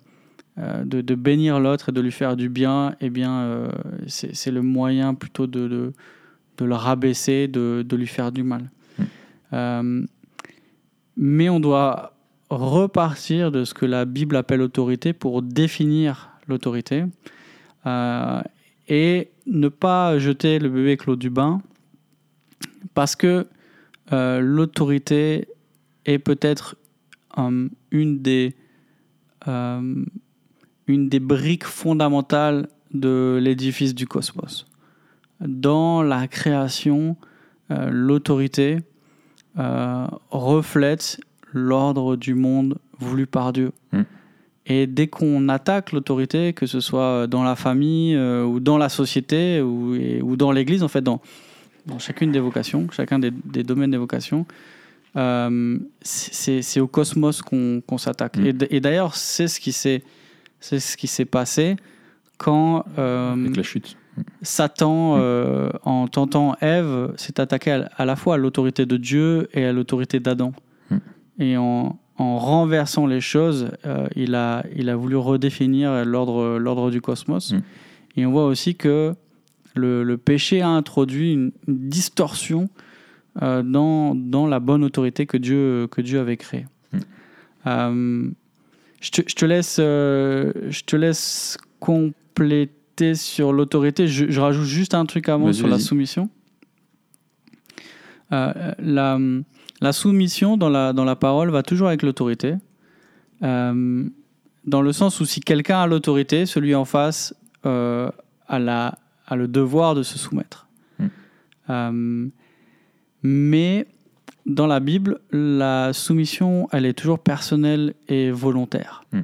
euh, 0.58 0.84
de, 0.84 1.00
de 1.02 1.14
bénir 1.14 1.60
l'autre 1.60 1.90
et 1.90 1.92
de 1.92 2.00
lui 2.00 2.10
faire 2.10 2.36
du 2.36 2.48
bien, 2.48 2.96
eh 3.00 3.10
bien, 3.10 3.40
euh, 3.40 3.70
c'est 4.08 4.50
le 4.50 4.62
moyen 4.62 5.14
plutôt 5.14 5.46
de, 5.46 5.68
de, 5.68 5.92
de 6.56 6.64
le 6.64 6.74
rabaisser, 6.74 7.46
de, 7.46 7.84
lui 7.92 8.06
faire 8.08 8.32
du 8.32 8.42
mal. 8.42 8.62
Mm. 8.98 9.02
Euh, 9.52 10.06
mais 11.16 11.48
on 11.48 11.60
doit 11.60 12.14
repartir 12.50 13.52
de 13.52 13.64
ce 13.64 13.74
que 13.74 13.86
la 13.86 14.04
Bible 14.04 14.36
appelle 14.36 14.62
autorité 14.62 15.12
pour 15.12 15.42
définir 15.42 16.30
l'autorité 16.48 17.04
euh, 17.86 18.40
et 18.88 19.28
ne 19.46 19.68
pas 19.68 20.18
jeter 20.18 20.58
le 20.58 20.70
bébé 20.70 20.88
avec 20.88 21.06
l'eau 21.06 21.16
du 21.16 21.28
bain 21.28 21.60
parce 22.94 23.16
que 23.16 23.46
euh, 24.12 24.40
l'autorité 24.40 25.48
est 26.06 26.18
peut-être 26.18 26.76
euh, 27.38 27.68
une 27.90 28.20
des 28.22 28.54
euh, 29.46 30.04
une 30.86 31.08
des 31.08 31.20
briques 31.20 31.64
fondamentales 31.66 32.68
de 32.92 33.38
l'édifice 33.42 33.94
du 33.94 34.06
cosmos. 34.06 34.66
Dans 35.40 36.02
la 36.02 36.26
création, 36.26 37.16
l'autorité 37.68 38.78
reflète 40.30 41.20
l'ordre 41.52 42.16
du 42.16 42.34
monde 42.34 42.78
voulu 42.98 43.26
par 43.26 43.52
Dieu. 43.52 43.72
Mm. 43.92 44.02
Et 44.66 44.86
dès 44.86 45.06
qu'on 45.06 45.48
attaque 45.48 45.92
l'autorité, 45.92 46.52
que 46.52 46.66
ce 46.66 46.80
soit 46.80 47.26
dans 47.26 47.42
la 47.42 47.56
famille 47.56 48.14
euh, 48.14 48.44
ou 48.44 48.60
dans 48.60 48.76
la 48.76 48.88
société 48.90 49.62
ou, 49.62 49.94
et- 49.94 50.20
ou 50.20 50.36
dans 50.36 50.52
l'Église, 50.52 50.82
en 50.82 50.88
fait, 50.88 51.00
dans, 51.00 51.20
dans 51.88 51.98
chacune 51.98 52.30
des 52.32 52.40
vocations, 52.40 52.86
chacun 52.92 53.18
des, 53.18 53.30
des 53.30 53.64
domaines 53.64 53.90
des 53.90 53.96
vocations, 53.96 54.46
euh, 55.16 55.78
c'est 56.02 56.80
au 56.80 56.86
cosmos 56.86 57.42
qu'on 57.42 57.98
s'attaque. 57.98 58.36
Mm. 58.36 58.52
Et 58.70 58.80
d'ailleurs, 58.80 59.14
c'est 59.14 59.48
ce 59.48 59.58
qui 59.58 59.72
s'est 59.72 60.02
ce 60.60 61.22
passé 61.24 61.76
quand 62.36 62.84
euh, 62.98 63.32
Avec 63.32 63.56
la 63.56 63.62
chute. 63.62 63.96
Satan, 64.42 65.16
Mm. 65.16 65.20
euh, 65.20 65.70
en 65.84 66.08
tentant 66.08 66.56
Ève, 66.60 67.12
s'est 67.16 67.40
attaqué 67.40 67.72
à, 67.72 67.90
à 67.96 68.04
la 68.04 68.16
fois 68.16 68.34
à 68.34 68.36
l'autorité 68.36 68.84
de 68.84 68.96
Dieu 68.96 69.48
et 69.54 69.64
à 69.64 69.72
l'autorité 69.72 70.20
d'Adam. 70.20 70.52
Mm. 70.90 70.96
Et 71.40 71.56
en, 71.56 71.98
en 72.18 72.38
renversant 72.38 73.06
les 73.06 73.20
choses, 73.20 73.70
il, 74.16 74.34
a, 74.34 74.64
il 74.74 74.88
a 74.90 74.96
voulu 74.96 75.16
redéfinir 75.16 76.04
l'ordre 76.04 76.90
du 76.90 77.00
cosmos. 77.00 77.52
Mm. 77.52 77.60
Et 78.16 78.26
on 78.26 78.32
voit 78.32 78.46
aussi 78.46 78.74
que 78.74 79.14
le, 79.74 80.02
le 80.02 80.16
péché 80.16 80.60
a 80.60 80.68
introduit 80.68 81.32
une, 81.32 81.52
une 81.66 81.88
distorsion 81.88 82.68
euh, 83.42 83.62
dans, 83.62 84.14
dans 84.14 84.46
la 84.46 84.58
bonne 84.58 84.82
autorité 84.82 85.26
que 85.26 85.36
Dieu, 85.36 85.86
que 85.90 86.00
Dieu 86.00 86.18
avait 86.18 86.36
créée. 86.36 86.66
Mm. 86.92 86.98
Euh, 87.66 88.30
je, 89.00 89.10
te, 89.10 89.22
je 89.26 89.34
te 89.34 89.44
laisse, 89.44 89.76
euh, 89.78 90.52
je 90.70 90.82
te 90.82 90.96
laisse 90.96 91.56
compléter 91.78 93.14
sur 93.14 93.52
l'autorité. 93.52 94.08
Je, 94.08 94.28
je 94.28 94.40
rajoute 94.40 94.66
juste 94.66 94.94
un 94.94 95.06
truc 95.06 95.28
avant 95.28 95.52
sur 95.52 95.68
la 95.68 95.78
soumission. 95.78 96.28
La, 98.30 99.18
la 99.80 99.92
soumission 99.92 100.56
dans 100.56 100.68
la, 100.68 100.92
dans 100.92 101.04
la 101.04 101.16
parole 101.16 101.50
va 101.50 101.62
toujours 101.62 101.88
avec 101.88 102.02
l'autorité. 102.02 102.56
Dans 103.40 104.82
le 104.82 104.92
sens 104.92 105.20
où 105.20 105.24
si 105.24 105.40
quelqu'un 105.40 105.82
a 105.82 105.86
l'autorité, 105.86 106.44
celui 106.44 106.74
en 106.74 106.84
face 106.84 107.34
a, 107.62 108.10
la, 108.50 108.98
a 109.28 109.36
le 109.36 109.46
devoir 109.46 109.94
de 109.94 110.02
se 110.02 110.18
soumettre. 110.18 110.66
Mm. 110.98 111.06
Euh, 111.70 112.28
mais 113.22 113.86
dans 114.46 114.66
la 114.66 114.80
Bible, 114.80 115.20
la 115.30 115.92
soumission, 115.92 116.68
elle 116.72 116.86
est 116.86 116.94
toujours 116.94 117.18
personnelle 117.20 117.94
et 118.08 118.30
volontaire. 118.30 119.04
Mm. 119.12 119.20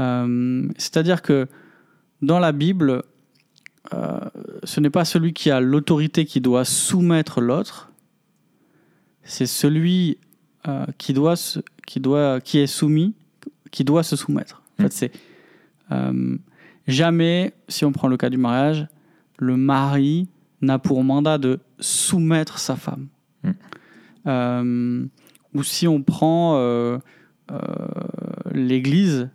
Euh, 0.00 0.68
C'est-à-dire 0.76 1.22
que 1.22 1.46
dans 2.22 2.38
la 2.38 2.52
Bible, 2.52 3.02
euh, 3.94 4.18
ce 4.64 4.80
n'est 4.80 4.90
pas 4.90 5.04
celui 5.04 5.32
qui 5.32 5.50
a 5.50 5.60
l'autorité 5.60 6.24
qui 6.26 6.40
doit 6.40 6.64
soumettre 6.64 7.40
l'autre, 7.40 7.90
c'est 9.22 9.46
celui 9.46 10.18
euh, 10.68 10.84
qui, 10.98 11.12
doit 11.14 11.36
se- 11.36 11.60
qui, 11.86 12.00
doit, 12.00 12.40
qui 12.40 12.58
est 12.58 12.66
soumis 12.66 13.14
qui 13.70 13.84
doit 13.84 14.02
se 14.02 14.16
soumettre. 14.16 14.62
En 14.78 14.82
Mm. 14.82 14.86
fait, 14.90 14.92
c'est 14.92 15.12
jamais, 16.86 17.52
si 17.68 17.84
on 17.84 17.92
prend 17.92 18.08
le 18.08 18.16
cas 18.16 18.30
du 18.30 18.36
mariage, 18.36 18.86
le 19.40 19.56
mari 19.56 20.28
n'a 20.60 20.78
pour 20.78 21.02
mandat 21.02 21.38
de 21.38 21.58
soumettre 21.80 22.58
sa 22.58 22.76
femme. 22.76 23.08
Mm. 23.42 23.50
Euh, 24.26 25.06
ou 25.54 25.62
si 25.62 25.88
on 25.88 26.02
prend 26.02 26.56
euh, 26.56 26.98
euh, 27.50 27.58
l'Église, 28.52 29.30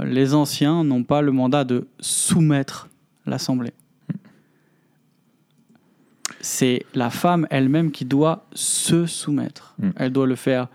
les 0.00 0.34
anciens 0.34 0.84
n'ont 0.84 1.02
pas 1.02 1.20
le 1.20 1.32
mandat 1.32 1.64
de 1.64 1.86
soumettre 2.00 2.88
l'Assemblée. 3.26 3.74
C'est 6.40 6.84
la 6.94 7.10
femme 7.10 7.46
elle-même 7.50 7.90
qui 7.90 8.04
doit 8.04 8.46
se 8.54 9.06
soumettre. 9.06 9.74
Mm. 9.78 9.90
Elle 9.96 10.12
doit 10.12 10.26
le 10.26 10.36
faire 10.36 10.68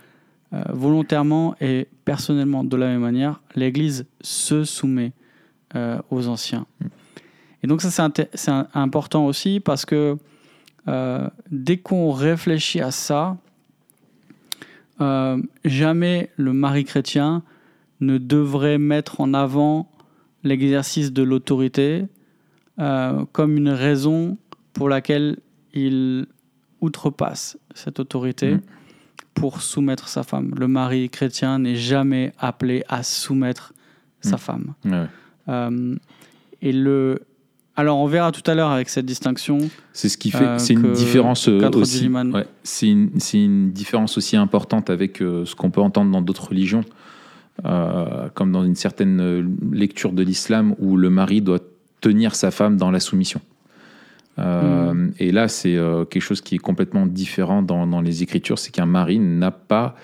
volontairement 0.70 1.54
et 1.60 1.86
personnellement. 2.04 2.64
De 2.64 2.76
la 2.76 2.86
même 2.86 3.02
manière, 3.02 3.40
l'Église 3.54 4.04
se 4.20 4.64
soumet 4.64 5.12
aux 6.10 6.26
anciens. 6.26 6.66
Et 7.62 7.66
donc 7.66 7.82
ça, 7.82 8.08
c'est 8.34 8.50
important 8.74 9.26
aussi 9.26 9.60
parce 9.60 9.84
que 9.84 10.16
euh, 10.88 11.28
dès 11.50 11.76
qu'on 11.76 12.10
réfléchit 12.10 12.80
à 12.80 12.90
ça, 12.90 13.36
euh, 15.00 15.40
jamais 15.64 16.30
le 16.36 16.52
mari 16.52 16.84
chrétien 16.84 17.42
ne 18.00 18.18
devrait 18.18 18.78
mettre 18.78 19.20
en 19.20 19.34
avant 19.34 19.90
l'exercice 20.42 21.12
de 21.12 21.22
l'autorité 21.22 22.06
euh, 22.78 23.24
comme 23.32 23.56
une 23.56 23.68
raison 23.68 24.38
pour 24.72 24.88
laquelle 24.88 25.36
il 25.74 26.26
outrepasse 26.80 27.58
cette 27.74 28.00
autorité 28.00 28.52
Mhm. 28.54 28.60
pour 29.34 29.60
soumettre 29.62 30.08
sa 30.08 30.22
femme. 30.22 30.54
Le 30.58 30.66
mari 30.66 31.10
chrétien 31.10 31.58
n'est 31.58 31.76
jamais 31.76 32.32
appelé 32.38 32.84
à 32.88 33.02
soumettre 33.02 33.74
sa 34.22 34.32
Mhm. 34.36 34.38
femme. 34.38 34.74
Euh, 35.48 35.96
et 36.62 36.72
le... 36.72 37.20
Alors 37.80 37.98
on 37.98 38.06
verra 38.06 38.30
tout 38.30 38.42
à 38.50 38.54
l'heure 38.54 38.68
avec 38.68 38.90
cette 38.90 39.06
distinction. 39.06 39.56
C'est 39.94 40.10
ce 40.10 40.18
qui 40.18 40.30
fait. 40.30 40.44
Euh, 40.44 40.58
c'est 40.58 40.74
une 40.74 40.92
différence 40.92 41.48
euh, 41.48 41.66
aussi. 41.70 42.08
Ouais, 42.08 42.46
c'est 42.62 42.88
une, 42.88 43.08
c'est 43.18 43.42
une 43.42 43.70
différence 43.70 44.18
aussi 44.18 44.36
importante 44.36 44.90
avec 44.90 45.22
euh, 45.22 45.46
ce 45.46 45.54
qu'on 45.54 45.70
peut 45.70 45.80
entendre 45.80 46.10
dans 46.10 46.20
d'autres 46.20 46.48
religions, 46.48 46.84
euh, 47.64 48.28
comme 48.34 48.52
dans 48.52 48.64
une 48.64 48.74
certaine 48.74 49.56
lecture 49.72 50.12
de 50.12 50.22
l'islam 50.22 50.74
où 50.78 50.98
le 50.98 51.08
mari 51.08 51.40
doit 51.40 51.60
tenir 52.02 52.34
sa 52.34 52.50
femme 52.50 52.76
dans 52.76 52.90
la 52.90 53.00
soumission. 53.00 53.40
Euh, 54.38 55.08
Et 55.18 55.32
là, 55.32 55.48
c'est 55.48 55.78
quelque 56.10 56.22
chose 56.22 56.42
qui 56.42 56.56
est 56.56 56.58
complètement 56.58 57.06
différent 57.06 57.62
dans, 57.62 57.86
dans 57.86 58.02
les 58.02 58.22
Écritures, 58.22 58.58
c'est 58.58 58.72
qu'un 58.72 58.84
mari 58.84 59.18
n'a 59.18 59.52
pas, 59.52 59.94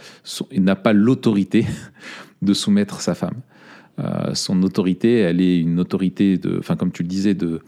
n'a 0.57 0.77
pas 0.77 0.95
l'autorité 0.95 1.67
de 2.41 2.55
soumettre 2.55 3.03
sa 3.03 3.15
femme. 3.15 3.43
Euh, 3.99 4.35
son 4.35 4.63
autorité, 4.63 5.19
elle 5.19 5.41
est 5.41 5.59
une 5.59 5.81
autorité, 5.81 6.39
enfin 6.59 6.77
comme 6.77 6.93
tu 6.93 7.03
le 7.03 7.09
disais, 7.09 7.35
de, 7.35 7.63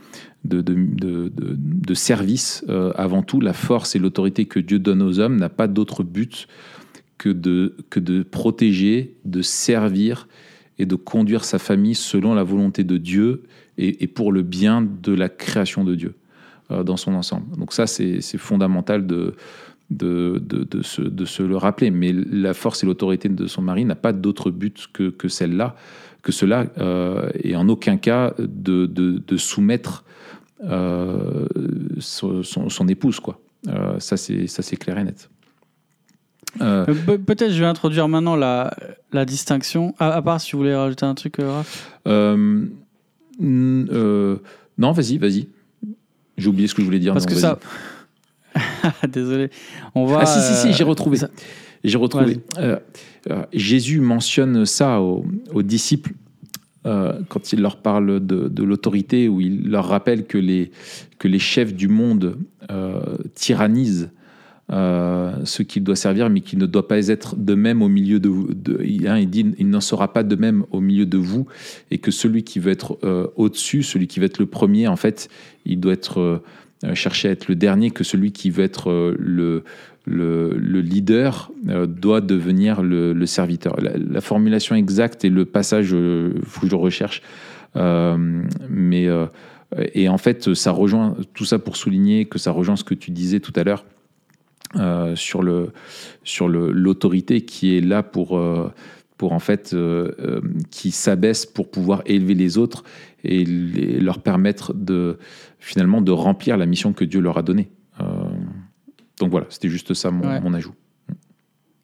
service. 1.95 2.65
Euh, 2.69 2.93
avant 2.97 3.23
tout, 3.23 3.41
la 3.41 3.55
force 3.55 3.97
et 3.97 3.99
l'autorité 3.99 4.45
que 4.45 4.61
Dieu 4.61 4.79
donne 4.79 5.03
aux 5.03 5.19
hommes 5.21 5.37
n'a 5.37 5.49
pas 5.49 5.67
d'autre 5.69 6.03
but 6.03 6.47
que 7.17 7.31
de, 7.31 8.23
protéger, 8.31 9.15
de 9.25 9.43
servir 9.43 10.29
et 10.79 10.87
de 10.87 10.95
conduire 10.95 11.45
sa 11.45 11.59
famille 11.59 11.95
selon 11.95 12.35
la 12.35 12.45
volonté 12.45 12.85
de 12.85 12.99
Dieu 12.99 13.43
et, 13.79 14.07
pour 14.07 14.33
le 14.33 14.43
bien 14.43 14.83
de 14.83 15.13
la 15.13 15.29
création 15.29 15.83
de 15.85 15.95
Dieu 15.95 16.15
euh, 16.71 16.83
dans 16.83 16.97
son 16.97 17.15
ensemble. 17.15 17.57
Donc 17.57 17.73
ça, 17.73 17.87
c'est 17.87 18.21
fondamental 18.37 19.07
de, 19.07 19.35
se, 19.91 21.43
le 21.43 21.57
rappeler. 21.57 21.91
Mais 21.91 22.13
la 22.13 22.53
force 22.53 22.83
et 22.83 22.87
l'autorité 22.87 23.31
de 23.31 23.47
son 23.47 23.63
mari 23.63 23.87
n'a 23.87 23.97
pas 23.97 24.13
d'autre 24.13 24.51
but 24.51 24.87
que 24.93 25.29
celle-là, 25.29 25.75
que 26.29 26.33
cela, 26.33 26.67
euh, 26.77 27.31
et 27.43 27.57
en 27.57 27.67
aucun 27.71 27.97
cas 27.97 28.35
de, 28.39 28.85
de, 28.85 29.23
de 29.27 29.37
soumettre 29.39 30.05
euh, 30.63 31.47
son, 32.01 32.43
épouse. 32.89 33.19
Quoi. 33.19 33.41
Euh, 33.69 33.99
ça, 33.99 34.19
c'est 34.19 34.77
clair 34.77 34.99
et 34.99 35.05
net. 35.05 35.31
Euh, 36.61 36.85
pe- 36.85 37.17
Peut-être 37.17 37.51
je 37.53 37.61
vais 37.61 37.67
introduire 37.67 38.09
maintenant 38.09 38.37
la, 38.37 38.77
la 39.11 39.25
distinction. 39.25 39.95
À, 39.99 40.13
à 40.13 40.21
part 40.21 40.39
si 40.39 40.53
vous 40.53 40.59
voulez 40.59 40.75
rajouter 40.75 41.07
un 41.07 41.15
truc, 41.15 41.37
Raph. 41.39 41.99
euh, 42.07 42.67
euh, 43.43 44.37
non, 44.77 44.93
vas-y, 44.93 45.17
vas-y. 45.17 45.49
J'ai 46.37 46.49
oublié 46.49 46.69
ce 46.69 46.75
que 46.75 46.83
je 46.83 46.87
voulais 46.87 46.99
dire. 46.99 47.15
Parce 47.15 47.27
non, 47.27 47.33
que 47.35 47.39
ça. 47.41 47.59
Désolé. 49.09 49.49
On 49.95 50.05
va. 50.05 50.19
Ah 50.23 50.27
si, 50.27 50.41
si, 50.41 50.55
si, 50.61 50.69
euh, 50.69 50.73
j'ai 50.73 50.85
retrouvé. 50.85 51.17
ça- 51.17 51.31
j'ai 51.85 51.99
retrouvé. 51.99 52.41
Euh, 52.59 52.79
euh, 53.31 53.45
Jésus 53.53 54.01
mentionne 54.01 54.65
ça 54.67 55.01
aux, 55.01 55.25
aux 55.53 55.63
disciples 55.63 56.13
euh, 56.87 57.21
quand 57.29 57.53
il 57.53 57.61
leur 57.61 57.77
parle 57.77 58.25
de, 58.25 58.49
de 58.49 58.63
l'autorité, 58.63 59.29
où 59.29 59.41
il 59.41 59.71
leur 59.71 59.87
rappelle 59.89 60.27
que 60.27 60.39
les, 60.39 60.71
que 61.19 61.29
les 61.29 61.39
chefs 61.39 61.75
du 61.75 61.89
monde 61.89 62.39
tyrannisent 63.35 64.11
ceux 64.71 65.65
qu'il 65.65 65.83
doit 65.83 65.97
servir, 65.97 66.29
mais 66.29 66.41
qu'il 66.41 66.59
ne 66.59 66.67
doit 66.67 66.87
pas 66.87 67.09
être 67.09 67.37
de 67.37 67.55
même 67.55 67.81
au 67.81 67.89
milieu 67.89 68.21
de 68.21 68.29
vous. 68.29 68.53
De, 68.53 68.79
hein, 69.07 69.19
il 69.19 69.31
dit 69.31 69.47
il 69.59 69.71
n'en 69.71 69.81
sera 69.81 70.13
pas 70.13 70.23
de 70.23 70.37
même 70.37 70.65
au 70.71 70.81
milieu 70.81 71.07
de 71.07 71.17
vous, 71.17 71.47
et 71.91 71.99
que 71.99 72.11
celui 72.11 72.45
qui 72.45 72.59
veut 72.59 72.71
être 72.71 72.99
au-dessus, 73.37 73.83
celui 73.83 74.07
qui 74.07 74.21
veut 74.21 74.27
être 74.27 74.39
le 74.39 74.47
premier, 74.47 74.87
en 74.87 74.97
fait, 74.97 75.31
il 75.65 75.81
doit 75.81 75.95
être 75.95 76.43
chercher 76.93 77.29
à 77.29 77.33
être 77.33 77.49
le 77.49 77.55
dernier, 77.55 77.91
que 77.91 78.05
celui 78.05 78.33
qui 78.33 78.51
veut 78.51 78.65
être 78.65 79.17
le, 79.19 79.65
le, 80.09 80.57
le 80.57 80.81
leader 80.81 81.51
euh, 81.69 81.87
doit 81.87 82.21
devenir 82.21 82.83
le, 82.83 83.27
serviteur. 83.27 83.81
La, 83.81 83.93
la 83.97 84.21
formulation 84.21 84.75
exacte 84.75 85.25
et 85.25 85.31
le 85.31 85.45
passage, 85.45 85.91
il 85.91 86.41
faut 86.45 86.63
que 86.63 86.71
je 86.71 86.77
recherche, 86.77 87.23
Euh, 87.77 88.17
mais 88.69 89.07
euh, 89.07 89.27
et 89.95 90.09
en 90.09 90.19
fait, 90.19 90.55
ça 90.55 90.71
rejoint 90.71 91.17
tout 91.35 91.45
ça 91.45 91.59
pour 91.59 91.77
souligner 91.77 92.25
que 92.25 92.39
ça 92.39 92.51
rejoint 92.51 92.77
ce 92.77 92.85
que 92.85 92.95
tu 92.95 93.11
disais 93.11 93.41
tout 93.41 93.53
à 93.57 93.65
l'heure 93.65 93.85
euh, 94.77 95.15
sur 95.17 95.43
le 95.43 95.71
sur 96.25 96.49
l'autorité 96.49 97.43
qui 97.43 97.77
est 97.77 97.81
là 97.81 98.03
pour 98.03 98.39
euh, 98.39 98.73
pour 99.19 99.33
en 99.33 99.39
fait 99.39 99.73
euh, 99.75 100.13
euh, 100.21 100.41
qui 100.71 100.91
s'abaisse 100.91 101.45
pour 101.45 101.71
pouvoir 101.71 102.03
élever 102.07 102.35
les 102.35 102.57
autres 102.57 102.85
et 103.25 103.45
leur 103.45 104.21
permettre 104.21 104.73
de 104.73 105.19
finalement 105.59 106.01
de 106.01 106.13
remplir 106.13 106.57
la 106.57 106.67
mission 106.67 106.93
que 106.93 107.05
Dieu 107.05 107.21
leur 107.21 107.37
a 107.37 107.43
donnée. 107.43 107.69
Donc 109.21 109.31
voilà, 109.31 109.47
c'était 109.51 109.69
juste 109.69 109.95
ça 109.95 110.11
mon, 110.11 110.27
Ouais. 110.29 110.41
mon 110.41 110.55
ajout. 110.55 110.75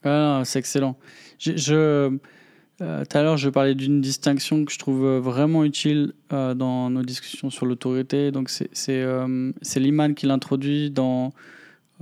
Ah, 0.05 0.43
c'est 0.45 0.59
excellent. 0.59 0.97
Je, 1.39 1.57
je- 1.57 2.19
euh, 2.83 3.05
tout 3.05 3.17
à 3.19 3.23
l'heure, 3.23 3.37
je 3.37 3.49
parlais 3.49 3.75
d'une 3.75 4.01
distinction 4.01 4.65
que 4.65 4.73
je 4.73 4.79
trouve 4.79 5.07
vraiment 5.19 5.65
utile 5.65 6.13
euh, 6.33 6.55
dans 6.55 6.91
nos 6.91 7.03
discussions 7.03 7.49
sur 7.51 7.67
l'autorité. 7.67 8.31
Donc, 8.33 8.51
c'est 8.51 8.69
euh, 8.89 9.53
Liman 9.77 10.15
qui 10.15 10.27
l'introduit 10.27 10.91
dans 10.91 11.33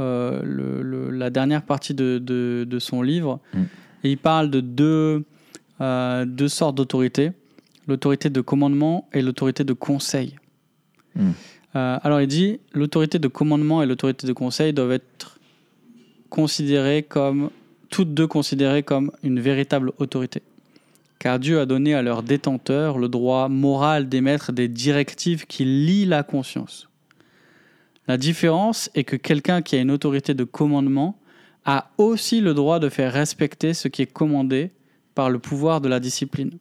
euh, 0.01 0.41
le- 0.43 0.83
le- 0.83 1.11
la 1.11 1.29
dernière 1.31 1.63
partie 1.63 1.93
de, 1.95 2.19
de- 2.19 2.65
de 2.69 2.79
son 2.79 3.03
livre. 3.03 3.41
Mm. 3.55 3.63
Et 4.05 4.11
il 4.13 4.19
parle 4.19 4.51
de 4.51 4.61
deux, 4.61 5.25
deux 5.81 6.49
sortes 6.49 6.77
d'autorité 6.77 7.33
l'autorité 7.89 8.31
de 8.31 8.41
commandement 8.41 9.09
et 9.13 9.21
l'autorité 9.23 9.65
de 9.65 9.73
conseil. 9.73 10.37
Mm. 11.17 11.31
Euh, 11.75 11.99
alors, 12.03 12.21
il 12.21 12.27
dit 12.27 12.61
l'autorité 12.73 13.19
de 13.19 13.29
commandement 13.29 13.83
et 13.83 13.87
l'autorité 13.87 14.27
de 14.27 14.33
conseil 14.33 14.73
doivent 14.73 14.93
être 14.93 15.39
considérées 16.29 17.03
comme 17.03 17.51
toutes 17.91 18.15
deux 18.15 18.27
considérées 18.27 18.83
comme 18.83 19.13
une 19.23 19.41
véritable 19.41 19.93
autorité. 19.99 20.43
Car 21.19 21.39
Dieu 21.39 21.61
a 21.61 21.67
donné 21.67 21.95
à 21.95 22.03
leurs 22.03 22.23
détenteurs 22.23 22.99
le 22.99 23.09
droit 23.09 23.49
moral 23.49 24.09
d'émettre 24.09 24.53
des 24.53 24.69
directives 24.69 25.47
qui 25.47 25.65
lient 25.65 26.07
la 26.07 26.23
conscience. 26.23 26.89
La 28.09 28.17
différence 28.17 28.91
est 28.95 29.05
que 29.05 29.17
quelqu'un 29.17 29.63
qui 29.63 29.77
a 29.77 29.81
une 29.81 29.91
autorité 29.91 30.35
de 30.35 30.45
commandement 30.45 31.17
a 31.65 31.91
aussi 31.99 32.41
le 32.41 32.55
droit 32.55 32.81
de 32.81 32.89
faire 32.89 33.13
respecter 33.13 33.73
ce 33.73 33.89
qui 33.89 34.03
est 34.03 34.13
commandé 34.13 34.73
par 35.15 35.31
le 35.31 35.39
pouvoir 35.39 35.81
de 35.81 35.89
la 35.89 36.01
discipline. 36.01 36.59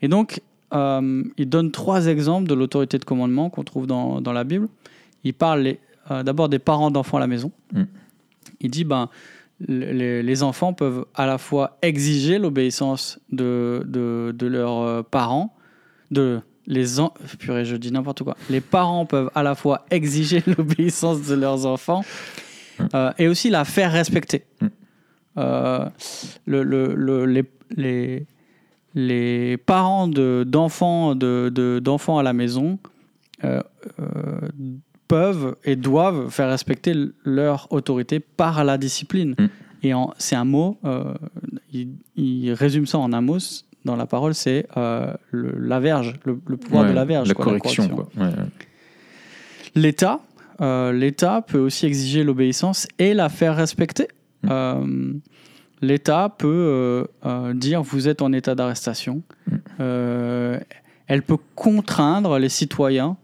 Et 0.00 0.08
donc, 0.08 0.40
euh, 0.72 1.22
il 1.36 1.48
donne 1.48 1.70
trois 1.70 2.06
exemples 2.06 2.48
de 2.48 2.54
l'autorité 2.54 2.98
de 2.98 3.04
commandement 3.04 3.50
qu'on 3.50 3.64
trouve 3.64 3.86
dans, 3.86 4.20
dans 4.20 4.32
la 4.32 4.44
Bible. 4.44 4.68
Il 5.24 5.34
parle 5.34 5.74
euh, 6.10 6.22
d'abord 6.22 6.48
des 6.48 6.58
parents 6.58 6.90
d'enfants 6.90 7.16
à 7.18 7.20
la 7.20 7.26
maison. 7.26 7.50
Mm. 7.72 7.82
Il 8.60 8.70
dit, 8.70 8.84
ben, 8.84 9.08
les, 9.66 10.22
les 10.22 10.42
enfants 10.42 10.72
peuvent 10.72 11.04
à 11.14 11.26
la 11.26 11.38
fois 11.38 11.76
exiger 11.82 12.38
l'obéissance 12.38 13.18
de, 13.30 13.82
de, 13.86 14.34
de 14.36 14.46
leurs 14.46 14.80
euh, 14.82 15.02
parents, 15.02 15.54
de 16.10 16.40
les 16.66 17.00
en... 17.00 17.12
purée, 17.38 17.64
je 17.64 17.76
dis 17.76 17.90
n'importe 17.90 18.22
quoi. 18.22 18.36
Les 18.48 18.60
parents 18.60 19.04
peuvent 19.06 19.30
à 19.34 19.42
la 19.42 19.54
fois 19.54 19.84
exiger 19.90 20.42
l'obéissance 20.46 21.22
de 21.26 21.34
leurs 21.34 21.66
enfants 21.66 22.02
euh, 22.94 23.12
et 23.18 23.28
aussi 23.28 23.50
la 23.50 23.64
faire 23.64 23.92
respecter. 23.92 24.44
Mm. 24.60 24.66
Euh, 25.38 25.88
le, 26.46 26.62
le- 26.64 26.94
le- 26.94 27.24
les, 27.26 27.44
les, 27.76 28.26
les 28.94 29.56
parents 29.56 30.08
de- 30.08 30.44
d'enfants 30.46 31.14
de, 31.14 31.80
à 32.18 32.22
la 32.22 32.32
maison 32.32 32.78
euh, 33.44 33.60
euh, 34.00 34.04
peuvent 35.08 35.56
et 35.64 35.76
doivent 35.76 36.30
faire 36.30 36.48
respecter 36.50 36.94
leur 37.24 37.68
autorité 37.72 38.20
par 38.20 38.64
la 38.64 38.78
discipline. 38.78 39.34
Mm. 39.38 39.46
Et 39.82 39.92
c'est 40.18 40.36
un 40.36 40.44
mot, 40.44 40.76
euh, 40.84 41.14
il, 41.72 41.88
il 42.16 42.52
résume 42.52 42.86
ça 42.86 42.98
en 42.98 43.12
un 43.12 43.20
mot 43.22 43.38
dans 43.86 43.96
la 43.96 44.04
parole, 44.06 44.34
c'est 44.34 44.66
la 44.76 45.80
verge, 45.80 46.14
le, 46.24 46.38
le 46.46 46.56
pouvoir 46.58 46.86
de 46.86 46.92
la 46.92 47.06
verge. 47.06 47.28
la 47.28 47.34
quoi, 47.34 47.44
correction. 47.46 47.88
quoi. 47.88 48.08
Ouais, 48.16 48.24
ouais. 48.24 48.32
L'État, 49.74 50.20
l'État 50.92 51.40
peut 51.40 51.58
aussi 51.60 51.86
exiger 51.86 52.22
l'obéissance 52.24 52.86
et 52.98 53.14
la 53.14 53.28
faire 53.30 53.56
respecter. 53.56 54.08
Mm. 54.42 55.20
L'État 55.82 56.34
peut 56.36 56.48
euh, 56.48 57.04
euh, 57.24 57.54
dire 57.54 57.82
vous 57.82 58.08
êtes 58.08 58.22
en 58.22 58.32
état 58.32 58.54
d'arrestation. 58.54 59.22
Mm. 59.46 59.56
Euh, 59.80 60.60
elle 61.06 61.22
peut 61.22 61.38
contraindre 61.54 62.38
les 62.38 62.48
citoyens 62.48 63.16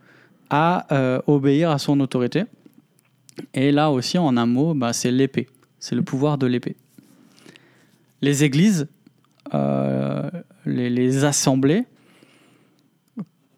à 0.50 0.86
obéir 1.26 1.70
à 1.70 1.78
son 1.78 1.98
autorité. 2.00 2.44
Et 3.54 3.72
là 3.72 3.90
aussi, 3.90 4.18
en 4.18 4.36
un 4.36 4.46
mot, 4.46 4.74
bah, 4.74 4.92
c'est 4.92 5.10
l'épée. 5.10 5.48
C'est 5.78 5.94
le 5.94 6.02
pouvoir 6.02 6.38
de 6.38 6.46
l'épée. 6.46 6.76
Les 8.22 8.44
églises, 8.44 8.88
euh, 9.54 10.30
les, 10.64 10.90
les 10.90 11.24
assemblées 11.24 11.84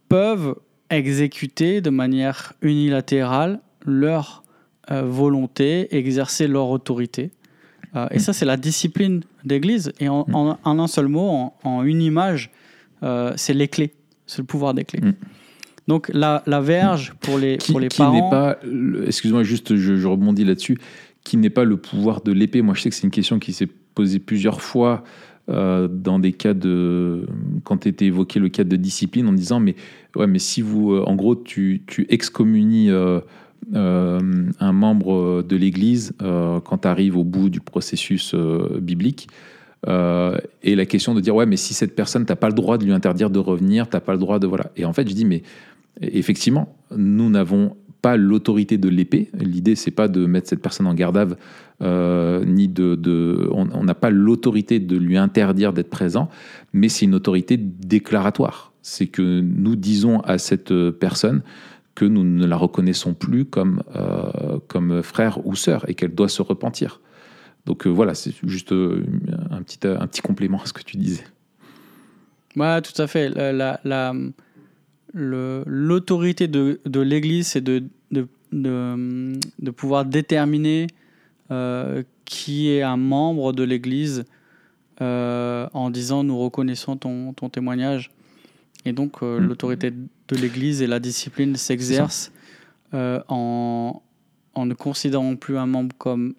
peuvent 0.09 0.57
exécuter 0.90 1.80
de 1.80 1.90
manière 1.90 2.55
unilatérale 2.62 3.61
leur 3.84 4.42
euh, 4.90 5.03
volonté, 5.03 5.94
exercer 5.96 6.49
leur 6.49 6.68
autorité. 6.68 7.30
Euh, 7.97 8.07
et 8.11 8.18
ça, 8.18 8.32
c'est 8.32 8.45
la 8.45 8.57
discipline 8.57 9.22
d'église. 9.45 9.93
Et 10.01 10.09
en, 10.09 10.26
en- 10.32 10.59
en 10.62 10.78
un 10.78 10.86
seul 10.86 11.09
mot, 11.09 11.28
en, 11.28 11.55
en 11.64 11.82
une 11.82 12.03
image, 12.03 12.51
euh, 13.03 13.32
c'est 13.36 13.55
les 13.55 13.68
clés. 13.68 13.93
C'est 14.26 14.39
le 14.39 14.45
pouvoir 14.47 14.74
des 14.74 14.84
clés. 14.84 15.01
Mm. 15.01 15.14
Donc 15.86 16.11
la, 16.12 16.43
la 16.47 16.61
verge 16.61 17.14
pour 17.20 17.39
les, 17.39 17.57
qui, 17.57 17.72
pour 17.72 17.80
les 17.80 17.89
qui 17.89 17.99
parents. 17.99 18.28
pas, 18.28 18.59
excuse-moi, 19.07 19.43
juste, 19.43 19.74
je, 19.76 19.97
je 19.97 20.07
rebondis 20.07 20.45
là-dessus, 20.45 20.78
qui 21.24 21.39
n'est 21.39 21.49
pas 21.51 21.64
le 21.64 21.78
pouvoir 21.78 22.20
de 22.20 22.30
l'épée? 22.32 22.61
Moi, 22.61 22.74
je 22.74 22.82
sais 22.82 22.91
que 22.91 22.95
c'est 22.95 23.05
une 23.05 23.11
question 23.11 23.39
qui 23.39 23.55
s'est 23.55 23.68
posée 23.95 24.18
plusieurs 24.18 24.61
fois 24.61 25.03
euh, 25.49 25.89
dans 25.89 26.18
des 26.18 26.32
cas 26.32 26.53
de, 26.53 27.26
quand 27.64 27.86
était 27.86 28.05
évoqué 28.05 28.39
le 28.39 28.51
cas 28.51 28.64
de 28.64 28.76
discipline, 28.76 29.26
en 29.28 29.32
disant, 29.32 29.61
mais 29.61 29.76
ouais, 30.14 30.26
mais 30.26 30.39
si 30.39 30.61
vous, 30.61 30.95
en 30.95 31.14
gros, 31.16 31.34
tu, 31.34 31.82
tu 31.86 32.05
excommunies 32.11 32.91
un 33.74 34.72
membre 34.72 35.42
de 35.42 35.56
l'Église 35.56 36.14
euh, 36.22 36.61
quand 36.61 36.78
tu 36.78 36.88
arrives 36.88 37.16
au 37.16 37.24
bout 37.24 37.50
du 37.50 37.61
processus 37.61 38.32
euh, 38.34 38.78
biblique. 38.80 39.28
Euh, 39.86 40.36
et 40.62 40.74
la 40.74 40.86
question 40.86 41.14
de 41.14 41.20
dire 41.20 41.36
ouais 41.36 41.46
mais 41.46 41.56
si 41.56 41.72
cette 41.72 41.94
personne 41.94 42.26
t'as 42.26 42.34
pas 42.34 42.48
le 42.48 42.54
droit 42.54 42.78
de 42.78 42.84
lui 42.84 42.92
interdire 42.92 43.30
de 43.30 43.38
revenir 43.38 43.88
t'as 43.88 44.00
pas 44.00 44.11
le 44.11 44.18
droit 44.18 44.40
de 44.40 44.48
voilà 44.48 44.72
et 44.76 44.84
en 44.84 44.92
fait 44.92 45.09
je 45.09 45.14
dis 45.14 45.24
mais 45.24 45.44
effectivement, 46.00 46.76
nous 46.96 47.30
n'avons 47.30 47.76
pas 48.02 48.16
l'autorité 48.16 48.78
de 48.78 48.88
l'épée. 48.88 49.28
L'idée, 49.34 49.74
c'est 49.74 49.90
pas 49.90 50.09
de 50.09 50.24
mettre 50.26 50.48
cette 50.48 50.62
personne 50.62 50.86
en 50.86 50.94
garde 50.94 51.36
euh, 51.82 52.44
ni 52.44 52.68
de, 52.68 53.48
on 53.52 53.84
n'a 53.84 53.94
pas 53.94 54.11
l'autorité 54.11 54.78
de 54.78 54.96
lui 54.96 55.16
interdire 55.16 55.72
d'être 55.72 55.90
présent, 55.90 56.28
mais 56.72 56.88
c'est 56.88 57.06
une 57.06 57.14
autorité 57.14 57.56
déclaratoire. 57.56 58.72
C'est 58.82 59.09
que 59.09 59.40
nous 59.40 59.76
disons 59.76 60.20
à 60.20 60.38
cette 60.38 60.72
personne 60.90 61.42
que 61.99 62.05
nous 62.05 62.22
ne 62.22 62.46
la 62.46 62.57
reconnaissons 62.57 63.12
plus 63.12 63.44
comme, 63.44 63.82
euh, 63.96 64.61
comme 64.68 65.03
frère 65.03 65.44
ou 65.44 65.57
sœur 65.57 65.84
et 65.90 65.94
qu'elle 65.94 66.14
doit 66.14 66.28
se 66.28 66.42
repentir. 66.42 67.01
Donc 67.66 67.88
euh, 67.88 67.90
voilà, 67.90 68.14
c'est 68.14 68.32
juste 68.46 68.70
euh, 68.70 69.05
un 69.51 69.62
petit, 69.62 69.80
un 69.84 70.07
petit 70.07 70.20
complément 70.20 70.62
à 70.62 70.66
ce 70.66 70.72
que 70.72 70.84
tu 70.84 70.96
disais. 70.96 71.24
Ouais, 72.55 72.80
tout 72.82 73.03
à 73.03 73.09
fait. 73.09 73.34
L'autorité 75.12 76.46
de, 76.46 77.01
l'Église, 77.01 77.49
c'est 77.49 77.62
de, 77.62 77.82
de, 78.12 79.70
pouvoir 79.72 80.05
déterminer 80.05 80.86
qui 82.24 82.70
est 82.70 82.82
un 82.82 82.96
membre 82.96 83.53
de 83.53 83.64
l'Église 83.64 84.24
en 85.01 85.90
disant 85.90 86.22
nous 86.22 86.38
reconnaissons 86.38 86.96
ton, 86.96 87.32
ton 87.32 87.49
témoignage. 87.49 88.12
Et 88.89 88.93
donc 88.93 89.22
euh, 89.22 89.39
Mm. 89.41 89.47
l'autorité 89.49 89.91
de 89.91 90.36
l'Église 90.36 90.82
et 90.82 90.86
la 90.86 90.99
discipline 91.01 91.55
s'exercent 91.57 92.32
euh, 92.95 93.20
en, 93.28 94.03
en 94.55 94.66
ne 94.66 94.74
considérant 94.74 95.36
plus 95.36 95.57
un 95.59 95.66
membre 95.66 95.95
comme, 95.99 96.34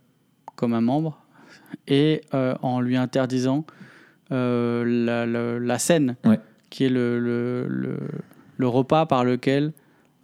comme 0.55 0.73
un 0.73 0.81
membre 0.81 1.19
et 1.87 2.21
euh, 2.33 2.55
en 2.61 2.81
lui 2.81 2.97
interdisant 2.97 3.65
la, 4.31 5.25
la- 5.25 5.59
la 5.59 5.79
scène, 5.79 6.15
Ouais. 6.25 6.39
qui 6.69 6.83
est 6.85 6.89
le, 6.89 7.19
le, 7.19 7.65
le- 7.67 7.97
le 8.57 8.67
repas 8.67 9.05
par 9.05 9.23
lequel 9.23 9.71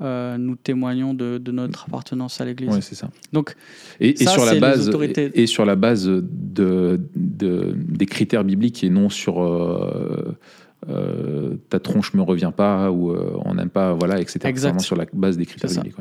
euh, 0.02 0.38
nous 0.38 0.56
témoignons 0.56 1.14
de, 1.14 1.38
de 1.38 1.52
notre 1.52 1.86
appartenance 1.88 2.42
à 2.42 2.46
l'Église. 2.46 2.70
Ouais, 2.70 2.82
c'est 2.82 2.96
ça. 2.96 3.10
Donc, 3.32 3.56
Et, 4.00 4.16
sur 4.28 4.46
la 4.46 4.56
base 4.60 4.90
et, 4.90 5.44
et 5.44 5.48
sur 5.48 5.66
la 5.66 5.76
base 5.76 6.06
de, 6.06 7.00
de- 7.16 7.74
des 7.78 8.06
critères 8.06 8.44
bibliques 8.44 8.84
et 8.84 8.90
non 8.90 9.10
sur 9.10 9.42
euh, 9.42 10.38
euh, 10.90 11.56
ta 11.70 11.80
tronche 11.80 12.14
me 12.14 12.22
revient 12.22 12.52
pas 12.56 12.92
ou 12.92 13.12
euh, 13.12 13.38
on 13.46 13.56
n'aime 13.56 13.70
pas 13.70 13.94
voilà 13.94 14.20
etc. 14.20 14.40
C'est 14.42 14.50
Exact. 14.50 14.70
Vraiment 14.70 14.80
sur 14.84 14.96
la 14.96 15.06
base 15.14 15.38
des 15.38 15.46
critères 15.46 15.70
ouais. 15.72 15.92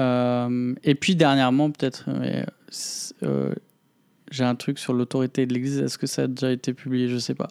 Euh, 0.00 0.74
et 0.84 0.94
puis 0.94 1.16
dernièrement, 1.16 1.70
peut-être, 1.70 2.08
j'ai 4.30 4.44
un 4.44 4.54
truc 4.54 4.78
sur 4.78 4.92
l'autorité 4.92 5.46
de 5.46 5.52
l'Église. 5.54 5.78
Est-ce 5.78 5.98
que 5.98 6.06
ça 6.06 6.22
a 6.22 6.26
déjà 6.28 6.52
été 6.52 6.72
publié? 6.72 7.08
Je 7.08 7.18
sais 7.18 7.34
pas. 7.34 7.48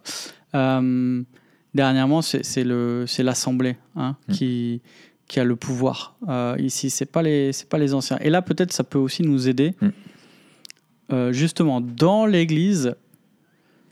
Dernièrement, 1.73 2.21
c'est 2.21 2.63
le 2.63 3.05
c'est 3.07 3.23
l'Assemblée 3.23 3.77
hein, 3.95 4.15
Mm. 4.27 4.31
qui 4.33 4.81
qui 5.27 5.39
a 5.41 5.43
le 5.43 5.57
pouvoir 5.57 6.15
ici. 6.57 6.89
C'est 6.89 7.05
pas 7.05 7.21
les 7.21 7.51
c'est 7.53 7.67
pas 7.67 7.77
les 7.77 7.93
anciens. 7.93 8.17
Et 8.21 8.29
là, 8.29 8.41
peut-être, 8.41 8.71
ça 8.71 8.83
peut 8.83 8.99
aussi 8.99 9.23
nous 9.23 9.49
aider. 9.49 9.75
Mm. 9.81 9.87
Euh, 11.13 11.31
justement, 11.31 11.81
dans 11.81 12.25
l'Église. 12.25 12.95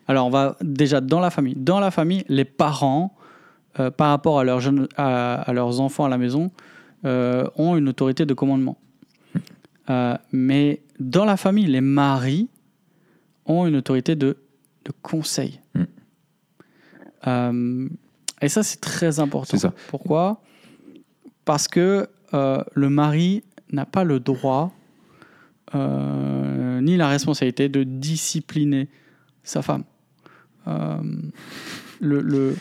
Alors, 0.08 0.28
on 0.28 0.30
va 0.30 0.56
déjà 0.62 1.02
dans 1.02 1.20
la 1.20 1.30
famille. 1.30 1.56
Dans 1.56 1.80
la 1.80 1.92
famille, 1.92 2.24
les 2.30 2.46
parents, 2.46 3.16
euh, 3.80 3.92
par 3.92 4.10
rapport 4.10 4.40
à 4.40 4.44
leurs 4.44 4.60
jeunes, 4.60 4.88
à, 4.98 5.42
à 5.42 5.54
leurs 5.54 5.82
enfants 5.82 6.06
à 6.06 6.10
la 6.10 6.18
maison, 6.18 6.52
euh, 7.06 7.48
ont 7.56 7.76
une 7.76 7.90
autorité 7.90 8.26
de 8.26 8.34
commandement. 8.34 8.78
Euh, 9.90 10.18
mais 10.32 10.82
dans 11.00 11.26
la 11.26 11.38
famille, 11.38 11.66
les 11.66 11.82
maris 11.82 12.50
ont 13.46 13.68
une 13.68 13.76
autorité 13.76 14.16
de, 14.16 14.38
de 14.86 14.92
conseil. 15.02 15.60
Mm. 15.74 15.84
Et 18.42 18.50
ça, 18.50 18.62
c'est 18.62 18.80
très 18.80 19.20
important. 19.20 19.58
Ça. 19.58 19.74
Pourquoi? 19.88 20.42
Parce 21.44 21.68
que 21.68 22.08
le 22.32 22.90
mari 22.90 23.44
n'a 23.72 23.88
pas 23.88 24.04
le 24.04 24.20
droit 24.20 24.72
ni 25.74 26.98
la 26.98 27.08
responsabilité 27.08 27.68
de 27.68 27.82
discipliner 27.82 28.90
sa 29.44 29.64
femme. 29.64 29.86
Euh, 30.68 30.98
le, 32.00 32.22
le- 32.22 32.56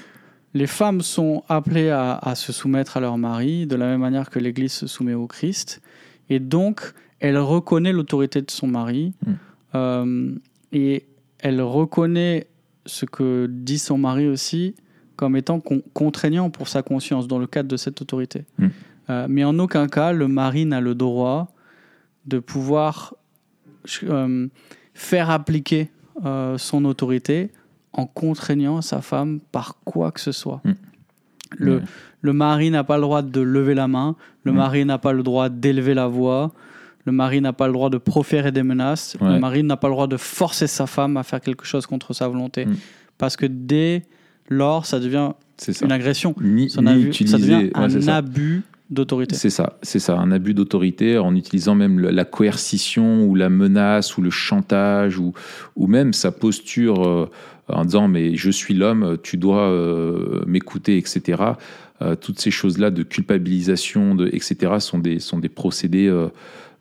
les 0.57 0.67
femmes 0.69 1.01
sont 1.01 1.43
appelées 1.49 1.91
à, 1.91 2.17
à 2.17 2.35
se 2.37 2.53
soumettre 2.53 2.97
à 2.97 3.01
leur 3.01 3.19
mari 3.19 3.67
de 3.67 3.75
la 3.75 3.87
même 3.87 4.01
manière 4.01 4.31
que 4.31 4.39
l'Église 4.39 4.73
se 4.73 4.87
soumet 4.87 5.15
au 5.15 5.27
Christ. 5.27 5.83
Et 6.31 6.39
donc, 6.39 6.93
elle 7.19 7.39
reconnaît 7.39 7.93
l'autorité 7.93 8.41
de 8.41 8.51
son 8.51 8.67
mari 8.69 9.15
Mm. 9.27 9.33
euh, 9.75 10.35
et 10.73 11.07
elle 11.41 11.61
reconnaît 11.61 12.47
ce 12.87 13.05
que 13.05 13.47
dit 13.51 13.79
son 13.79 13.99
mari 13.99 14.29
aussi 14.29 14.75
comme 15.17 15.35
étant 15.37 15.59
con- 15.61 15.83
contraignant 15.93 16.51
pour 16.51 16.69
sa 16.69 16.83
conscience 16.83 17.27
dans 17.27 17.39
le 17.39 17.47
cadre 17.49 17.69
de 17.69 17.77
cette 17.77 18.01
autorité. 18.01 18.45
Mm. 18.59 18.67
Euh, 19.11 19.27
mais 19.29 19.43
en 19.45 19.59
aucun 19.59 19.89
cas, 19.89 20.13
le 20.13 20.29
mari 20.29 20.67
n'a 20.67 20.81
le 20.81 20.95
droit 20.95 21.49
de 22.27 22.39
pouvoir 22.39 23.15
euh, 24.05 24.47
faire 24.95 25.31
appliquer 25.31 25.91
son 26.59 26.85
autorité 26.85 27.51
en 27.95 28.07
contraignant 28.07 28.83
sa 28.83 29.01
femme 29.01 29.41
par 29.53 29.77
quoi 29.85 30.11
que 30.13 30.21
ce 30.21 30.33
soit. 30.33 30.61
Mm. 30.65 30.73
Le, 31.57 31.83
le 32.21 32.33
mari 32.33 32.71
n'a 32.71 32.83
pas 32.85 32.97
le 32.97 33.03
droit 33.03 33.23
de 33.23 33.41
lever 33.41 33.75
la 33.75 33.87
main, 33.89 34.17
le 34.45 34.53
Mm. 34.53 34.57
mari 34.57 34.85
n'a 34.85 34.99
pas 34.99 35.13
le 35.13 35.23
droit 35.23 35.49
d'élever 35.49 35.95
la 35.95 36.07
voix, 36.09 36.53
le 37.07 37.13
mari 37.13 37.41
n'a 37.41 37.53
pas 37.53 37.67
le 37.69 37.73
droit 37.73 37.91
de 37.91 37.99
proférer 37.99 38.51
des 38.51 38.63
menaces, 38.63 39.17
Ouais. 39.21 39.35
le 39.35 39.39
mari 39.39 39.63
n'a 39.63 39.77
pas 39.77 39.89
le 39.89 39.95
droit 39.95 40.07
de 40.09 40.17
forcer 40.17 40.67
sa 40.67 40.87
femme 40.87 41.17
à 41.17 41.23
faire 41.23 41.41
quelque 41.41 41.65
chose 41.65 41.87
contre 41.87 42.13
sa 42.15 42.27
volonté. 42.29 42.67
Mm. 42.67 42.75
Parce 43.19 43.37
que 43.37 43.47
dès 43.47 44.03
lors, 44.49 44.85
ça 44.87 44.99
devient 44.99 45.31
ça. 45.57 45.73
une 45.85 45.93
agression. 45.93 46.35
Ni, 46.41 46.69
Ça, 46.71 46.83
ni 46.83 46.95
vu- 46.95 47.09
utiliser. 47.09 47.37
ça 47.37 47.43
devient 47.43 47.71
ouais, 47.77 48.09
un 48.09 48.09
abus 48.09 48.63
d'autorité. 48.91 49.35
C'est 49.37 49.51
ça, 49.51 49.79
c'est 49.83 49.99
ça, 50.01 50.19
un 50.19 50.31
abus 50.33 50.53
d'autorité 50.55 51.17
en 51.19 51.35
utilisant 51.37 51.75
même 51.75 52.01
le- 52.01 52.11
la 52.11 52.25
coercition 52.25 53.25
ou 53.25 53.35
la 53.35 53.49
menace 53.49 54.17
ou 54.19 54.23
le 54.23 54.31
chantage 54.31 55.19
ou, 55.19 55.33
ou 55.77 55.87
même 55.87 56.13
sa 56.13 56.33
posture 56.33 57.07
euh, 57.07 57.31
en 57.69 57.85
disant 57.85 58.09
mais 58.09 58.37
je 58.37 58.51
suis 58.51 58.75
l'homme, 58.75 59.19
tu 59.23 59.37
dois 59.37 59.69
euh, 59.71 60.45
m'écouter, 60.47 60.97
etc. 60.97 61.43
Euh, 62.03 62.17
toutes 62.17 62.41
ces 62.41 62.51
choses-là 62.51 62.91
de 62.91 63.03
culpabilisation, 63.03 64.17
etc. 64.27 64.75
sont 64.81 64.99
des, 64.99 65.21
sont 65.21 65.39
des 65.39 65.49
procédés 65.49 66.09
euh, 66.09 66.29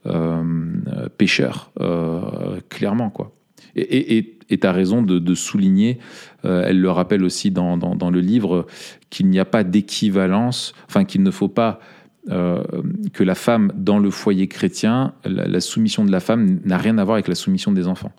euh, 0.05 0.43
euh, 0.87 1.07
pécheurs, 1.17 1.71
euh, 1.79 2.59
clairement 2.69 3.09
quoi. 3.09 3.31
Et 3.75 4.37
tu 4.49 4.67
as 4.67 4.71
raison 4.71 5.01
de, 5.01 5.33
souligner, 5.33 5.97
euh, 6.45 6.65
elle 6.67 6.79
le 6.79 6.91
rappelle 6.91 7.23
aussi 7.23 7.49
dans, 7.51 7.77
dans, 7.77 8.11
le 8.11 8.19
livre, 8.19 8.67
qu'il 9.09 9.29
n'y 9.29 9.39
a 9.39 9.45
pas 9.45 9.63
d'équivalence, 9.63 10.73
enfin 10.87 11.05
qu'il 11.05 11.23
ne 11.23 11.31
faut 11.31 11.47
pas 11.47 11.79
euh, 12.29 12.63
que 13.13 13.23
la 13.23 13.33
femme 13.33 13.71
dans 13.75 13.97
le 13.97 14.11
foyer 14.11 14.47
chrétien, 14.47 15.13
la 15.25 15.59
soumission 15.59 16.05
de 16.05 16.11
la 16.11 16.19
femme 16.19 16.59
n'a 16.65 16.77
rien 16.77 16.97
à 16.97 17.03
voir 17.03 17.15
avec 17.15 17.27
la 17.27 17.35
soumission 17.35 17.71
des 17.71 17.87
enfants. 17.87 18.11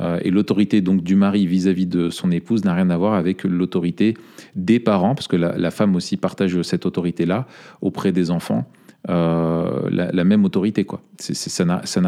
Euh, 0.00 0.18
et 0.22 0.30
l'autorité 0.30 0.80
donc 0.82 1.02
du 1.02 1.16
mari 1.16 1.46
vis-à-vis 1.46 1.86
de 1.86 2.10
son 2.10 2.30
épouse 2.30 2.64
n'a 2.64 2.74
rien 2.74 2.90
à 2.90 2.96
voir 2.96 3.14
avec 3.14 3.44
l'autorité 3.44 4.14
des 4.54 4.78
parents, 4.78 5.14
parce 5.14 5.28
que 5.28 5.36
la, 5.36 5.56
la 5.56 5.70
femme 5.70 5.96
aussi 5.96 6.16
partage 6.16 6.60
cette 6.62 6.84
autorité-là 6.84 7.46
auprès 7.80 8.12
des 8.12 8.30
enfants. 8.30 8.68
Euh, 9.08 9.88
la, 9.88 10.10
la 10.10 10.24
même 10.24 10.44
autorité 10.44 10.84
quoi. 10.84 11.00
Ça 11.18 11.64
n'a 11.64 11.86
ça 11.86 12.00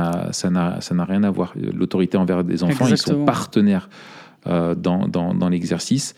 rien 1.09 1.23
à 1.23 1.31
voir. 1.31 1.55
L'autorité 1.57 2.17
envers 2.19 2.43
des 2.43 2.65
enfants, 2.65 2.87
ils 2.87 2.91
Exactement. 2.93 3.21
sont 3.21 3.25
partenaires 3.25 3.89
euh, 4.49 4.75
dans, 4.75 5.07
dans, 5.07 5.33
dans 5.33 5.49
l'exercice 5.49 6.17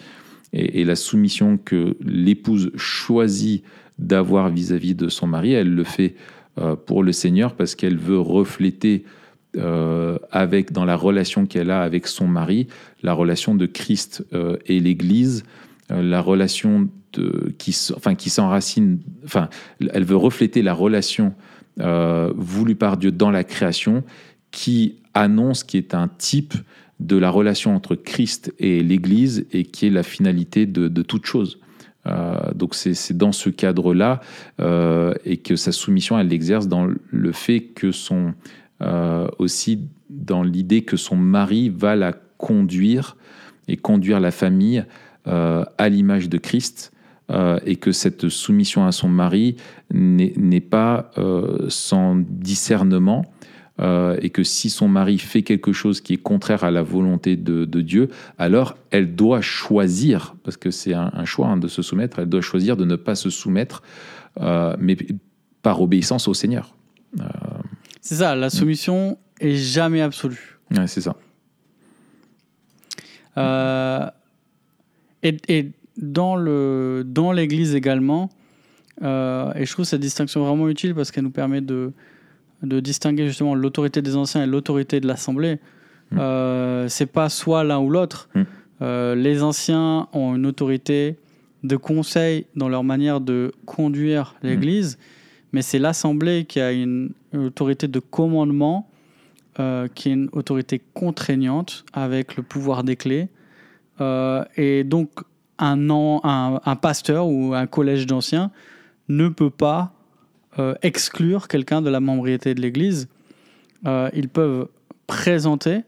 et, 0.54 0.80
et 0.80 0.84
la 0.84 0.96
soumission 0.96 1.58
que 1.58 1.96
l'épouse 2.00 2.70
choisit 2.76 3.62
d'avoir 3.98 4.48
vis-à-vis 4.48 4.94
de 4.94 5.08
son 5.08 5.26
mari, 5.26 5.52
elle 5.52 5.74
le 5.74 5.84
fait 5.84 6.14
euh, 6.58 6.76
pour 6.76 7.02
le 7.02 7.12
Seigneur 7.12 7.54
parce 7.54 7.74
qu'elle 7.74 7.98
veut 7.98 8.18
refléter 8.18 9.04
euh, 9.56 10.16
avec 10.30 10.70
dans 10.70 10.84
la 10.84 10.94
relation 10.94 11.44
qu'elle 11.44 11.72
a 11.72 11.82
avec 11.82 12.06
son 12.06 12.28
mari 12.28 12.68
la 13.02 13.14
relation 13.14 13.56
de 13.56 13.66
Christ 13.66 14.24
euh, 14.32 14.56
et 14.66 14.78
l'Église, 14.78 15.42
euh, 15.90 16.02
la 16.02 16.20
relation 16.20 16.88
qui, 17.58 17.76
enfin, 17.96 18.14
qui 18.14 18.30
s'enracine, 18.30 19.00
enfin, 19.24 19.48
elle 19.92 20.04
veut 20.04 20.16
refléter 20.16 20.62
la 20.62 20.74
relation 20.74 21.34
voulue 21.76 22.76
par 22.76 22.98
Dieu 22.98 23.10
dans 23.10 23.32
la 23.32 23.42
création 23.42 24.04
qui 24.52 24.96
annonce, 25.14 25.64
qui 25.64 25.76
est 25.76 25.94
un 25.94 26.06
type 26.06 26.54
de 27.00 27.16
la 27.16 27.30
relation 27.30 27.74
entre 27.74 27.96
Christ 27.96 28.54
et 28.60 28.84
l'Église 28.84 29.46
et 29.50 29.64
qui 29.64 29.86
est 29.86 29.90
la 29.90 30.04
finalité 30.04 30.66
de, 30.66 31.02
toute 31.02 31.26
chose. 31.26 31.58
Donc 32.54 32.76
c'est 32.76 33.16
dans 33.16 33.32
ce 33.32 33.50
cadre-là 33.50 34.20
et 35.24 35.38
que 35.38 35.56
sa 35.56 35.72
soumission, 35.72 36.16
elle 36.16 36.28
l'exerce 36.28 36.68
dans 36.68 36.86
le 36.86 37.32
fait 37.32 37.60
que 37.60 37.90
son 37.90 38.34
euh, 38.82 39.28
aussi 39.38 39.88
dans 40.08 40.42
l'idée 40.42 40.82
que 40.82 40.96
son 40.96 41.16
mari 41.16 41.68
va 41.68 41.96
la 41.96 42.14
conduire 42.38 43.16
et 43.68 43.76
conduire 43.76 44.20
la 44.20 44.30
famille 44.30 44.84
euh, 45.26 45.64
à 45.76 45.88
l'image 45.90 46.30
de 46.30 46.38
Christ 46.38 46.92
euh, 47.30 47.60
et 47.66 47.76
que 47.76 47.92
cette 47.92 48.30
soumission 48.30 48.86
à 48.86 48.92
son 48.92 49.08
mari 49.08 49.56
n'est 49.92 50.60
pas 50.60 51.10
sans 51.68 52.16
discernement 52.16 53.24
et 53.78 54.28
que 54.28 54.44
si 54.44 54.68
son 54.68 54.88
mari 54.88 55.16
fait 55.16 55.42
quelque 55.42 55.72
chose 55.72 56.02
qui 56.02 56.14
est 56.14 56.18
contraire 56.18 56.64
à 56.64 56.70
la 56.70 56.82
volonté 56.82 57.36
de, 57.36 57.80
Dieu, 57.80 58.10
alors 58.36 58.76
elle 58.90 59.14
doit 59.14 59.40
choisir, 59.40 60.36
parce 60.44 60.58
que 60.58 60.70
c'est 60.70 60.92
un, 60.92 61.24
choix 61.24 61.48
hein, 61.48 61.56
de 61.56 61.66
se 61.66 61.80
soumettre, 61.80 62.18
elle 62.18 62.28
doit 62.28 62.42
choisir 62.42 62.76
de 62.76 62.84
ne 62.84 62.96
pas 62.96 63.14
se 63.14 63.30
soumettre, 63.30 63.82
mais 64.38 64.98
par 65.62 65.80
obéissance 65.80 66.28
au 66.28 66.34
Seigneur. 66.34 66.74
C'est 68.00 68.16
ça, 68.16 68.34
la 68.34 68.50
soumission 68.50 69.18
est 69.40 69.54
jamais 69.54 70.00
absolue. 70.00 70.58
ouais, 70.70 70.86
c'est 70.86 71.00
ça. 71.00 71.16
Euh, 73.36 74.10
et, 75.22 75.36
et 75.48 75.70
dans 75.96 76.36
le 76.36 77.04
dans 77.06 77.32
l'Église 77.32 77.74
également, 77.74 78.30
euh, 79.02 79.52
et 79.54 79.64
je 79.64 79.72
trouve 79.72 79.84
cette 79.84 80.00
distinction 80.00 80.44
vraiment 80.44 80.68
utile 80.68 80.94
parce 80.94 81.10
qu'elle 81.10 81.24
nous 81.24 81.30
permet 81.30 81.60
de, 81.60 81.92
de 82.62 82.80
distinguer 82.80 83.26
justement 83.26 83.54
l'autorité 83.54 84.02
des 84.02 84.16
anciens 84.16 84.42
et 84.44 84.46
l'autorité 84.46 85.00
de 85.00 85.06
l'Assemblée. 85.06 85.58
Mm. 86.10 86.18
Euh, 86.18 86.88
c'est 86.88 87.06
pas 87.06 87.28
soit 87.28 87.64
l'un 87.64 87.78
ou 87.78 87.90
l'autre. 87.90 88.28
Mm. 88.34 88.42
Euh, 88.82 89.14
les 89.14 89.42
anciens 89.42 90.08
ont 90.12 90.34
une 90.36 90.46
autorité 90.46 91.16
de 91.62 91.76
conseil 91.76 92.46
dans 92.56 92.68
leur 92.68 92.84
manière 92.84 93.20
de 93.20 93.52
conduire 93.66 94.34
l'Église, 94.42 94.98
mais 95.52 95.60
c'est 95.60 95.78
l'Assemblée 95.78 96.46
qui 96.46 96.58
a 96.60 96.72
une, 96.72 97.10
une 97.32 97.44
autorité 97.46 97.88
de 97.88 97.98
commandement 98.00 98.88
euh, 99.58 99.88
qui 99.94 100.08
est 100.08 100.12
une 100.12 100.28
autorité 100.32 100.80
contraignante 100.94 101.84
avec 101.92 102.36
le 102.36 102.42
pouvoir 102.42 102.84
des 102.84 102.96
clés. 102.96 103.28
Euh, 104.00 104.44
et 104.56 104.84
donc, 104.84 105.10
un, 105.58 105.90
an- 105.90 106.20
un, 106.24 106.60
un 106.64 106.76
pasteur 106.76 107.26
ou 107.28 107.52
un 107.54 107.66
collège 107.66 108.06
d'anciens 108.06 108.50
ne 109.08 109.28
peut 109.28 109.50
pas 109.50 109.92
euh, 110.58 110.74
exclure 110.82 111.48
quelqu'un 111.48 111.82
de 111.82 111.90
la 111.90 112.00
membriété 112.00 112.54
de 112.54 112.60
l'Église. 112.60 113.08
Ils 114.14 114.28
peuvent 114.28 114.68
présenter 115.06 115.80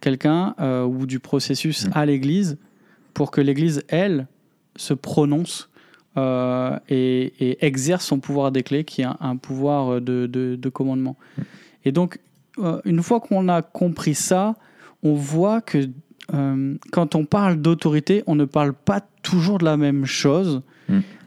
quelqu'un 0.00 0.54
ou 0.86 1.06
du 1.06 1.20
processus 1.20 1.86
Mm. 1.86 1.90
à 1.94 2.06
l'Église 2.06 2.58
pour 3.14 3.30
que 3.30 3.40
l'Église, 3.40 3.82
elle, 3.88 4.26
se 4.76 4.92
prononce 4.94 5.67
euh, 6.18 6.78
et, 6.88 7.32
et 7.40 7.64
exerce 7.66 8.04
son 8.06 8.18
pouvoir 8.20 8.50
des 8.52 8.62
clés, 8.62 8.84
qui 8.84 9.02
est 9.02 9.04
un, 9.04 9.16
un 9.20 9.36
pouvoir 9.36 10.00
de, 10.00 10.26
de- 10.26 10.56
de 10.56 10.68
commandement. 10.68 11.16
Et 11.84 11.92
donc, 11.92 12.18
euh, 12.58 12.80
une 12.84 13.02
fois 13.02 13.20
qu'on 13.20 13.48
a 13.48 13.62
compris 13.62 14.14
ça, 14.14 14.54
on 15.02 15.14
voit 15.14 15.60
que 15.60 15.78
euh, 16.34 16.74
quand 16.92 17.14
on 17.14 17.24
parle 17.24 17.54
d'autorité, 17.62 18.22
on 18.26 18.34
ne 18.34 18.44
parle 18.44 18.72
pas 18.74 19.00
toujours 19.22 19.58
de 19.58 19.64
la 19.64 19.76
même 19.76 20.04
chose 20.04 20.62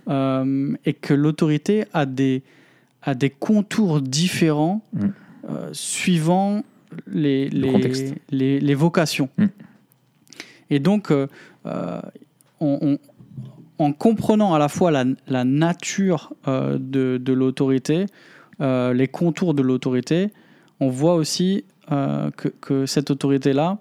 Mm. 0.08 0.76
et 0.86 0.94
que 0.94 1.14
l'autorité 1.14 1.86
a 1.94 2.06
des, 2.08 2.42
a 3.04 3.14
des 3.14 3.30
contours 3.30 4.02
différents 4.02 4.82
Mm. 4.94 5.08
suivant 5.72 6.64
les, 7.08 7.48
les, 7.50 7.72
les, 8.32 8.60
les 8.60 8.76
vocations. 8.76 9.30
Mm. 9.38 9.46
Et 10.72 10.80
donc, 10.80 11.12
on- 11.12 12.02
on- 12.60 12.98
en 13.84 13.94
comprenant 13.94 14.54
à 14.54 14.60
la 14.60 14.68
fois 14.70 14.92
la, 14.92 15.06
la 15.28 15.44
nature 15.44 16.34
euh, 16.48 16.78
de, 16.80 17.18
de 17.22 17.34
l'autorité, 17.34 18.06
euh, 18.60 18.94
les 18.94 19.08
contours 19.08 19.54
de 19.54 19.62
l'autorité, 19.62 20.30
on 20.80 20.90
voit 20.90 21.16
aussi 21.16 21.64
euh, 21.92 22.30
que, 22.32 22.48
que 22.50 22.86
cette 22.86 23.12
autorité-là, 23.12 23.78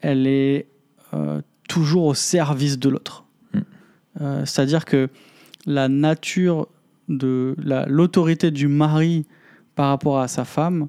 elle 0.00 0.26
est 0.26 0.66
toujours 1.68 2.04
au 2.06 2.14
service 2.14 2.78
de 2.78 2.88
l'autre. 2.88 3.24
Mm. 3.54 3.58
Euh, 4.20 4.44
C'est-à-dire 4.44 4.84
que 4.84 5.08
la 5.66 5.88
nature 5.88 6.68
de 7.08 7.54
la- 7.58 7.86
l'autorité 7.86 8.50
du 8.50 8.68
mari 8.68 9.26
par 9.74 9.88
rapport 9.88 10.20
à 10.20 10.28
sa 10.28 10.44
femme, 10.44 10.88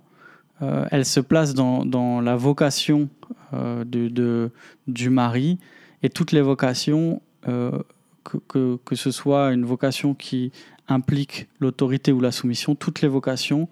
euh, 0.61 0.85
elle 0.91 1.05
se 1.05 1.19
place 1.19 1.53
dans, 1.53 1.85
dans 1.85 2.21
la 2.21 2.35
vocation 2.35 3.09
euh, 3.53 3.83
de, 3.83 4.07
de- 4.09 4.51
du 4.87 5.09
mari 5.09 5.57
et 6.03 6.09
toutes 6.09 6.31
les 6.31 6.41
vocations, 6.41 7.21
euh, 7.47 7.71
que, 8.23 8.37
que, 8.47 8.77
que 8.83 8.95
ce 8.95 9.11
soit 9.11 9.51
une 9.51 9.65
vocation 9.65 10.13
qui 10.13 10.51
implique 10.87 11.47
l'autorité 11.59 12.11
ou 12.11 12.19
la 12.19 12.31
soumission, 12.31 12.75
toutes 12.75 13.01
les 13.01 13.07
vocations 13.07 13.67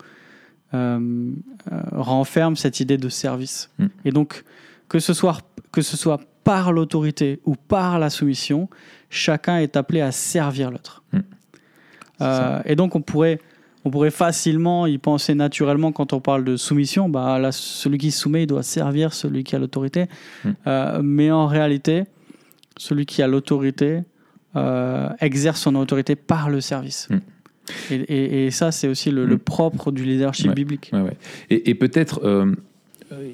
euh, 0.74 1.32
euh, 1.72 1.82
renferment 1.92 2.56
cette 2.56 2.80
idée 2.80 2.98
de 2.98 3.10
service. 3.10 3.72
Mm. 3.80 3.86
Et 4.06 4.12
donc, 4.12 4.44
que 4.88 5.00
ce 5.00 5.14
soit, 5.14 5.40
que 5.72 5.82
ce 5.82 5.98
soit 5.98 6.20
par 6.44 6.72
l'autorité 6.72 7.40
ou 7.46 7.56
par 7.56 8.00
la 8.00 8.10
soumission, 8.10 8.70
chacun 9.10 9.58
est 9.58 9.76
appelé 9.76 10.02
à 10.02 10.12
servir 10.12 10.72
l'autre. 10.72 11.04
Mm. 11.12 11.20
Euh, 12.22 12.62
et 12.66 12.76
donc, 12.76 12.96
on 12.96 13.02
pourrait, 13.02 13.40
on 13.84 13.90
pourrait 13.90 14.12
facilement 14.12 14.86
y 14.86 14.98
penser 14.98 15.34
naturellement 15.34 15.92
quand 15.92 16.14
on 16.14 16.20
parle 16.20 16.44
de 16.44 16.56
soumission. 16.56 17.10
Bah, 17.10 17.40
là, 17.40 17.52
celui 17.52 17.98
qui 17.98 18.12
soumet, 18.12 18.44
il 18.44 18.48
doit 18.48 18.64
servir 18.64 19.14
celui 19.14 19.44
qui 19.44 19.56
a 19.56 19.60
l'autorité. 19.60 20.06
Mm. 20.46 20.52
Mais 21.02 21.32
en 21.32 21.48
réalité, 21.48 22.04
celui 22.78 23.06
qui 23.06 23.24
a 23.24 23.28
l'autorité 23.28 24.04
euh, 24.56 25.10
exerce 25.20 25.62
son 25.62 25.76
autorité 25.76 26.16
par 26.16 26.50
le 26.50 26.62
service. 26.62 27.08
Mm. 27.10 27.18
Et, 27.92 27.96
et- 27.96 28.46
et 28.48 28.52
ça, 28.52 28.72
c'est 28.72 28.88
aussi 28.88 29.12
le, 29.12 29.26
le 29.26 29.36
Mm. 29.36 29.40
propre 29.40 29.92
du 29.92 30.04
leadership 30.04 30.48
Ouais. 30.48 30.54
biblique. 30.56 30.90
Ouais, 30.94 31.02
ouais. 31.02 31.18
Et, 31.50 31.70
et 31.70 31.76
peut-être, 31.76 32.22
euh, 32.24 32.52
euh, 33.12 33.30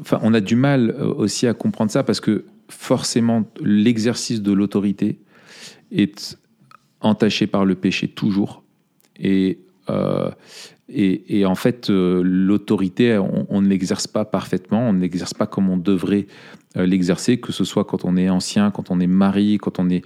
enfin, 0.00 0.20
on 0.22 0.32
a 0.34 0.40
du 0.40 0.54
mal 0.56 0.90
aussi 0.92 1.46
à 1.46 1.54
comprendre 1.54 1.90
ça 1.90 2.02
parce 2.04 2.20
que 2.20 2.44
forcément, 2.68 3.44
l'exercice 3.60 4.42
de 4.42 4.52
l'autorité 4.52 5.18
est 5.90 6.38
entaché 7.00 7.46
par 7.46 7.64
le 7.64 7.74
péché 7.74 8.06
toujours. 8.08 8.62
Et, 9.18 9.58
et, 10.90 11.40
et 11.40 11.44
en 11.44 11.54
fait, 11.54 11.90
euh, 11.90 12.22
l'autorité, 12.24 13.18
on, 13.18 13.60
ne 13.60 13.68
l'exerce 13.68 14.06
pas 14.06 14.24
parfaitement, 14.24 14.88
on 14.88 14.92
ne 14.94 15.00
l'exerce 15.00 15.34
pas 15.34 15.46
comme 15.46 15.68
on 15.68 15.76
devrait 15.76 16.26
euh, 16.76 16.86
l'exercer, 16.86 17.38
que 17.38 17.52
ce 17.52 17.64
soit 17.64 17.84
quand 17.84 18.06
on 18.06 18.16
est 18.16 18.30
ancien, 18.30 18.70
quand 18.70 18.90
on 18.90 18.98
est 18.98 19.06
mari, 19.06 19.58
quand 19.58 19.78
on 19.78 19.90
est 19.90 20.02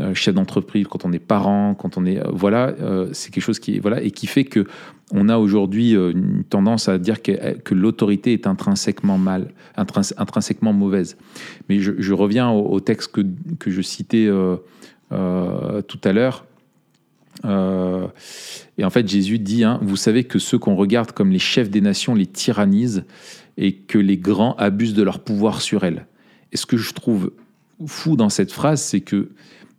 euh, 0.00 0.12
chef 0.14 0.34
d'entreprise, 0.34 0.88
quand 0.88 1.04
on 1.04 1.12
est 1.12 1.20
parent, 1.20 1.74
quand 1.74 1.96
on 1.96 2.04
est 2.04 2.18
euh, 2.18 2.30
voilà, 2.32 2.74
euh, 2.80 3.08
c'est 3.12 3.32
quelque 3.32 3.44
chose 3.44 3.60
qui 3.60 3.78
voilà 3.78 4.02
et 4.02 4.10
qui 4.10 4.26
fait 4.26 4.44
que 4.44 4.66
on 5.12 5.28
a 5.28 5.38
aujourd'hui 5.38 5.94
euh, 5.94 6.10
une 6.10 6.42
tendance 6.42 6.88
à 6.88 6.98
dire 6.98 7.22
que, 7.22 7.58
que 7.58 7.74
l'autorité 7.74 8.32
est 8.32 8.48
intrinsèquement 8.48 9.18
mal, 9.18 9.52
intrins- 9.76 10.14
intrinsèquement 10.16 10.72
mauvaise. 10.72 11.16
Mais 11.68 11.78
je, 11.78 12.12
reviens 12.12 12.50
au, 12.50 12.80
texte 12.80 13.12
que, 13.12 13.20
que 13.60 13.70
je 13.70 13.82
citais 13.82 14.26
euh, 14.26 14.56
euh, 15.12 15.82
tout 15.82 16.00
à 16.04 16.12
l'heure. 16.12 16.44
Euh, 17.44 18.06
et 18.78 18.84
en 18.84 18.90
fait, 18.90 19.08
Jésus 19.08 19.38
dit, 19.38 19.64
hein, 19.64 19.78
vous 19.82 19.96
savez 19.96 20.24
que 20.24 20.38
ceux 20.38 20.58
qu'on 20.58 20.76
regarde 20.76 21.12
comme 21.12 21.30
les 21.30 21.38
chefs 21.38 21.70
des 21.70 21.80
nations 21.80 22.14
les 22.14 22.26
tyrannisent 22.26 23.04
et 23.56 23.74
que 23.74 23.98
les 23.98 24.16
grands 24.16 24.54
abusent 24.56 24.94
de 24.94 25.02
leur 25.02 25.20
pouvoir 25.20 25.60
sur 25.60 25.84
elles. 25.84 26.06
Et 26.52 26.56
ce 26.56 26.66
que 26.66 26.76
je 26.76 26.92
trouve 26.92 27.32
fou 27.86 28.16
dans 28.16 28.28
cette 28.28 28.52
phrase, 28.52 28.80
c'est 28.82 29.00
que 29.00 29.30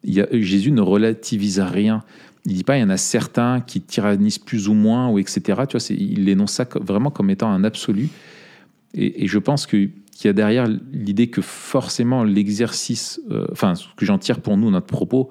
Jésus 0.05 0.71
ne 0.71 0.81
relativise 0.81 1.59
rien. 1.59 2.03
Il 2.45 2.53
dit 2.53 2.63
pas 2.63 2.77
il 2.77 2.81
y 2.81 2.83
en 2.83 2.89
a 2.89 2.97
certains 2.97 3.61
qui 3.61 3.81
tyrannisent 3.81 4.37
plus 4.37 4.67
ou 4.67 4.73
moins 4.73 5.09
ou 5.09 5.17
etc. 5.17 5.41
Tu 5.67 5.77
vois, 5.77 5.87
il 5.89 6.29
énonce 6.29 6.51
ça 6.51 6.67
vraiment 6.79 7.09
comme 7.09 7.29
étant 7.29 7.49
un 7.49 7.63
absolu. 7.63 8.09
Et, 8.93 9.27
je 9.27 9.39
pense 9.39 9.65
qu'il 9.65 9.91
y 10.23 10.27
a 10.27 10.33
derrière 10.33 10.67
l'idée 10.93 11.27
que 11.27 11.41
forcément 11.41 12.23
l'exercice, 12.23 13.19
euh, 13.31 13.45
enfin 13.51 13.75
ce 13.75 13.87
que 13.97 14.05
j'en 14.05 14.17
tire 14.17 14.39
pour 14.39 14.57
nous 14.57 14.71
notre 14.71 14.85
propos, 14.85 15.29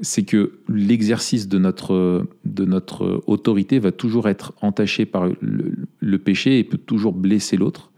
c'est 0.00 0.24
que 0.24 0.58
l'exercice 0.68 1.48
de 1.48 1.58
notre, 1.58 2.26
de 2.44 2.64
notre 2.64 3.22
autorité 3.26 3.78
va 3.78 3.92
toujours 3.92 4.28
être 4.28 4.52
entaché 4.60 5.06
par 5.06 5.28
le, 5.40 6.18
péché 6.18 6.58
et 6.58 6.64
peut 6.64 6.78
toujours 6.78 7.12
blesser 7.12 7.56
l'autre. 7.56 7.92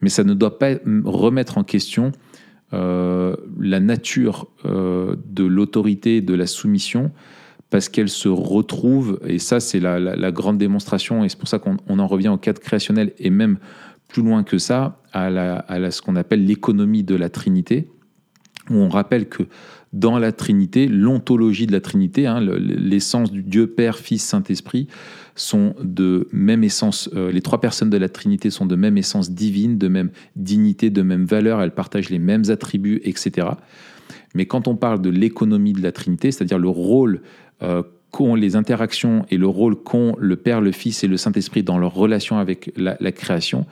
Mais 0.00 0.08
ça 0.08 0.24
ne 0.24 0.34
doit 0.34 0.58
pas 0.58 0.74
remettre 1.04 1.58
en 1.58 1.64
question 1.64 2.12
euh, 2.72 3.36
la 3.60 3.80
nature 3.80 4.48
euh, 4.64 5.16
de 5.26 5.44
l'autorité, 5.44 6.20
de 6.20 6.34
la 6.34 6.46
soumission, 6.46 7.12
parce 7.70 7.88
qu'elle 7.88 8.08
se 8.08 8.28
retrouve, 8.28 9.20
et 9.26 9.38
ça 9.38 9.60
c'est 9.60 9.80
la, 9.80 9.98
la- 9.98 10.32
grande 10.32 10.58
démonstration, 10.58 11.24
et 11.24 11.28
c'est 11.28 11.38
pour 11.38 11.48
ça 11.48 11.58
qu'on 11.58 11.76
on 11.86 11.98
en 11.98 12.06
revient 12.06 12.28
au 12.28 12.36
cadre 12.38 12.60
créationnel, 12.60 13.12
et 13.18 13.30
même 13.30 13.58
plus 14.08 14.22
loin 14.22 14.42
que 14.42 14.58
ça, 14.58 15.02
à, 15.12 15.30
la, 15.30 15.58
à 15.68 15.90
ce 15.90 16.00
qu'on 16.00 16.16
appelle 16.16 16.44
l'économie 16.44 17.02
de 17.02 17.14
la 17.14 17.28
Trinité, 17.28 17.88
où 18.70 18.74
on 18.74 18.88
rappelle 18.88 19.28
que 19.28 19.44
dans 19.98 20.18
la 20.18 20.30
Trinité, 20.32 20.88
l'ontologie 20.88 21.66
de 21.66 21.72
la 21.72 21.80
Trinité, 21.80 22.26
hein, 22.26 22.40
le- 22.40 22.58
l'essence 22.58 23.32
du 23.32 23.42
Dieu 23.42 23.66
Père, 23.66 23.98
Fils, 23.98 24.22
Saint-Esprit, 24.22 24.88
sont 25.34 25.74
de 25.82 26.28
même 26.32 26.64
essence, 26.64 27.10
euh, 27.14 27.32
les 27.32 27.40
trois 27.40 27.60
personnes 27.60 27.90
de 27.90 27.96
la 27.96 28.08
Trinité 28.08 28.50
sont 28.50 28.66
de 28.66 28.76
même 28.76 28.96
essence 28.98 29.30
divine, 29.30 29.78
de 29.78 29.88
même 29.88 30.10
dignité, 30.34 30.90
de 30.90 31.02
même 31.02 31.24
valeur, 31.24 31.60
elles 31.62 31.74
partagent 31.74 32.10
les 32.10 32.18
mêmes 32.18 32.44
attributs, 32.48 33.00
etc. 33.04 33.48
Mais 34.34 34.46
quand 34.46 34.68
on 34.68 34.76
parle 34.76 35.00
de 35.00 35.10
l'économie 35.10 35.72
de 35.72 35.82
la 35.82 35.92
Trinité, 35.92 36.30
c'est-à-dire 36.30 36.58
le 36.58 36.68
rôle 36.68 37.22
euh, 37.62 37.82
qu'ont 38.10 38.34
les 38.34 38.54
interactions 38.56 39.24
et 39.30 39.36
le 39.38 39.46
rôle 39.46 39.76
qu'ont 39.76 40.14
le 40.18 40.36
Père, 40.36 40.60
le 40.60 40.72
Fils 40.72 41.04
et 41.04 41.08
le 41.08 41.16
Saint-Esprit 41.16 41.62
dans 41.62 41.78
leur 41.78 41.94
relation 41.94 42.38
avec 42.38 42.72
la, 42.76 42.96
la 43.00 43.12
création, 43.12 43.66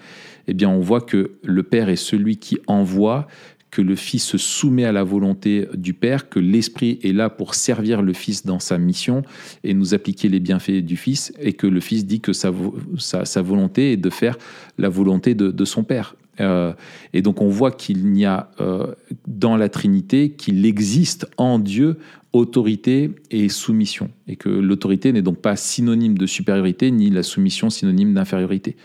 eh 0.49 0.55
bien 0.55 0.68
on 0.68 0.81
voit 0.81 1.01
que 1.01 1.33
le 1.43 1.62
Père 1.62 1.89
est 1.89 1.97
celui 1.97 2.37
qui 2.37 2.59
envoie, 2.66 3.27
que 3.75 3.83
le 3.83 3.97
Fils 3.97 4.25
se 4.25 4.39
soumet 4.39 4.85
à 4.85 4.93
la 4.93 5.03
volonté 5.03 5.66
du 5.75 5.95
Père, 5.95 6.29
que 6.29 6.39
l'Esprit 6.39 7.01
est 7.03 7.12
là 7.12 7.29
pour 7.29 7.57
servir 7.57 8.03
le 8.03 8.12
Fils 8.12 8.47
dans 8.47 8.61
sa 8.61 8.79
mission 8.79 9.22
et 9.64 9.75
nous 9.75 9.95
appliquer 9.95 10.29
les 10.29 10.39
bienfaits 10.39 10.85
du 10.85 10.97
Fils, 10.97 11.33
et 11.41 11.55
que 11.55 11.66
le 11.66 11.81
Fils 11.81 12.07
dit 12.07 12.20
que 12.20 12.33
sa, 12.33 12.51
vo- 12.51 12.77
sa, 12.99 13.25
sa 13.25 13.43
volonté 13.43 13.93
est 13.93 13.97
de 13.97 14.11
faire 14.11 14.39
la 14.79 14.89
volonté 14.89 15.35
de, 15.35 15.51
de 15.51 15.64
son 15.64 15.83
Père. 15.83 16.14
Euh, 16.41 16.72
et 17.12 17.20
donc 17.20 17.41
on 17.41 17.49
voit 17.49 17.72
qu'il 17.72 18.07
n'y 18.07 18.25
a 18.25 18.51
euh, 18.61 18.95
dans 19.27 19.57
la 19.57 19.68
Trinité, 19.68 20.31
qu'il 20.31 20.64
existe 20.66 21.27
en 21.37 21.59
Dieu 21.59 21.97
autorité 22.33 23.11
et 23.31 23.49
soumission, 23.49 24.11
et 24.27 24.37
que 24.37 24.49
l'autorité 24.49 25.12
n'est 25.12 25.22
donc 25.22 25.39
pas 25.39 25.57
synonyme 25.57 26.18
de 26.18 26.27
supériorité, 26.27 26.91
ni 26.91 27.11
la 27.11 27.22
soumission 27.22 27.70
synonyme 27.70 28.12
d'infériorité. 28.14 28.77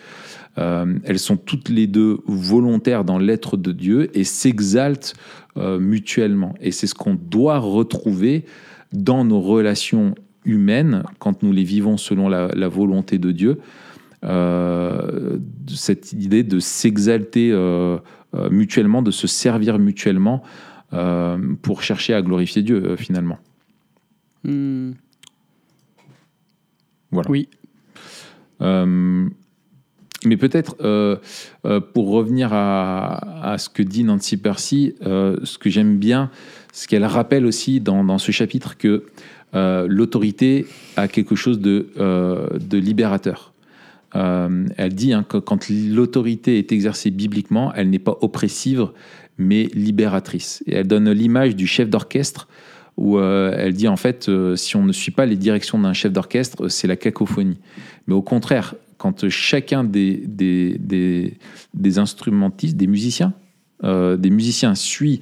Euh, 0.58 0.98
elles 1.04 1.20
sont 1.20 1.38
toutes 1.38 1.70
les 1.70 1.88
deux 1.88 2.20
volontaires 2.26 3.06
dans 3.06 3.18
l'être 3.18 3.56
de 3.56 3.72
Dieu 3.72 4.10
et 4.18 4.24
s'exaltent 4.24 5.14
euh, 5.58 5.80
mutuellement. 5.80 6.56
Et 6.60 6.72
c'est 6.72 6.88
ce 6.88 6.96
qu'on 6.96 7.16
doit 7.16 7.60
retrouver 7.60 8.46
dans 8.92 9.24
nos 9.24 9.40
relations 9.40 10.16
humaines 10.46 11.04
quand 11.20 11.44
nous 11.44 11.52
les 11.52 11.64
vivons 11.64 11.98
selon 11.98 12.28
la, 12.28 12.48
la 12.50 12.68
volonté 12.68 13.18
de 13.18 13.32
Dieu. 13.32 13.60
Euh, 14.26 15.38
cette 15.68 16.12
idée 16.12 16.44
de 16.44 16.60
s'exalter 16.60 17.54
mutuellement, 18.52 19.02
de 19.02 19.12
se 19.12 19.28
servir 19.28 19.80
mutuellement 19.80 20.44
pour 21.62 21.84
chercher 21.84 22.14
à 22.14 22.22
glorifier 22.22 22.64
Dieu 22.64 22.96
finalement. 22.98 23.38
Hmm. 24.44 24.92
Voilà. 27.12 27.30
Oui. 27.30 27.50
Euh, 28.62 29.30
mais 30.26 30.36
peut-être, 30.36 30.76
euh, 30.82 31.16
euh, 31.66 31.80
pour 31.80 32.10
revenir 32.10 32.50
à, 32.52 33.56
ce 33.58 33.70
que 33.70 33.82
dit 33.82 34.04
Nancy 34.04 34.38
Percy, 34.38 34.96
euh, 35.06 35.38
ce 35.44 35.58
que 35.58 35.70
j'aime 35.70 35.98
bien, 35.98 36.30
ce 36.74 36.88
qu'elle 36.88 37.06
rappelle 37.06 37.46
aussi 37.46 37.80
dans, 37.80 38.18
ce 38.18 38.32
chapitre, 38.32 38.78
que 38.78 39.06
l'autorité 39.54 40.68
a 40.98 41.08
quelque 41.08 41.36
chose 41.36 41.60
de, 41.60 41.88
libérateur. 42.72 43.54
Elle 44.14 44.94
dit 44.94 45.14
hein, 45.14 45.26
que 45.28 45.38
quand 45.38 45.70
l'autorité 45.70 46.58
est 46.58 46.72
exercée 46.72 47.12
bibliquement, 47.12 47.74
elle 47.74 47.90
n'est 47.90 48.00
pas 48.00 48.18
oppressive, 48.22 48.90
mais 49.38 49.70
libératrice. 49.74 50.64
Et 50.68 50.76
elle 50.76 50.88
donne 50.88 51.10
l'image 51.12 51.56
du 51.56 51.66
chef 51.66 51.90
d'orchestre 51.90 52.48
où 52.98 53.20
elle 53.20 53.74
dit 53.74 53.88
en 53.88 53.96
fait, 53.96 54.30
si 54.56 54.76
on 54.76 54.84
ne 54.84 54.92
suit 54.92 55.12
pas 55.12 55.26
les 55.26 55.38
directions 55.38 55.80
d'un 55.80 55.94
chef 55.94 56.12
d'orchestre, 56.12 56.68
c'est 56.68 56.88
la 56.88 56.98
cacophonie. 56.98 57.58
Mais 58.08 58.14
au 58.14 58.22
contraire, 58.22 58.76
quand 59.00 59.28
chacun 59.30 59.84
des, 59.84 60.22
des, 60.28 60.78
des, 61.74 62.00
instrumentistes, 62.00 62.78
des 62.78 62.86
musiciens, 62.86 63.34
euh, 63.86 64.18
des 64.18 64.30
musiciens 64.30 64.76
suit 64.76 65.22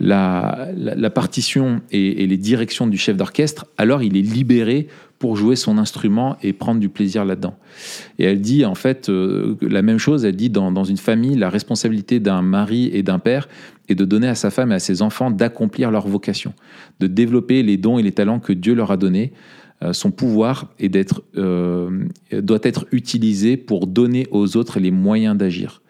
la, 0.00 0.68
la, 0.76 1.10
partition 1.10 1.80
et, 1.92 2.24
et, 2.24 2.26
les 2.26 2.36
directions 2.36 2.88
du 2.88 2.98
chef 2.98 3.16
d'orchestre, 3.16 3.66
alors 3.78 4.02
il 4.02 4.16
est 4.16 4.22
libéré 4.22 4.88
pour 5.20 5.36
jouer 5.36 5.54
son 5.54 5.78
instrument 5.78 6.36
et 6.42 6.52
prendre 6.52 6.80
du 6.80 6.88
plaisir 6.88 7.24
là-dedans. 7.24 7.54
Et 8.18 8.24
elle 8.24 8.40
dit 8.40 8.64
en 8.64 8.74
fait 8.74 9.08
euh, 9.08 9.56
la 9.60 9.80
même 9.80 9.98
chose, 9.98 10.24
elle 10.24 10.34
dit 10.34 10.50
dans, 10.50 10.72
dans 10.72 10.82
une 10.82 10.96
famille, 10.96 11.36
la 11.36 11.48
responsabilité 11.48 12.18
d'un 12.18 12.42
mari 12.42 12.90
et 12.92 13.04
d'un 13.04 13.20
père 13.20 13.48
est 13.88 13.94
de 13.94 14.04
donner 14.04 14.26
à 14.26 14.34
sa 14.34 14.50
femme 14.50 14.72
et 14.72 14.74
à 14.74 14.80
ses 14.80 15.00
enfants 15.00 15.30
d'accomplir 15.30 15.92
leur 15.92 16.08
vocation, 16.08 16.54
de 16.98 17.06
développer 17.06 17.62
les 17.62 17.76
dons 17.76 17.98
et 17.98 18.02
les 18.02 18.10
talents 18.10 18.40
que 18.40 18.52
Dieu 18.52 18.74
leur 18.74 18.90
a 18.90 18.96
donnés. 18.96 19.32
Euh, 19.82 19.92
son 19.92 20.10
pouvoir 20.10 20.70
d'être, 20.78 21.22
euh, 21.36 22.04
doit 22.32 22.60
être 22.62 22.86
utilisé 22.92 23.56
pour 23.56 23.86
donner 23.86 24.26
aux 24.30 24.56
autres 24.56 24.78
les 24.78 24.90
moyens 24.90 25.36
d'agir. 25.36 25.82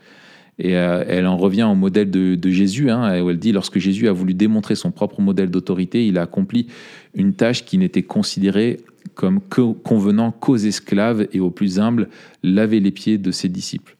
Et 0.59 0.77
euh, 0.77 1.05
elle 1.07 1.27
en 1.27 1.37
revient 1.37 1.65
au 1.65 1.75
modèle 1.75 2.11
de, 2.11 2.51
Jésus, 2.51 2.91
hein, 2.91 3.21
où 3.23 3.31
elle 3.31 3.39
dit 3.39 3.53
lorsque 3.53 3.79
Jésus 3.79 4.09
a 4.09 4.13
voulu 4.13 4.35
démontrer 4.35 4.77
son 4.77 4.91
propre 4.91 5.21
modèle 5.21 5.51
d'autorité, 5.51 6.07
il 6.07 6.19
a 6.19 6.23
accompli 6.23 6.69
une 7.15 7.35
tâche 7.35 7.65
qui 7.65 7.79
n'était 7.79 8.03
considérée 8.03 8.81
comme 9.15 9.41
convenant 9.41 10.31
qu'aux 10.31 10.57
esclaves 10.57 11.27
et 11.33 11.41
aux 11.41 11.51
plus 11.51 11.79
humbles, 11.79 12.09
laver 12.43 12.81
les 12.81 12.93
pieds 12.93 13.19
de 13.19 13.31
ses 13.31 13.49
disciples. 13.49 13.97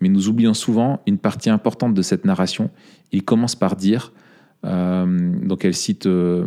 Mais 0.00 0.08
nous 0.08 0.28
oublions 0.28 0.54
souvent 0.54 1.00
une 1.06 1.18
partie 1.18 1.50
importante 1.50 1.94
de 1.94 2.02
cette 2.02 2.24
narration. 2.24 2.70
Il 3.12 3.22
commence 3.22 3.56
par 3.56 3.76
dire, 3.76 4.12
donc 4.64 5.64
elle 5.64 5.74
cite 5.74 6.06
euh, 6.06 6.46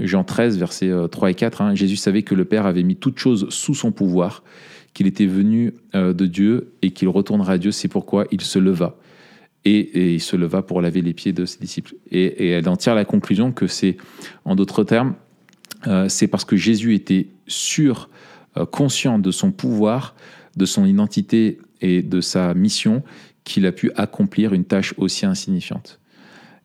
Jean 0.00 0.24
13, 0.24 0.58
versets 0.58 0.90
3 1.10 1.30
et 1.30 1.34
4, 1.34 1.62
hein, 1.62 1.74
Jésus 1.74 1.96
savait 1.96 2.22
que 2.22 2.34
le 2.34 2.44
Père 2.44 2.66
avait 2.66 2.82
mis 2.82 2.96
toutes 2.96 3.18
choses 3.18 3.46
sous 3.50 3.74
son 3.74 3.92
pouvoir 3.92 4.42
qu'il 4.94 5.06
était 5.06 5.26
venu 5.26 5.74
euh, 5.94 6.12
de 6.12 6.26
Dieu 6.26 6.72
et 6.82 6.90
qu'il 6.90 7.08
retournerait 7.08 7.54
à 7.54 7.58
Dieu. 7.58 7.70
C'est 7.70 7.88
pourquoi 7.88 8.26
il 8.30 8.40
se 8.40 8.58
leva. 8.58 8.96
Et, 9.64 10.14
il 10.14 10.20
se 10.20 10.36
leva 10.36 10.62
pour 10.62 10.82
laver 10.82 11.02
les 11.02 11.14
pieds 11.14 11.32
de 11.32 11.44
ses 11.44 11.60
disciples. 11.60 11.94
Et, 12.10 12.50
elle 12.50 12.68
en 12.68 12.76
tire 12.76 12.94
la 12.94 13.04
conclusion 13.04 13.52
que 13.52 13.66
c'est, 13.66 13.96
en 14.44 14.56
d'autres 14.56 14.84
termes, 14.84 15.14
euh, 15.86 16.08
c'est 16.08 16.26
parce 16.26 16.44
que 16.44 16.56
Jésus 16.56 16.94
était 16.94 17.28
sûr, 17.46 18.08
euh, 18.56 18.66
conscient 18.66 19.18
de 19.18 19.30
son 19.30 19.52
pouvoir, 19.52 20.14
de 20.56 20.64
son 20.64 20.84
identité 20.84 21.58
et 21.80 22.02
de 22.02 22.20
sa 22.20 22.54
mission, 22.54 23.02
qu'il 23.44 23.66
a 23.66 23.72
pu 23.72 23.90
accomplir 23.96 24.52
une 24.52 24.64
tâche 24.64 24.94
aussi 24.96 25.26
insignifiante. 25.26 26.00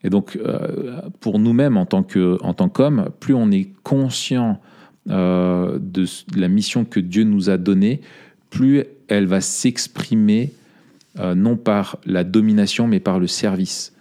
Et 0.03 0.09
donc, 0.09 0.37
euh, 0.37 1.01
pour 1.19 1.39
nous-mêmes, 1.39 1.77
en 1.77 1.85
tant 1.85 2.03
qu'hommes, 2.03 3.09
plus 3.19 3.33
on 3.33 3.51
est 3.51 3.69
conscient 3.83 4.61
euh, 5.09 5.79
de 5.81 6.05
la 6.35 6.47
mission 6.47 6.85
que 6.85 6.99
Dieu 6.99 7.23
nous 7.23 7.49
a 7.49 7.57
donnée, 7.57 8.01
plus 8.49 8.83
elle 9.07 9.25
va 9.25 9.41
s'exprimer 9.41 10.53
euh, 11.19 11.33
non 11.33 11.57
par 11.57 11.97
la 12.05 12.23
domination, 12.23 12.87
mais 12.87 12.99
par 12.99 13.19
le 13.19 13.27
service, 13.27 13.93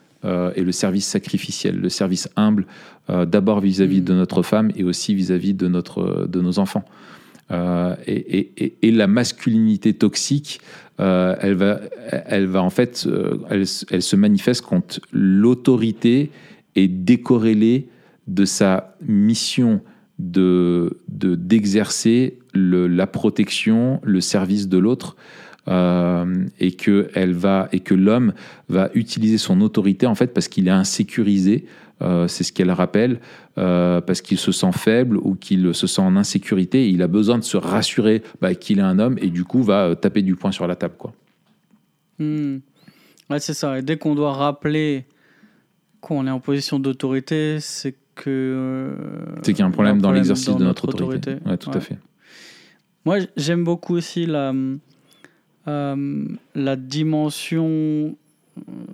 et 0.57 0.63
le 0.65 0.73
service 0.73 1.07
sacrificiel, 1.07 1.79
le 1.79 1.89
service 1.89 2.29
humble, 2.35 2.67
d'abord 3.09 3.61
vis-à-vis 3.61 4.01
de 4.01 4.13
notre 4.13 4.43
femme 4.43 4.73
et 4.75 4.83
aussi 4.83 5.15
vis-à-vis 5.15 5.55
de, 5.55 5.69
notre, 5.69 6.27
de 6.27 6.41
nos 6.41 6.59
enfants. 6.59 6.83
Et, 7.51 8.77
et, 8.83 8.91
la 8.91 9.07
masculinité 9.07 9.93
toxique, 9.93 10.61
elle, 10.99 11.55
va, 11.55 11.81
elle 12.27 12.47
va 12.47 12.63
en 12.63 12.71
fait, 12.71 13.09
elle, 13.51 13.65
elle 13.91 14.03
se 14.03 14.17
manifeste 14.17 14.63
quand 14.63 14.99
l'autorité 15.13 16.31
est 16.75 16.89
décorrélée 16.89 17.89
de 18.27 18.45
sa 18.45 18.97
mission 19.01 19.81
de 20.19 20.99
d'exercer 21.09 22.39
la 22.55 23.07
protection, 23.07 24.01
le 24.03 24.21
service 24.21 24.69
de 24.69 24.79
l'autre, 24.79 25.17
euh, 25.69 26.47
et 26.61 26.73
que 26.73 27.11
elle 27.15 27.33
va 27.33 27.69
et 27.73 27.81
que 27.81 27.95
l'homme 27.95 28.33
va 28.69 28.89
utiliser 28.95 29.37
son 29.37 29.61
autorité 29.61 30.07
en 30.07 30.15
fait 30.15 30.33
parce 30.33 30.49
qu'il 30.49 30.69
est 30.69 30.73
insécurisé. 30.73 31.67
Euh, 32.03 32.29
c'est 32.29 32.45
ce 32.45 32.53
qu'elle 32.53 32.71
rappelle 32.71 33.21
euh, 33.57 34.03
parce 34.03 34.21
qu'il 34.21 34.37
se 34.37 34.53
sent 34.53 34.73
faible 34.73 35.17
ou 35.17 35.35
qu'il 35.35 35.75
se 35.75 35.87
sent 35.87 36.03
en 36.03 36.17
insécurité. 36.17 36.85
Et 36.85 36.89
il 36.89 37.01
a 37.03 37.07
besoin 37.07 37.39
de 37.39 37.45
se 37.45 37.57
rassurer 37.57 38.23
bah, 38.41 38.55
qu'il 38.55 38.79
est 38.79 38.83
un 38.83 38.99
homme 38.99 39.17
et 39.21 39.29
du 39.29 39.45
coup 39.45 39.63
va 39.63 39.97
taper 39.97 40.23
du 40.23 40.37
poing 40.37 40.53
sur 40.53 40.67
la 40.67 40.77
table 40.77 40.95
quoi. 40.99 41.15
Mmh. 42.19 42.57
Ouais, 43.31 43.41
c'est 43.41 43.55
ça. 43.55 43.79
Et 43.79 43.83
dès 43.83 43.97
qu'on 43.97 44.15
doit 44.15 44.33
rappeler 44.33 45.07
qu'on 46.01 46.27
est 46.27 46.31
en 46.31 46.41
position 46.41 46.79
d'autorité, 46.79 47.59
c'est 47.61 47.97
que. 48.15 48.29
Euh, 48.29 48.95
c'est 49.43 49.53
qu'il 49.53 49.61
y 49.61 49.63
a 49.63 49.67
un 49.67 49.71
problème, 49.71 50.01
dans 50.01 50.13
l'exercice 50.13 50.47
de 50.47 50.65
notre, 50.65 50.87
notre 50.87 50.89
autorité. 50.89 51.33
autorité. 51.33 51.51
Ouais, 51.51 51.57
tout 51.57 51.71
ouais. 51.71 51.77
à 51.77 51.81
fait. 51.81 51.99
Moi, 53.05 53.19
j'aime 53.37 53.65
beaucoup 53.65 53.95
aussi 53.95 54.27
la, 54.27 54.53
euh, 55.69 56.25
la 56.55 56.77
dimension 56.77 58.17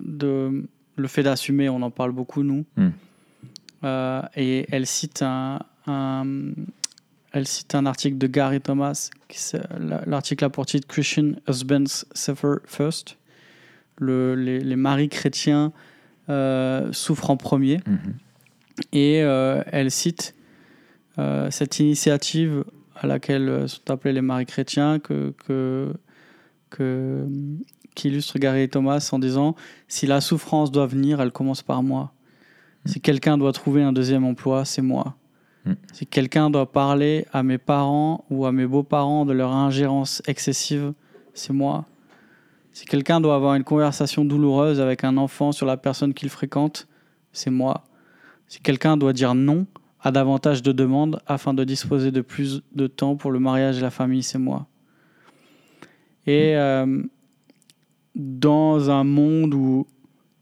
de 0.01 0.65
le 0.95 1.07
fait 1.07 1.23
d'assumer. 1.23 1.69
On 1.69 1.81
en 1.81 1.91
parle 1.91 2.11
beaucoup, 2.11 2.43
nous. 2.43 2.65
Mm. 2.75 2.89
Euh, 3.83 4.21
et 4.35 4.65
elle 4.71 4.87
cite 4.87 5.21
un, 5.21 5.59
un, 5.87 6.25
elle 7.31 7.47
cite 7.47 7.75
un 7.75 7.85
article 7.85 8.17
de 8.17 8.27
Gary 8.27 8.61
Thomas. 8.61 9.09
L'article 10.05 10.45
a 10.45 10.49
pour 10.49 10.65
titre 10.65 10.87
Christian 10.87 11.33
Husbands 11.47 12.05
Suffer 12.13 12.55
First. 12.65 13.17
Le, 13.97 14.35
les, 14.35 14.59
les 14.59 14.75
maris 14.75 15.09
chrétiens 15.09 15.73
euh, 16.29 16.91
souffrent 16.93 17.29
en 17.29 17.37
premier. 17.37 17.77
Mm 17.85 17.95
-hmm. 17.95 18.13
Et 18.91 19.21
euh, 19.21 19.61
elle 19.71 19.91
cite 19.91 20.35
cette 21.51 21.79
initiative 21.79 22.63
à 22.95 23.05
laquelle 23.05 23.69
sont 23.69 23.91
appelés 23.91 24.13
les 24.13 24.21
maris 24.21 24.47
chrétiens 24.47 24.97
que, 24.99 25.33
que, 25.45 25.93
que, 26.71 27.27
qu'illustre 27.93 28.39
Gary 28.39 28.69
Thomas 28.69 29.09
en 29.11 29.19
disant 29.19 29.55
Si 29.87 30.07
la 30.07 30.21
souffrance 30.21 30.71
doit 30.71 30.87
venir, 30.87 31.21
elle 31.21 31.31
commence 31.31 31.61
par 31.61 31.83
moi. 31.83 32.13
Mmh. 32.85 32.89
Si 32.89 33.01
quelqu'un 33.01 33.37
doit 33.37 33.53
trouver 33.53 33.83
un 33.83 33.93
deuxième 33.93 34.23
emploi, 34.23 34.65
c'est 34.65 34.81
moi. 34.81 35.15
Mmh. 35.65 35.73
Si 35.93 36.05
quelqu'un 36.05 36.49
doit 36.49 36.71
parler 36.71 37.25
à 37.31 37.43
mes 37.43 37.57
parents 37.57 38.25
ou 38.29 38.45
à 38.45 38.51
mes 38.51 38.65
beaux-parents 38.65 39.25
de 39.25 39.33
leur 39.33 39.51
ingérence 39.51 40.21
excessive, 40.27 40.93
c'est 41.33 41.53
moi. 41.53 41.85
Si 42.71 42.85
quelqu'un 42.85 43.21
doit 43.21 43.35
avoir 43.35 43.55
une 43.55 43.63
conversation 43.63 44.25
douloureuse 44.25 44.81
avec 44.81 45.03
un 45.03 45.17
enfant 45.17 45.51
sur 45.51 45.65
la 45.65 45.77
personne 45.77 46.13
qu'il 46.13 46.29
fréquente, 46.29 46.87
c'est 47.31 47.51
moi. 47.51 47.83
Si 48.47 48.59
quelqu'un 48.59 48.97
doit 48.97 49.13
dire 49.13 49.35
non 49.35 49.67
à 50.01 50.11
davantage 50.11 50.61
de 50.61 50.71
demandes 50.71 51.21
afin 51.27 51.53
de 51.53 51.63
disposer 51.63 52.11
de 52.11 52.21
plus 52.21 52.61
de 52.73 52.87
temps 52.87 53.15
pour 53.15 53.31
le 53.31 53.39
mariage 53.39 53.77
et 53.77 53.81
la 53.81 53.89
famille, 53.89 54.23
c'est 54.23 54.39
moi. 54.39 54.67
Et 56.25 56.55
euh, 56.55 57.03
dans 58.15 58.89
un 58.89 59.03
monde 59.03 59.53
où 59.53 59.87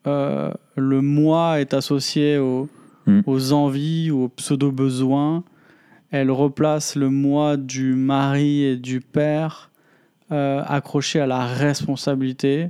euh, 0.07 0.51
le 0.76 1.01
moi 1.01 1.59
est 1.61 1.74
associé 1.74 2.38
aux, 2.38 2.69
Mm. 3.05 3.22
aux 3.26 3.51
envies, 3.51 4.11
aux 4.11 4.30
pseudo-besoins, 4.30 5.43
elle 6.11 6.30
replace 6.30 6.95
le 6.95 7.09
moi 7.09 7.57
du 7.57 7.95
mari 7.95 8.63
et 8.63 8.78
du 8.78 9.01
père 9.01 9.72
euh, 10.32 10.61
accroché 10.67 11.19
à 11.19 11.28
la 11.28 11.45
responsabilité 11.45 12.69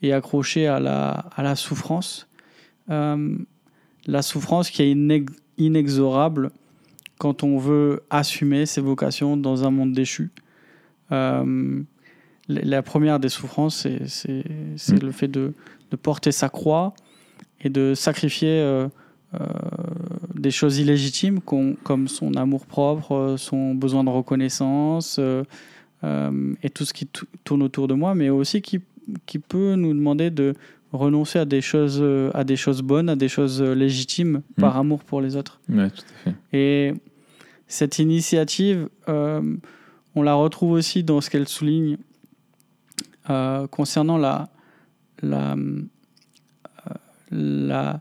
et 0.00 0.12
accroché 0.12 0.66
à 0.66 0.80
la, 0.80 1.10
à 1.10 1.42
la 1.42 1.54
souffrance. 1.54 2.28
Euh, 2.90 3.36
la 4.06 4.22
souffrance 4.22 4.70
qui 4.70 4.82
est 4.82 4.90
inex 4.90 5.32
inexorable 5.58 6.50
quand 7.18 7.42
on 7.42 7.58
veut 7.58 8.04
assumer 8.10 8.64
ses 8.64 8.80
vocations 8.80 9.36
dans 9.36 9.66
un 9.66 9.70
monde 9.70 9.92
déchu. 9.92 10.30
Euh, 11.10 11.82
la 12.48 12.82
première 12.82 13.20
des 13.20 13.28
souffrances, 13.28 13.86
c'est 14.06 14.44
Mm. 14.44 14.98
le 15.02 15.12
fait 15.12 15.28
de, 15.28 15.52
de, 15.90 15.96
porter 15.96 16.32
sa 16.32 16.48
croix 16.48 16.94
et 17.60 17.68
de 17.68 17.94
sacrifier 17.94 18.60
euh, 18.60 18.88
euh, 19.34 19.38
des 20.34 20.50
choses 20.50 20.78
illégitimes 20.78 21.40
comme 21.40 22.08
son 22.08 22.34
amour 22.34 22.66
propre, 22.66 23.34
son 23.38 23.74
besoin 23.74 24.04
de 24.04 24.10
reconnaissance 24.10 25.18
euh, 25.18 25.44
et 26.62 26.70
tout 26.70 26.84
ce 26.84 26.92
qui 26.94 27.06
tourne 27.44 27.62
autour 27.62 27.88
de 27.88 27.94
moi, 27.94 28.14
mais 28.14 28.30
aussi 28.30 28.62
qui, 28.62 28.80
qui 29.26 29.38
peut 29.38 29.74
nous 29.74 29.92
demander 29.92 30.30
de 30.30 30.54
renoncer 30.92 31.38
à 31.38 31.44
des 31.44 31.60
choses, 31.60 32.02
à 32.34 32.44
des 32.44 32.56
choses 32.56 32.80
bonnes, 32.82 33.08
à 33.10 33.16
des 33.16 33.28
choses 33.28 33.60
légitimes 33.62 34.42
Mm. 34.56 34.60
par 34.60 34.76
amour 34.78 35.04
pour 35.04 35.20
les 35.20 35.36
autres. 35.36 35.60
Ouais, 35.68 35.90
tout 35.90 36.04
à 36.26 36.30
fait. 36.30 36.34
Et 36.52 36.94
cette 37.66 37.98
initiative, 37.98 38.88
euh, 39.08 39.42
on 40.14 40.22
la 40.22 40.34
retrouve 40.34 40.72
aussi 40.72 41.02
dans 41.04 41.20
ce 41.20 41.28
qu'elle 41.28 41.46
souligne 41.48 41.98
euh, 43.30 43.66
concernant 43.66 44.16
la, 44.18 44.48
la, 45.22 45.52
euh, 45.52 46.94
la, 47.30 48.00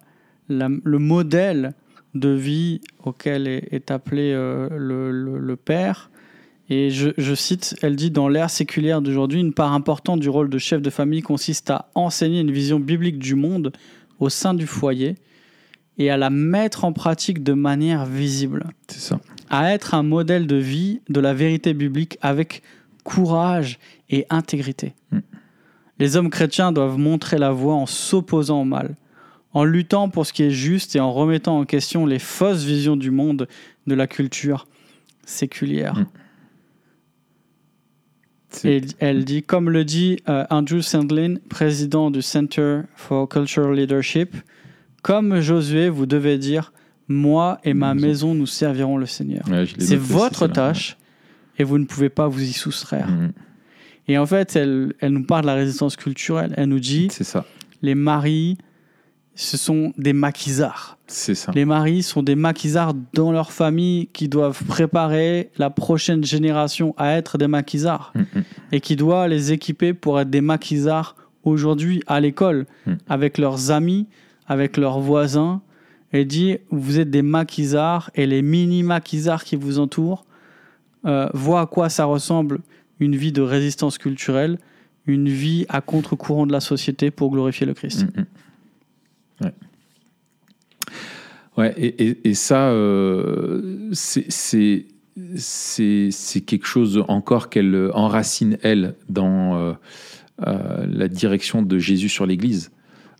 la, 0.49 0.69
le 0.83 0.99
modèle 0.99 1.73
de 2.15 2.29
vie 2.29 2.81
auquel 3.03 3.47
est, 3.47 3.67
est 3.71 3.91
appelé 3.91 4.31
euh, 4.33 4.69
le, 4.71 5.11
le, 5.11 5.39
le, 5.39 5.55
père. 5.55 6.09
Et 6.69 6.89
je, 6.89 7.09
je, 7.17 7.33
cite, 7.33 7.75
elle 7.81 7.95
dit 7.95 8.11
Dans 8.11 8.29
l'ère 8.29 8.49
séculière 8.49 9.01
d'aujourd'hui, 9.01 9.39
une 9.39 9.53
part 9.53 9.73
importante 9.73 10.19
du 10.19 10.29
rôle 10.29 10.49
de 10.49 10.57
chef 10.57 10.81
de 10.81 10.89
famille 10.89 11.21
consiste 11.21 11.69
à 11.69 11.89
enseigner 11.95 12.41
une 12.41 12.51
vision 12.51 12.79
biblique 12.79 13.19
du 13.19 13.35
monde 13.35 13.71
au 14.19 14.29
sein 14.29 14.53
du 14.53 14.67
foyer. 14.67 15.15
et 15.97 16.09
à 16.09 16.17
la 16.17 16.29
mettre 16.29 16.85
en 16.85 16.93
pratique 16.93 17.43
de 17.43 17.53
manière 17.53 18.05
visible. 18.05 18.65
C'est 18.87 18.99
ça. 18.99 19.19
À 19.49 19.73
être 19.73 19.93
un 19.93 20.03
modèle 20.03 20.47
de 20.47 20.57
vie 20.57 21.01
de 21.09 21.19
la 21.19 21.33
vérité 21.33 21.73
biblique 21.73 22.17
avec 22.21 22.61
courage 23.03 23.79
et 24.09 24.25
intégrité. 24.29 24.93
Mm. 25.11 25.19
Les 25.99 26.15
hommes 26.15 26.29
chrétiens 26.29 26.71
doivent 26.71 26.97
montrer 26.97 27.37
la 27.37 27.51
voie 27.51 27.73
en 27.75 27.85
s'opposant 27.85 28.61
au 28.61 28.65
mal, 28.65 28.95
en 29.53 29.63
luttant 29.63 30.09
pour 30.09 30.25
ce 30.25 30.33
qui 30.33 30.43
est 30.43 30.51
juste 30.51 30.95
et 30.95 30.99
en 30.99 31.11
remettant 31.11 31.59
en 31.59 31.65
question 31.65 32.05
les 32.05 32.19
fausses 32.19 32.63
visions 32.63 32.95
du 32.95 33.11
monde 33.11 33.47
de 33.87 33.95
la 33.95 34.07
culture 34.07 34.67
séculière. 35.25 35.95
Mm. 35.95 36.05
Et 38.63 38.81
elle 38.99 39.25
dit, 39.25 39.43
comme 39.43 39.69
le 39.69 39.83
dit 39.83 40.19
euh, 40.29 40.45
Andrew 40.49 40.81
Sandlin, 40.81 41.35
président 41.49 42.09
du 42.09 42.21
Center 42.21 42.81
for 42.95 43.27
Cultural 43.27 43.73
Leadership, 43.73 44.35
comme 45.03 45.39
Josué, 45.41 45.89
vous 45.89 46.05
devez 46.05 46.37
dire, 46.37 46.71
moi 47.07 47.59
et 47.63 47.73
ma 47.73 47.93
Maison. 47.93 48.07
maison, 48.07 48.35
nous 48.35 48.45
servirons 48.45 48.97
le 48.97 49.05
Seigneur. 49.05 49.43
Ouais, 49.49 49.65
C'est 49.77 49.97
votre 49.99 50.47
tâche 50.47 50.97
et 51.57 51.63
vous 51.63 51.77
ne 51.77 51.85
pouvez 51.85 52.09
pas 52.09 52.27
vous 52.27 52.41
y 52.41 52.53
soustraire. 52.53 53.07
Mhm. 53.07 53.31
Et 54.07 54.17
en 54.17 54.25
fait, 54.25 54.55
elle, 54.55 54.93
elle 54.99 55.11
nous 55.13 55.23
parle 55.23 55.41
de 55.43 55.47
la 55.47 55.55
résistance 55.55 55.95
culturelle. 55.95 56.53
Elle 56.57 56.69
nous 56.69 56.79
dit, 56.79 57.07
C'est 57.11 57.23
ça. 57.23 57.45
les 57.81 57.95
maris, 57.95 58.57
ce 59.35 59.57
sont 59.57 59.93
des 59.97 60.13
maquisards. 60.13 60.97
C'est 61.07 61.35
ça. 61.35 61.51
Les 61.53 61.65
maris 61.65 62.03
sont 62.03 62.23
des 62.23 62.35
maquisards 62.35 62.93
dans 63.13 63.31
leur 63.31 63.51
famille 63.51 64.07
qui 64.07 64.27
doivent 64.29 64.63
préparer 64.63 65.51
la 65.57 65.69
prochaine 65.69 66.23
génération 66.23 66.93
à 66.97 67.11
être 67.17 67.37
des 67.37 67.47
maquisards 67.47 68.13
Mhm. 68.15 68.43
et 68.71 68.79
qui 68.81 68.95
doit 68.95 69.27
les 69.27 69.51
équiper 69.51 69.93
pour 69.93 70.19
être 70.19 70.29
des 70.29 70.41
maquisards 70.41 71.15
aujourd'hui 71.43 72.01
à 72.07 72.19
l'école, 72.19 72.65
Mm. 72.85 72.93
avec 73.07 73.37
leurs 73.37 73.71
amis, 73.71 74.07
avec 74.47 74.75
leurs 74.77 74.99
voisins, 74.99 75.61
et 76.13 76.25
dit 76.25 76.57
vous 76.71 76.99
êtes 76.99 77.09
des 77.09 77.21
maquisards 77.21 78.09
et 78.15 78.25
les 78.25 78.41
mini 78.41 78.83
maquisards 78.83 79.43
qui 79.43 79.55
vous 79.57 79.79
entourent 79.79 80.25
euh, 81.05 81.29
voient 81.33 81.61
à 81.61 81.65
quoi 81.67 81.89
ça 81.89 82.05
ressemble 82.05 82.59
une 82.99 83.15
vie 83.15 83.31
de 83.31 83.41
résistance 83.41 83.97
culturelle, 83.97 84.57
une 85.05 85.29
vie 85.29 85.65
à 85.69 85.81
contre-courant 85.81 86.45
de 86.47 86.51
la 86.51 86.59
société 86.59 87.11
pour 87.11 87.31
glorifier 87.31 87.65
le 87.65 87.73
Christ. 87.73 88.05
Mhm. 88.15 88.25
Ouais. 89.41 89.53
Ouais, 91.57 91.73
et, 91.77 92.07
et- 92.09 92.29
et 92.29 92.33
ça, 92.33 92.69
euh, 92.69 93.89
c'est- 93.91 94.85
quelque 96.45 96.65
chose 96.67 97.03
encore 97.07 97.49
qu'elle 97.49 97.89
enracine, 97.93 98.57
elle, 98.61 98.93
dans 99.09 99.55
euh, 99.57 99.73
euh, 100.45 100.85
la 100.87 101.07
direction 101.07 101.61
de 101.63 101.79
Jésus 101.79 102.09
sur 102.09 102.25
l'Église. 102.27 102.69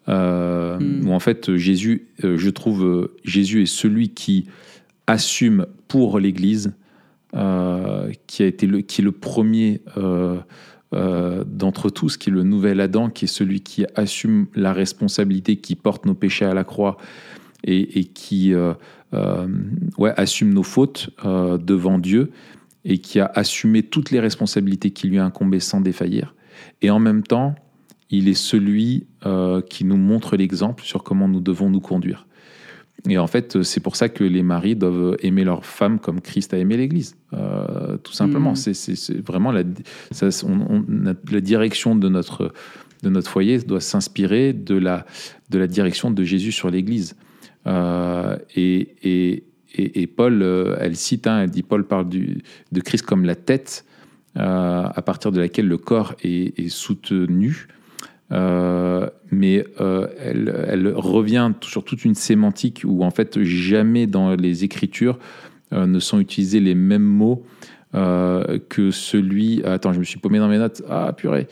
Euh, 0.08 0.78
Mm. 0.80 1.08
Où 1.08 1.12
en 1.14 1.20
fait, 1.20 1.56
Jésus, 1.58 2.08
je 2.24 2.50
trouve, 2.50 3.10
Jésus 3.26 3.64
est 3.64 3.66
celui 3.66 4.10
qui 4.10 4.46
assume 5.08 5.66
pour 5.88 6.20
l'Église, 6.20 6.74
euh, 7.36 8.12
qui 8.26 8.44
a 8.44 8.46
été 8.46 8.68
le, 8.68 8.80
qui 8.80 9.02
est 9.02 9.04
le 9.04 9.12
premier 9.12 9.82
euh, 9.98 10.38
euh, 10.94 11.44
d'entre 11.46 11.90
tous, 11.90 12.16
qui 12.16 12.30
est 12.30 12.34
le 12.34 12.44
nouvel 12.44 12.80
Adam, 12.80 13.10
qui 13.10 13.26
est 13.26 13.28
celui 13.28 13.60
qui 13.60 13.86
assume 13.96 14.48
la 14.56 14.72
responsabilité, 14.72 15.58
qui 15.58 15.76
porte 15.76 16.06
nos 16.06 16.14
péchés 16.14 16.46
à 16.46 16.54
la 16.54 16.64
croix 16.64 16.98
et, 17.66 18.06
qui 18.06 18.54
assume 19.12 20.54
nos 20.54 20.64
fautes 20.64 21.10
devant 21.26 22.00
Dieu 22.00 22.32
et 22.86 23.00
qui 23.00 23.20
a 23.20 23.30
assumé 23.36 23.84
toutes 23.84 24.12
les 24.12 24.22
responsabilités 24.22 24.92
qui 24.92 25.08
lui 25.08 25.18
incombaient 25.18 25.60
sans 25.60 25.82
défaillir. 25.82 26.34
Et 26.82 26.90
en 26.90 27.00
même 27.00 27.24
temps, 27.24 27.56
il 28.10 28.30
est 28.30 28.36
celui 28.36 29.08
qui 29.70 29.84
nous 29.84 29.98
montre 29.98 30.38
l'exemple 30.38 30.84
sur 30.84 31.04
comment 31.04 31.28
nous 31.28 31.42
devons 31.42 31.70
nous 31.70 31.82
conduire. 31.82 32.27
Et 33.08 33.18
en 33.18 33.28
fait, 33.28 33.62
c'est 33.64 33.80
pour 33.80 33.96
ça 33.96 34.10
que 34.10 34.24
les 34.24 34.44
maris 34.44 34.76
doivent 34.76 35.18
aimer 35.22 35.44
leur 35.44 35.66
femme 35.66 36.00
comme 36.00 36.20
Christ 36.20 36.54
a 36.54 36.58
aimé 36.58 36.78
l'Église, 36.78 37.16
euh, 37.34 37.96
tout 37.98 38.12
simplement. 38.14 38.52
Mhm. 38.52 38.56
C'est- 38.74 39.18
vraiment 39.26 39.52
la, 39.52 39.64
ça, 40.12 40.28
on- 40.46 40.84
on 40.90 41.06
a- 41.08 41.14
la 41.32 41.42
direction 41.42 41.96
de 41.96 42.10
notre, 42.10 42.54
de 43.04 43.10
notre 43.10 43.30
foyer 43.30 43.60
doit 43.60 43.82
s'inspirer 43.82 44.52
de 44.54 44.76
la, 44.76 45.06
de 45.52 45.60
la 45.60 45.68
direction 45.68 46.10
de 46.12 46.24
Jésus 46.24 46.52
sur 46.52 46.70
l'Église. 46.72 47.16
Euh, 47.68 48.38
et, 48.56 48.96
et, 49.04 49.44
et, 49.76 50.02
et 50.02 50.08
Paul, 50.08 50.42
euh, 50.42 50.76
elle 50.80 50.96
cite, 50.96 51.28
hein, 51.28 51.42
elle 51.44 51.50
dit 51.52 51.64
Paul 51.64 51.86
parle 51.86 52.10
du, 52.10 52.40
de 52.72 52.82
Christ 52.82 53.06
comme 53.06 53.26
la 53.26 53.36
tête 53.36 53.86
euh, 54.38 54.84
à 54.94 55.02
partir 55.02 55.32
de 55.32 55.40
laquelle 55.40 55.68
le 55.68 55.78
corps 55.78 56.16
est, 56.24 56.58
est 56.60 56.70
soutenu. 56.70 57.68
Euh, 58.32 59.10
mais 59.32 59.66
euh, 59.80 60.08
elle, 60.20 60.94
revient 60.96 61.52
sur 61.62 61.84
toute 61.84 62.04
une 62.04 62.16
sémantique 62.16 62.84
où 62.86 63.04
en 63.04 63.12
fait 63.12 63.42
jamais 63.44 64.06
dans 64.06 64.36
les 64.36 64.64
Écritures 64.66 65.18
euh, 65.72 65.86
ne 65.86 66.00
sont 66.00 66.20
utilisés 66.20 66.60
les 66.60 66.76
mêmes 66.76 67.04
mots 67.04 67.46
que 67.94 68.92
celui. 68.92 69.64
Attends, 69.64 69.92
je 69.92 69.98
me 70.00 70.04
suis 70.04 70.20
paumé 70.20 70.38
dans 70.38 70.50
mes 70.50 70.60
notes. 70.60 70.84
Ah 70.88 71.14
purée. 71.18 71.48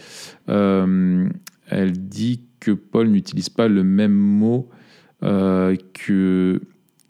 Elle 0.48 1.92
dit 1.94 2.42
que 2.60 2.70
Paul 2.72 3.08
n'utilise 3.08 3.50
pas 3.50 3.68
le 3.68 3.84
même 3.84 4.14
mot 4.14 4.70
que 5.22 6.62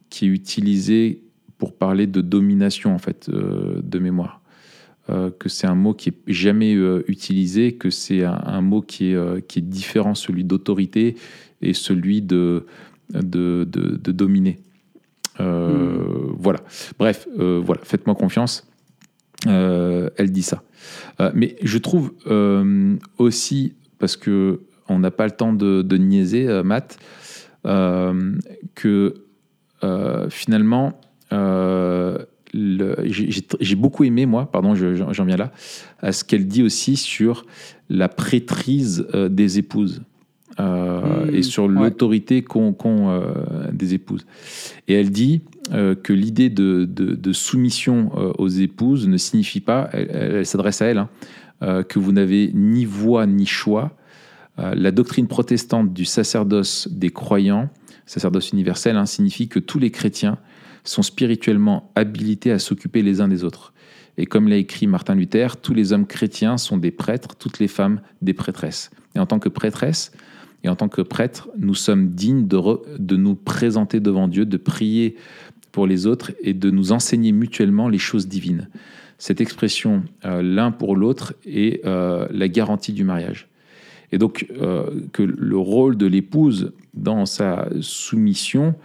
qui 0.10 0.26
est 0.26 0.30
utilisé 0.30 1.22
pour 1.58 1.76
parler 1.76 2.08
de 2.08 2.22
domination 2.22 2.96
en 2.96 2.98
fait 2.98 3.30
de 3.30 4.00
mémoire. 4.00 4.42
Euh, 5.12 5.30
que 5.38 5.50
c'est 5.50 5.68
un 5.68 5.76
mot 5.76 5.94
qui 5.94 6.10
est 6.10 6.18
jamais 6.26 6.74
euh, 6.74 7.04
utilisé, 7.08 7.74
que 7.76 7.92
c'est 7.92 8.24
un, 8.24 8.42
un 8.44 8.62
mot 8.62 8.82
qui 8.82 9.12
est, 9.12 9.16
euh, 9.16 9.40
qui 9.40 9.60
est 9.60 9.62
différent, 9.62 10.16
celui 10.16 10.44
d'autorité 10.44 11.16
et 11.62 11.74
celui 11.74 12.24
de, 12.24 12.66
de, 13.14 13.68
de, 13.70 13.98
de 13.98 14.12
dominer. 14.12 14.58
Euh, 15.40 16.00
Voilà. 16.40 16.60
Bref, 16.98 17.28
voilà. 17.36 17.82
Faites-moi 17.84 18.16
confiance. 18.16 18.68
Elle 19.46 20.32
dit 20.32 20.42
ça. 20.42 20.64
Mais 21.36 21.56
je 21.62 21.78
trouve 21.78 22.14
aussi, 23.20 23.74
parce 24.00 24.18
que 24.18 24.62
on 24.90 24.98
n'a 25.00 25.12
pas 25.12 25.26
le 25.26 25.32
temps 25.32 25.54
de, 25.54 25.84
de 25.84 25.98
niaiser, 25.98 26.48
Matt, 26.64 26.98
que 28.76 29.14
finalement, 30.30 31.00
le- 31.32 32.26
j'ai 33.60 33.76
beaucoup 33.76 34.04
aimé, 34.04 34.26
moi, 34.26 34.50
pardon, 34.52 34.76
je- 34.76 34.96
j'en 34.96 35.26
viens 35.26 35.38
là, 35.38 35.52
à 36.02 36.12
ce 36.12 36.24
qu'elle 36.24 36.48
dit 36.48 36.64
aussi 36.64 36.96
sur 36.96 37.46
la 37.90 38.08
prêtrise 38.10 39.06
euh, 39.14 39.30
des 39.30 39.58
épouses. 39.60 40.02
euh, 40.60 41.26
Mmh, 41.26 41.36
et 41.36 41.42
sur 41.42 41.66
ouais. 41.66 41.74
l'autorité 41.74 42.42
qu'ont 42.42 42.76
euh, 42.86 43.34
des 43.74 43.94
épouses. 43.94 44.26
Et 44.88 44.94
elle 44.94 45.10
dit 45.12 45.42
euh, 45.74 45.96
que 45.96 46.14
l'idée 46.14 46.50
de, 46.50 46.86
de- 46.90 47.14
de 47.16 47.34
soumission 47.34 48.12
aux 48.40 48.48
épouses 48.48 49.06
ne 49.10 49.18
signifie 49.18 49.60
pas, 49.60 49.90
elle, 49.92 50.46
s'adresse 50.46 50.82
à 50.82 50.86
elle, 50.86 51.00
hein, 51.00 51.84
que 51.84 52.00
vous 52.00 52.14
n'avez 52.14 52.52
ni 52.54 52.86
voix 52.86 53.26
ni 53.26 53.46
choix. 53.46 53.98
La 54.58 54.92
doctrine 54.92 55.28
protestante 55.28 55.92
du 55.94 56.06
sacerdoce 56.06 56.88
des 56.90 57.10
croyants, 57.10 57.70
sacerdoce 58.06 58.52
universel, 58.52 58.96
hein, 58.96 59.06
signifie 59.06 59.50
que 59.50 59.60
tous 59.60 59.80
les 59.80 59.92
chrétiens 59.92 60.38
sont 60.86 61.04
spirituellement 61.04 61.92
habilités 61.96 62.52
à 62.52 62.60
s'occuper 62.60 63.02
les 63.02 63.22
uns 63.22 63.28
des 63.28 63.44
autres. 63.44 63.74
Et 64.18 64.26
comme 64.26 64.48
l'a 64.48 64.58
écrit 64.58 64.88
Martin 64.88 65.16
Luther, 65.16 65.58
tous 65.58 65.74
les 65.74 65.92
hommes 65.92 66.08
chrétiens 66.08 66.58
sont 66.58 66.78
des 66.78 66.92
prêtres, 66.92 67.36
toutes 67.36 67.60
les 67.60 67.68
femmes 67.68 68.00
des 68.22 68.34
prêtresses. 68.34 68.92
Et 69.16 69.20
en 69.20 69.26
tant 69.26 69.40
que 69.40 69.50
prêtresse 69.50 70.12
et 70.64 70.70
en 70.70 70.76
tant 70.76 70.90
que 70.90 71.02
prêtre, 71.02 71.50
nous 71.58 71.76
sommes 71.76 72.10
dignes 72.10 72.48
de, 72.48 73.16
nous 73.16 73.36
présenter 73.36 74.00
devant 74.00 74.28
Dieu, 74.28 74.46
de 74.46 74.58
prier 74.58 75.16
pour 75.72 75.86
les 75.86 76.08
autres 76.08 76.32
et 76.42 76.54
de 76.54 76.72
nous 76.72 76.92
enseigner 76.92 77.32
mutuellement 77.32 77.90
les 77.90 77.98
choses 77.98 78.28
divines. 78.28 78.70
Cette 79.18 79.42
expression 79.42 80.04
euh, 80.26 80.42
l'un 80.42 80.72
pour 80.72 80.96
l'autre 80.96 81.34
est 81.46 81.86
euh, 81.86 82.28
la 82.32 82.48
garantie 82.48 82.94
du 82.94 83.04
mariage. 83.04 83.48
Et 84.12 84.18
donc 84.18 84.48
euh, 84.62 85.02
que 85.14 85.24
le 85.24 85.58
rôle 85.58 85.98
de 85.98 86.06
l'épouse 86.06 86.74
dans 86.94 87.26
sa 87.26 87.68
soumission, 87.82 88.76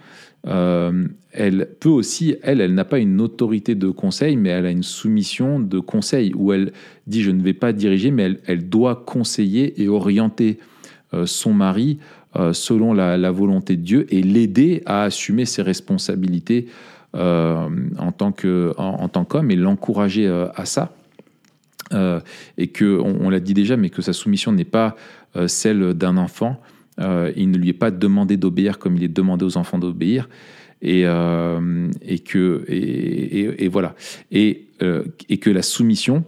euh, 0.47 1.07
elle 1.31 1.69
peut 1.79 1.89
aussi, 1.89 2.35
elle, 2.41 2.61
elle 2.61 2.73
n'a 2.73 2.85
pas 2.85 2.99
une 2.99 3.21
autorité 3.21 3.75
de 3.75 3.89
conseil, 3.89 4.35
mais 4.35 4.49
elle 4.49 4.65
a 4.65 4.71
une 4.71 4.83
soumission 4.83 5.59
de 5.59 5.79
conseil 5.79 6.33
où 6.35 6.51
elle 6.51 6.73
dit 7.07 7.21
je 7.21 7.31
ne 7.31 7.41
vais 7.41 7.53
pas 7.53 7.73
diriger, 7.73 8.11
mais 8.11 8.23
elle, 8.23 8.39
elle 8.47 8.69
doit 8.69 9.03
conseiller 9.05 9.81
et 9.81 9.87
orienter 9.87 10.59
euh, 11.13 11.25
son 11.25 11.53
mari 11.53 11.99
euh, 12.35 12.53
selon 12.53 12.93
la, 12.93 13.31
volonté 13.31 13.77
de 13.77 13.81
Dieu 13.81 14.07
et 14.09 14.21
l'aider 14.21 14.81
à 14.85 15.03
assumer 15.03 15.45
ses 15.45 15.61
responsabilités 15.61 16.67
en 17.13 18.13
tant 18.17 18.31
tant 18.31 19.25
qu'homme 19.25 19.51
et 19.51 19.57
l'encourager 19.57 20.27
à 20.55 20.63
ça. 20.63 20.93
Et 22.57 22.67
que 22.67 23.01
on, 23.01 23.29
l'a 23.29 23.41
dit 23.41 23.53
déjà, 23.53 23.75
mais 23.75 23.89
que 23.89 24.01
sa 24.01 24.13
soumission 24.13 24.53
n'est 24.53 24.63
pas 24.63 24.95
celle 25.47 25.93
d'un 25.93 26.15
enfant. 26.15 26.61
Euh, 27.01 27.31
il 27.35 27.51
ne 27.51 27.57
lui 27.57 27.69
est 27.69 27.73
pas 27.73 27.91
demandé 27.91 28.37
d'obéir 28.37 28.79
comme 28.79 28.95
il 28.95 29.03
est 29.03 29.07
demandé 29.07 29.45
aux 29.45 29.57
enfants 29.57 29.79
d'obéir. 29.79 30.29
Et, 30.83 31.03
euh, 31.05 31.91
et 32.01 32.17
que 32.17 32.65
et, 32.67 33.67
voilà 33.67 33.93
et, 34.31 34.65
euh, 34.81 35.03
et 35.29 35.37
que 35.37 35.51
la 35.51 35.61
soumission, 35.61 36.23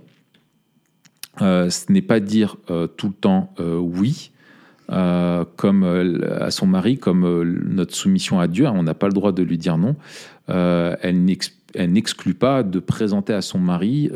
ce 1.40 1.92
n'est 1.92 2.04
pas 2.04 2.20
dire 2.20 2.58
tout 2.96 3.08
le 3.08 3.14
temps 3.14 3.54
oui, 3.58 4.32
comme 4.88 6.24
à 6.40 6.52
son 6.52 6.68
mari, 6.68 7.00
comme 7.00 7.44
notre 7.68 7.96
soumission 7.96 8.40
à 8.40 8.48
Dieu. 8.48 8.68
On 8.68 8.84
n'a 8.84 8.94
pas 8.94 9.08
le 9.08 9.14
droit 9.14 9.32
de 9.32 9.42
lui 9.42 9.58
dire 9.58 9.80
non. 9.80 9.96
elle 10.48 11.24
n'exclut 11.78 12.34
pas 12.34 12.64
de 12.64 12.80
présenter 12.80 13.34
à 13.34 13.42
son 13.42 13.60
mari, 13.60 14.10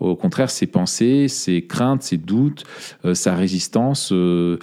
au 0.00 0.16
contraire, 0.16 0.50
ses 0.50 0.66
pensées, 0.66 1.28
ses 1.28 1.62
craintes, 1.62 2.02
ses 2.02 2.16
doutes, 2.16 2.64
sa 3.14 3.34
résistance, 3.34 4.08
son, 4.08 4.58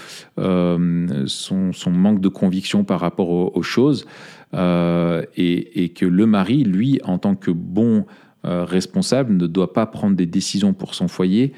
manque 1.87 2.21
de 2.21 2.29
conviction 2.29 2.83
par 2.83 2.99
rapport 2.99 3.29
aux, 3.29 3.63
choses, 3.63 4.05
et, 4.53 5.93
que 5.95 6.05
le 6.05 6.25
mari, 6.25 6.63
lui, 6.63 6.99
en 7.03 7.17
tant 7.17 7.35
que 7.35 7.51
bon 7.51 8.05
euh, 8.45 8.65
responsable 8.65 9.37
ne 9.37 9.47
doit 9.47 9.71
pas 9.71 9.85
prendre 9.85 10.17
des 10.17 10.25
décisions 10.25 10.73
pour 10.73 10.95
son 10.95 11.07
foyer 11.07 11.53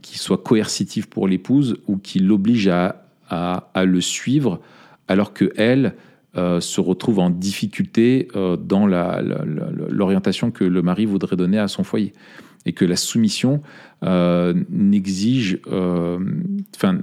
qui 0.00 0.16
soient 0.16 0.38
coercitives 0.38 1.08
pour 1.08 1.26
l'épouse 1.26 1.76
ou 1.88 1.96
qui 1.96 2.20
l'obligent 2.20 2.68
à, 2.68 3.02
à, 3.28 3.84
le 3.84 4.00
suivre 4.00 4.60
alors 5.08 5.32
que 5.32 5.52
elle 5.56 5.94
euh, 6.36 6.60
se 6.60 6.80
retrouve 6.80 7.18
en 7.18 7.30
difficulté 7.30 8.28
euh, 8.36 8.56
dans 8.56 8.86
l'orientation 8.86 10.50
que 10.50 10.64
le 10.64 10.82
mari 10.82 11.06
voudrait 11.06 11.36
donner 11.36 11.58
à 11.58 11.68
son 11.68 11.84
foyer 11.84 12.12
et 12.66 12.72
que 12.72 12.84
la 12.84 12.96
soumission 12.96 13.60
n'exige, 14.70 15.60
enfin, 16.74 16.98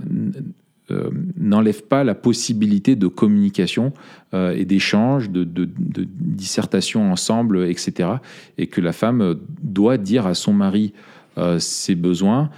euh, 0.92 1.10
n'enlève 1.38 1.84
pas 1.84 2.04
la 2.04 2.16
possibilité 2.16 2.96
de 2.96 3.08
communication 3.08 3.94
euh, 4.34 4.54
et 4.56 4.66
d'échange, 4.66 5.30
de, 5.30 5.46
dissertation 5.46 7.12
ensemble, 7.12 7.66
etc. 7.70 8.10
Et 8.58 8.68
que 8.68 8.82
la 8.82 8.92
femme 8.92 9.36
doit 9.62 9.98
dire 9.98 10.28
à 10.28 10.34
son 10.34 10.54
mari 10.54 10.94
euh, 11.38 11.60
ses 11.60 11.96
besoins 11.96 12.50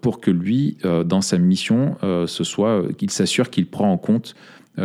pour 0.00 0.20
que 0.20 0.30
lui, 0.30 0.76
dans 1.06 1.20
sa 1.20 1.38
mission, 1.38 1.96
ce 2.02 2.44
soit 2.44 2.84
qu'il 2.96 3.10
s'assure 3.10 3.50
qu'il 3.50 3.66
prend 3.66 3.90
en 3.90 3.98
compte 3.98 4.36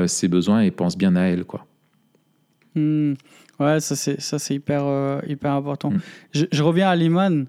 ses 0.08 0.28
besoins 0.28 0.62
et 0.62 0.72
pense 0.72 0.98
bien 0.98 1.16
à 1.16 1.24
elle, 1.24 1.46
quoi. 1.46 1.66
Hmm. 2.76 3.14
Ouais, 3.60 3.80
ça 3.80 3.96
c'est 3.96 4.22
ça 4.22 4.40
c'est 4.40 4.56
hyper 4.56 5.22
hyper 5.28 5.52
important. 5.54 5.92
Hmm. 5.92 6.00
Je, 6.32 6.64
reviens 6.64 6.90
à 6.90 6.96
Liman. 6.96 7.46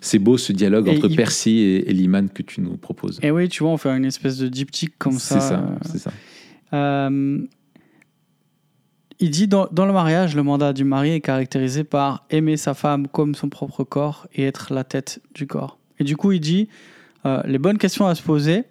C'est 0.00 0.18
beau 0.18 0.36
ce 0.36 0.52
dialogue 0.52 0.88
entre 0.88 1.08
Percy 1.08 1.58
et, 1.58 1.92
Liman 1.92 2.28
que 2.28 2.42
tu 2.42 2.60
nous 2.60 2.76
proposes. 2.76 3.18
Et 3.22 3.30
oui, 3.30 3.48
tu 3.48 3.62
vois, 3.62 3.72
on 3.72 3.76
fait 3.76 3.90
une 3.90 4.04
espèce 4.04 4.38
de 4.38 4.48
diptyque 4.48 4.94
comme 4.98 5.18
ça. 5.18 5.40
C'est 5.40 5.48
ça, 5.48 5.78
c'est 5.82 5.98
ça. 5.98 6.12
Euh, 6.72 7.40
il 9.20 9.30
dit 9.30 9.48
dans, 9.48 9.66
dans, 9.72 9.86
le 9.86 9.92
mariage, 9.92 10.36
le 10.36 10.42
mandat 10.42 10.72
du 10.72 10.84
mari 10.84 11.10
est 11.10 11.20
caractérisé 11.20 11.82
par 11.82 12.24
aimer 12.30 12.56
sa 12.56 12.74
femme 12.74 13.08
comme 13.08 13.34
son 13.34 13.48
propre 13.48 13.82
corps 13.82 14.28
et 14.34 14.44
être 14.44 14.72
la 14.72 14.84
tête 14.84 15.20
du 15.34 15.46
corps. 15.46 15.78
Et 15.98 16.04
du 16.04 16.16
coup, 16.16 16.30
il 16.32 16.40
dit 16.40 16.68
euh, 17.26 17.42
les 17.44 17.58
bonnes 17.58 17.78
questions 17.78 18.06
à 18.06 18.14
se 18.14 18.22
poser, 18.22 18.64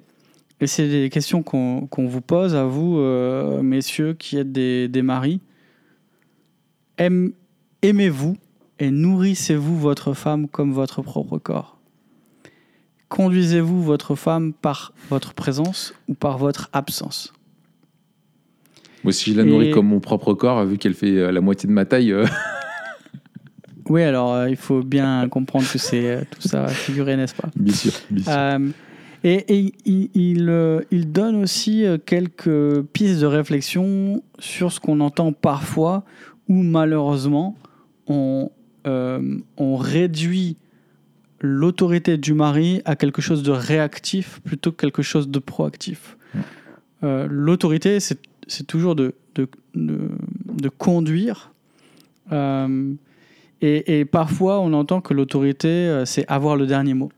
et 0.60 0.68
c'est 0.68 0.88
des 0.88 1.10
questions 1.10 1.44
qu'on 1.44 1.88
vous 2.08 2.22
pose 2.22 2.56
à 2.56 2.66
vous, 2.66 2.98
euh, 2.98 3.62
messieurs 3.62 4.14
qui 4.14 4.38
êtes 4.38 4.52
des, 4.52 4.88
des 4.88 5.02
maris. 5.02 5.40
Aimez-vous 6.98 8.38
et 8.80 8.92
nourrissez-vous 8.92 9.78
votre 9.78 10.14
femme 10.14 10.48
comme 10.48 10.72
votre 10.72 11.02
propre 11.02 11.38
corps. 11.38 11.78
Conduisez-vous 13.10 13.82
votre 13.82 14.16
femme 14.16 14.54
par 14.54 14.94
votre 15.10 15.34
présence 15.34 15.94
ou 16.08 16.14
par 16.14 16.38
votre 16.38 16.70
absence 16.74 17.34
Moi, 19.04 19.14
si 19.14 19.32
je 19.32 19.38
la 19.38 19.46
nourris 19.46 19.72
comme 19.72 19.88
mon 19.88 20.00
propre 20.00 20.34
corps, 20.34 20.66
vu 20.66 20.78
qu'elle 20.78 20.94
fait 20.94 21.18
euh, 21.18 21.32
la 21.32 21.40
moitié 21.40 21.68
de 21.68 21.74
ma 21.74 21.86
taille. 21.86 22.12
Euh, 22.12 22.26
oui, 23.90 24.04
alors 24.04 24.34
euh, 24.34 24.50
il 24.50 24.58
faut 24.58 24.84
bien 24.84 25.30
comprendre 25.30 25.66
que 25.72 25.78
c'est 25.78 26.28
tout 26.32 26.46
ça 26.46 26.68
figuré, 26.68 27.16
n'est-ce 27.16 27.36
pas? 27.36 27.50
Bien 27.56 27.74
sûr. 27.74 27.94
Et, 29.36 29.74
il, 29.86 30.10
il, 30.92 31.12
donne 31.12 31.36
aussi 31.36 31.86
quelques 32.06 32.82
pistes 32.94 33.20
de 33.20 33.26
réflexion 33.26 34.24
sur 34.40 34.72
ce 34.72 34.80
qu'on 34.80 35.00
entend 35.00 35.34
parfois 35.34 36.06
où 36.48 36.64
malheureusement 36.64 37.56
on, 38.08 38.52
euh, 38.88 39.40
on 39.58 39.76
réduit 39.76 40.56
l'autorité 41.42 42.18
du 42.18 42.34
mari 42.34 42.82
à 42.86 42.96
quelque 42.96 43.22
chose 43.22 43.44
de 43.44 43.52
réactif 43.52 44.40
plutôt 44.44 44.72
que 44.72 44.78
quelque 44.78 45.02
chose 45.02 45.30
de 45.30 45.40
proactif. 45.40 46.18
Euh, 47.04 47.28
l'autorité, 47.30 48.00
c'est 48.00 48.64
toujours 48.66 48.96
de, 48.96 49.14
de, 49.36 50.70
conduire. 50.78 51.52
Euh, 52.32 52.94
et, 53.62 54.06
parfois, 54.06 54.60
on 54.62 54.74
entend 54.74 55.02
que 55.02 55.14
l'autorité, 55.14 56.04
c'est 56.06 56.26
avoir 56.28 56.56
le 56.56 56.66
dernier 56.66 56.94
mot. 56.94 57.12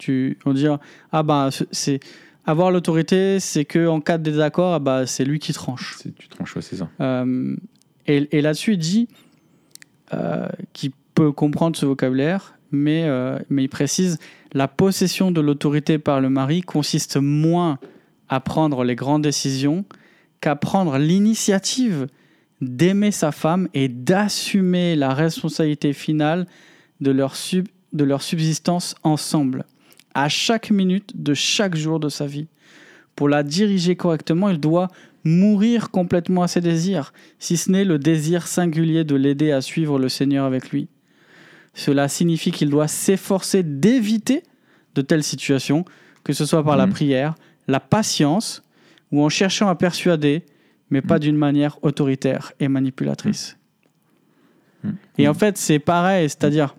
Tu, 0.00 0.38
on 0.46 0.54
dit, 0.54 0.66
ah 1.12 1.22
bah, 1.22 1.50
c'est 1.70 2.00
avoir 2.46 2.70
l'autorité, 2.70 3.38
c'est 3.38 3.64
que 3.64 3.86
en 3.86 4.00
cas 4.00 4.18
de 4.18 4.22
désaccord, 4.22 4.74
ah 4.74 4.78
bah, 4.78 5.06
c'est 5.06 5.24
lui 5.24 5.38
qui 5.38 5.52
tranche. 5.52 5.98
Tu 6.18 6.28
tranches, 6.28 6.58
c'est 6.60 6.76
ça. 6.76 6.88
et, 8.06 8.28
et 8.36 8.40
là-dessus, 8.40 8.72
il 8.72 8.78
dit, 8.78 9.08
euh, 10.12 10.48
qui 10.72 10.92
peut 11.14 11.30
comprendre 11.30 11.76
ce 11.76 11.86
vocabulaire, 11.86 12.54
mais, 12.72 13.04
euh, 13.04 13.38
mais 13.48 13.62
il 13.64 13.68
précise 13.68 14.18
la 14.52 14.66
possession 14.66 15.30
de 15.30 15.40
l'autorité 15.40 15.98
par 15.98 16.20
le 16.20 16.30
mari 16.30 16.62
consiste 16.62 17.16
moins 17.16 17.78
à 18.28 18.40
prendre 18.40 18.82
les 18.82 18.96
grandes 18.96 19.22
décisions 19.22 19.84
qu'à 20.40 20.56
prendre 20.56 20.98
l'initiative 20.98 22.08
d'aimer 22.60 23.12
sa 23.12 23.30
femme 23.30 23.68
et 23.72 23.88
d'assumer 23.88 24.96
la 24.96 25.14
responsabilité 25.14 25.92
finale 25.92 26.46
de 27.00 27.12
leur, 27.12 27.36
sub, 27.36 27.68
de 27.92 28.02
leur 28.02 28.22
subsistance 28.22 28.96
ensemble, 29.04 29.64
à 30.14 30.28
chaque 30.28 30.70
minute 30.70 31.12
de 31.20 31.34
chaque 31.34 31.76
jour 31.76 32.00
de 32.00 32.08
sa 32.08 32.26
vie. 32.26 32.48
Pour 33.16 33.28
la 33.28 33.42
diriger 33.42 33.96
correctement, 33.96 34.48
il 34.48 34.58
doit 34.58 34.88
mourir 35.24 35.90
complètement 35.90 36.42
à 36.42 36.48
ses 36.48 36.60
désirs, 36.60 37.12
si 37.38 37.56
ce 37.56 37.70
n'est 37.70 37.84
le 37.84 37.98
désir 37.98 38.46
singulier 38.46 39.04
de 39.04 39.14
l'aider 39.14 39.52
à 39.52 39.60
suivre 39.60 39.98
le 39.98 40.08
Seigneur 40.08 40.46
avec 40.46 40.70
lui. 40.70 40.88
Cela 41.74 42.08
signifie 42.08 42.50
qu'il 42.50 42.70
doit 42.70 42.88
s'efforcer 42.88 43.62
d'éviter 43.62 44.42
de 44.94 45.02
telles 45.02 45.22
situations, 45.22 45.84
que 46.24 46.32
ce 46.32 46.44
soit 46.44 46.64
par 46.64 46.76
la 46.76 46.86
mm. 46.86 46.90
prière, 46.90 47.34
la 47.68 47.80
patience, 47.80 48.62
ou 49.12 49.22
en 49.22 49.28
cherchant 49.28 49.68
à 49.68 49.74
persuader, 49.74 50.44
mais 50.90 51.02
pas 51.02 51.16
mm. 51.16 51.20
d'une 51.20 51.36
manière 51.36 51.78
autoritaire 51.82 52.52
et 52.58 52.68
manipulatrice. 52.68 53.56
Mm. 54.82 54.90
Et 55.18 55.28
en 55.28 55.34
fait, 55.34 55.56
c'est 55.56 55.78
pareil, 55.78 56.28
c'est-à-dire, 56.28 56.74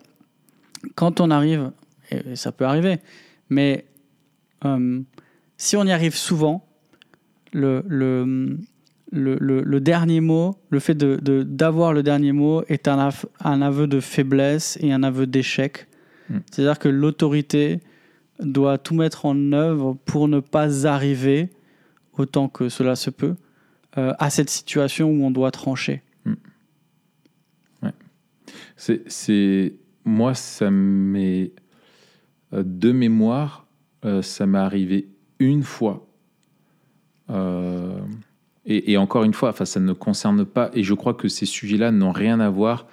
quand 0.96 1.22
on 1.22 1.32
arrive, 1.32 1.72
et 2.12 2.36
ça 2.36 2.52
peut 2.52 2.66
arriver, 2.66 3.00
mais 3.50 3.86
euh, 4.66 5.02
si 5.58 5.76
on 5.76 5.84
y 5.84 5.92
arrive 5.92 6.16
souvent, 6.16 6.68
le, 7.54 7.84
le, 7.88 8.58
le, 9.12 9.38
le, 9.38 9.80
dernier 9.82 10.22
mot, 10.22 10.58
le 10.70 10.80
fait 10.80 10.96
d'avoir 10.96 11.22
de, 11.22 11.44
d'avoir 11.44 11.94
le 11.94 12.04
dernier 12.04 12.32
mot 12.32 12.64
est 12.68 12.88
un, 12.88 13.10
un, 13.42 13.62
aveu 13.62 13.88
de 13.88 14.00
faiblesse 14.00 14.78
et 14.82 14.92
un 14.94 15.04
aveu 15.04 15.28
d'échec. 15.28 15.88
Mm. 16.30 16.38
C'est-à-dire 16.50 16.80
que 16.80 16.90
l'autorité 16.90 17.82
doit 18.40 18.78
tout 18.78 18.96
mettre 18.96 19.26
en 19.26 19.52
œuvre 19.52 19.98
pour 20.06 20.28
ne 20.28 20.40
pas 20.40 20.88
arriver, 20.88 21.50
autant 22.14 22.48
que 22.48 22.70
cela 22.70 22.96
se 22.96 23.10
peut, 23.10 23.36
euh, 23.98 24.14
à 24.20 24.30
cette 24.30 24.50
situation 24.50 25.12
où 25.12 25.26
on 25.26 25.32
doit 25.32 25.52
trancher. 25.52 26.02
Mm. 26.26 26.34
Ouais. 27.84 27.92
C'est, 28.78 29.74
moi, 30.06 30.34
ça 30.34 30.72
m'est 30.72 31.52
de 32.52 32.92
mémoire, 32.92 33.66
euh, 34.06 34.22
ça 34.22 34.46
m'est 34.46 34.58
arrivé 34.58 35.08
une 35.40 35.64
fois 35.64 36.06
euh, 37.32 38.00
et, 38.66 38.96
encore 38.98 39.24
une 39.24 39.34
fois, 39.34 39.50
enfin, 39.50 39.66
ça 39.66 39.80
ne 39.80 39.92
concerne 39.92 40.46
pas, 40.46 40.70
et 40.74 40.84
je 40.84 40.94
crois 40.94 41.16
que 41.16 41.28
ces 41.28 41.48
sujets-là 41.48 41.92
n'ont 41.92 42.12
rien 42.12 42.40
à 42.40 42.50
voir 42.50 42.86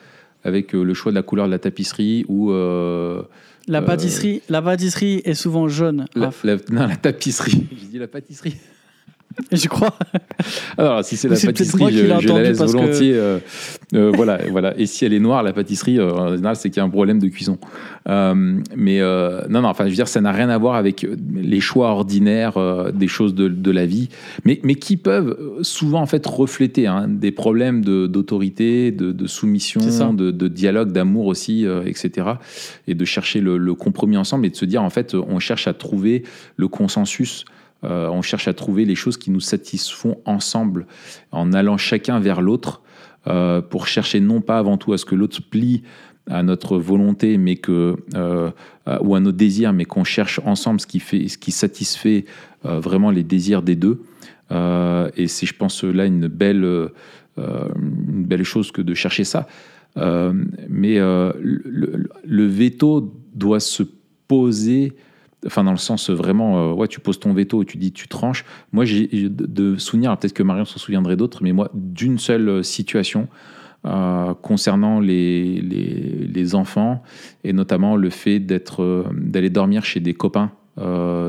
avec 0.43 0.75
euh, 0.75 0.83
le 0.83 0.95
choix 0.95 1.13
de 1.13 1.15
la 1.15 1.23
couleur 1.23 1.47
de 1.47 1.51
la 1.51 1.59
tapisserie 1.59 2.25
ou. 2.29 2.53
Euh, 2.53 3.23
la 3.67 3.83
pâtisserie, 3.83 4.41
la 4.49 4.63
pâtisserie 4.63 5.21
est 5.27 5.35
souvent 5.35 5.69
jaune. 5.69 6.07
non, 6.71 6.87
la 6.87 6.97
tapisserie. 6.97 7.67
J'ai 7.77 7.87
dit 7.87 7.99
la 7.99 8.09
pâtisserie. 8.09 8.57
Je 9.53 9.69
crois. 9.69 9.95
Alors, 10.77 11.05
si 11.05 11.17
c'est 11.17 11.29
la 11.29 11.37
pâtisserie, 11.37 11.93
je, 11.93 12.29
la 12.29 12.43
laisse 12.43 12.59
volontiers. 12.59 13.15
Euh, 13.15 13.39
euh, 13.95 14.13
voilà, 14.15 14.39
voilà. 14.51 14.79
Et 14.79 14.87
si 14.87 15.05
elle 15.05 15.13
est 15.13 15.21
noire, 15.21 15.43
la 15.43 15.53
pâtisserie, 15.53 15.99
euh, 15.99 16.13
en 16.13 16.37
général, 16.37 16.57
c'est 16.57 16.71
qu'il 16.71 16.79
y 16.79 16.81
a 16.81 16.85
un 16.85 16.91
problème 16.91 17.19
de 17.19 17.29
cuisson. 17.29 17.59
mais 18.07 19.01
non, 19.01 19.63
non, 19.63 19.69
enfin, 19.69 19.85
je 19.85 19.91
veux 19.91 19.95
dire, 19.95 20.09
ça 20.09 20.21
n'a 20.21 20.33
rien 20.33 20.49
à 20.49 20.59
voir 20.59 20.75
avec 20.75 21.07
les 21.35 21.61
choix 21.61 21.91
ordinaires 21.91 22.59
des 22.93 23.09
choses 23.09 23.35
de, 23.35 23.71
la 23.71 23.87
vie, 23.87 24.09
mais, 24.45 24.61
mais 24.63 24.75
qui 24.75 24.97
peuvent 24.97 25.37
souvent, 25.63 26.01
en 26.01 26.07
fait, 26.07 26.27
refléter 26.27 26.87
hein, 26.87 27.07
des 27.09 27.31
problèmes 27.31 27.85
d'autorité, 27.85 28.91
de, 28.91 29.27
soumission, 29.27 30.15
de, 30.15 30.49
dialogue, 30.49 30.93
d'amour 30.93 31.27
aussi, 31.27 31.67
etc. 31.87 32.29
Et 32.87 32.95
de 32.95 33.05
chercher 33.05 33.41
le, 33.41 33.59
le 33.59 33.75
compromis 33.75 34.17
ensemble 34.17 34.47
et 34.47 34.51
de 34.51 34.57
se 34.57 34.65
dire, 34.65 34.83
en 34.83 34.91
fait, 34.91 35.15
on 35.15 35.39
cherche 35.39 35.69
à 35.69 35.75
trouver 35.75 36.25
le 36.57 36.69
consensus 36.69 37.45
euh, 37.85 38.09
on 38.09 38.23
cherche 38.23 38.49
à 38.49 38.55
trouver 38.55 38.85
les 38.85 38.95
choses 38.95 39.17
qui 39.17 39.31
nous 39.31 39.41
satisfont 39.41 40.19
ensemble, 40.25 40.87
en 41.31 41.53
allant 41.53 41.77
chacun 41.77 42.19
vers 42.19 42.41
l'autre, 42.41 42.83
euh, 43.27 43.61
pour 43.61 43.87
chercher 43.87 44.21
non 44.21 44.41
pas 44.41 44.59
avant 44.59 44.77
tout 44.77 44.93
à 44.93 44.99
ce 44.99 45.05
que 45.05 45.15
l'autre 45.15 45.41
plie 45.49 45.83
à 46.31 46.43
notre 46.43 46.77
volonté, 46.77 47.39
mais 47.39 47.57
que 47.57 47.97
ou 49.01 49.15
à 49.15 49.21
nos 49.21 49.33
désirs, 49.33 49.73
mais 49.73 49.87
qu'on 49.87 50.05
cherche 50.05 50.41
ensemble 50.45 50.79
ce 50.81 50.87
qui 50.87 51.01
fait, 51.01 51.29
ce 51.29 51.39
qui 51.39 51.53
satisfait 51.53 52.27
vraiment 52.65 53.11
les 53.11 53.23
désirs 53.23 53.63
des 53.63 53.77
deux. 53.77 54.03
et 54.51 55.27
c'est, 55.27 55.47
je 55.47 55.55
pense, 55.55 55.85
là 55.85 56.05
une 56.05 56.29
belle, 56.29 56.91
une 57.39 58.25
belle 58.27 58.45
chose 58.45 58.73
que 58.73 58.83
de 58.83 58.93
chercher 58.93 59.25
ça. 59.25 59.47
mais 59.97 60.99
le, 60.99 62.47
veto 62.47 63.11
doit 63.33 63.61
se 63.61 63.85
poser 64.27 64.93
Enfin, 65.47 65.63
dans 65.63 65.71
le 65.71 65.79
sens 65.79 66.11
vraiment, 66.11 66.73
euh, 66.73 66.75
ouais, 66.75 66.89
tu 66.89 66.99
poses 66.99 67.21
ton 67.21 67.33
veto 67.33 67.63
et 67.63 67.65
tu 67.65 67.79
dis 67.79 67.93
tu 67.93 68.09
tranches. 68.09 68.45
Moi, 68.73 68.85
j'ai 68.85 69.09
de 69.29 69.77
souvenir, 69.77 70.17
peut-être 70.17 70.33
que 70.33 70.43
Marion 70.43 70.65
s'en 70.65 70.79
souviendrait 70.79 71.17
d'autres, 71.17 71.43
mais 71.43 71.53
moi, 71.53 71.71
d'une 71.75 72.19
seule 72.19 72.49
euh, 72.49 72.63
situation 72.65 73.29
euh, 73.87 74.35
concernant 74.35 74.99
les, 74.99 75.61
les, 75.61 76.55
enfants 76.57 77.03
et 77.45 77.53
notamment 77.53 77.95
le 77.95 78.11
fait 78.11 78.41
d'aller 78.41 79.51
dormir 79.51 79.85
chez 79.85 80.01
des 80.01 80.15
copains, 80.15 80.51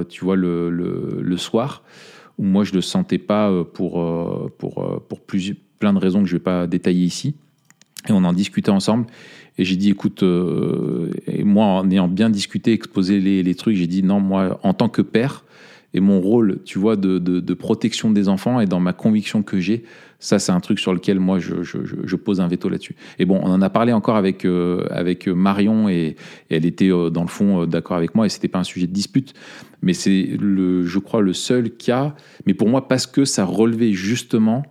tu 0.10 0.24
vois, 0.24 0.36
le, 0.36 0.70
le, 0.70 1.38
soir, 1.38 1.84
où 2.38 2.44
moi, 2.44 2.64
je 2.64 2.72
ne 2.72 2.78
le 2.78 2.82
sentais 2.82 3.18
pas 3.18 3.52
pour, 3.74 4.04
pour, 4.58 5.04
pour 5.08 5.20
plein 5.78 5.94
de 5.94 6.00
raisons 6.00 6.24
que 6.24 6.30
je 6.30 6.36
ne 6.36 6.40
vais 6.40 6.44
pas 6.44 6.68
détailler 6.68 7.04
ici. 7.04 7.36
Et 8.08 8.12
on 8.12 8.24
en 8.24 8.34
discutait 8.34 8.72
ensemble. 8.72 9.08
Et 9.58 9.66
j'ai 9.66 9.76
dit, 9.76 9.90
écoute, 9.90 10.24
euh, 10.24 11.12
moi, 11.44 11.66
en 11.66 11.90
ayant 11.92 12.08
bien 12.08 12.30
discuté, 12.30 12.72
exposé 12.72 13.20
les, 13.20 13.56
trucs, 13.56 13.76
j'ai 13.76 13.88
dit, 13.88 14.04
non, 14.04 14.22
moi, 14.22 14.58
en 14.64 14.74
tant 14.74 14.88
que 14.88 15.02
père, 15.02 15.44
et 15.94 16.00
mon 16.00 16.22
rôle, 16.22 16.60
tu 16.64 16.80
vois, 16.80 16.96
de, 16.96 17.54
protection 17.56 18.10
des 18.12 18.30
enfants 18.30 18.62
et 18.62 18.68
dans 18.68 18.80
ma 18.80 18.94
conviction 18.94 19.44
que 19.44 19.60
j'ai, 19.60 19.84
ça, 20.20 20.40
c'est 20.40 20.54
un 20.54 20.60
truc 20.62 20.80
sur 20.80 20.94
lequel 20.94 21.20
moi, 21.20 21.40
je 21.40 22.16
pose 22.16 22.40
un 22.40 22.48
veto 22.48 22.70
là-dessus. 22.70 22.96
Et 23.20 23.26
bon, 23.26 23.42
on 23.44 23.50
en 23.50 23.62
a 23.62 23.70
parlé 23.70 23.92
encore 23.92 24.16
avec, 24.16 24.46
euh, 24.46 24.86
avec 24.92 25.28
Marion 25.28 25.90
et, 25.90 26.16
elle 26.50 26.66
était 26.66 26.92
euh, 26.92 27.10
dans 27.10 27.24
le 27.24 27.28
fond 27.28 27.66
d'accord 27.66 27.98
avec 27.98 28.16
moi 28.16 28.26
et 28.26 28.30
c'était 28.30 28.48
pas 28.48 28.60
un 28.60 28.64
sujet 28.64 28.88
de 28.88 28.94
dispute. 28.94 29.34
Mais 29.82 29.94
c'est, 29.94 30.38
le, 30.40 30.86
je 30.86 31.00
crois, 31.00 31.22
le 31.22 31.34
seul 31.34 31.70
cas. 31.70 32.16
Mais 32.46 32.54
pour 32.54 32.70
moi, 32.70 32.88
parce 32.88 33.08
que 33.08 33.26
ça 33.26 33.44
relevait 33.44 33.92
justement 33.92 34.64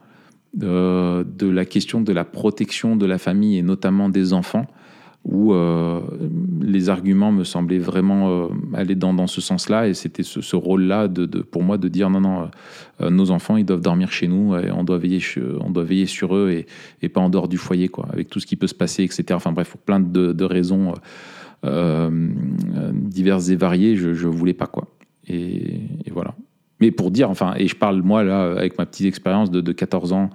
de 0.59 1.49
la 1.49 1.65
question 1.65 2.01
de 2.01 2.13
la 2.13 2.25
protection 2.25 2.97
de 2.97 3.07
la 3.07 3.19
famille 3.19 3.59
et 3.59 3.63
notamment 3.63 4.09
des 4.09 4.33
enfants 4.33 4.67
où 5.25 5.53
euh, 5.53 6.01
les 6.63 6.89
arguments 6.89 7.33
me 7.33 7.45
semblaient 7.45 7.79
vraiment 7.79 8.31
euh, 8.31 8.49
aller 8.73 8.95
dans, 8.95 9.27
ce 9.27 9.41
sens-là. 9.41 9.89
Et 9.89 9.95
c'était 9.95 10.23
ce, 10.23 10.57
rôle-là 10.57 11.09
de, 11.09 11.27
pour 11.43 11.63
moi 11.63 11.77
de 11.77 11.89
dire 11.89 12.09
non, 12.09 12.21
non, 12.21 12.51
euh, 13.01 13.11
nos 13.11 13.31
enfants, 13.31 13.57
ils 13.57 13.65
doivent 13.65 13.83
dormir 13.83 14.11
chez 14.11 14.27
nous 14.27 14.57
et 14.57 14.71
on 14.71 14.85
doit 14.85 14.99
veiller, 14.99 15.21
on 15.61 15.71
doit 15.71 15.85
veiller 15.85 16.07
sur 16.07 16.35
eux 16.35 16.65
et, 17.03 17.09
pas 17.09 17.21
en 17.21 17.31
dehors 17.31 17.49
du 17.49 17.59
foyer, 17.59 17.89
quoi, 17.89 18.07
avec 18.11 18.31
tout 18.31 18.41
ce 18.41 18.47
qui 18.47 18.57
peut 18.57 18.67
se 18.67 18.75
passer, 18.75 19.03
etc. 19.03 19.25
Enfin 19.33 19.53
bref, 19.53 19.71
pour 19.71 19.81
plein 19.81 20.01
de, 20.01 20.45
raisons 20.45 20.95
diverses 21.63 23.49
et 23.51 23.57
variées, 23.57 23.97
je 23.97 24.09
ne 24.09 24.33
voulais 24.33 24.55
pas, 24.55 24.67
quoi. 24.67 24.89
Et, 25.29 25.81
voilà. 26.11 26.35
Mais 26.81 26.91
pour 26.91 27.11
dire, 27.11 27.31
enfin, 27.31 27.55
et 27.57 27.67
je 27.69 27.77
parle 27.77 28.03
moi 28.03 28.23
là, 28.23 28.53
avec 28.53 28.79
ma 28.79 28.87
petite 28.87 29.07
expérience 29.07 29.51
de, 29.51 29.61
de 29.61 29.73
14 29.73 30.13
ans, 30.13 30.31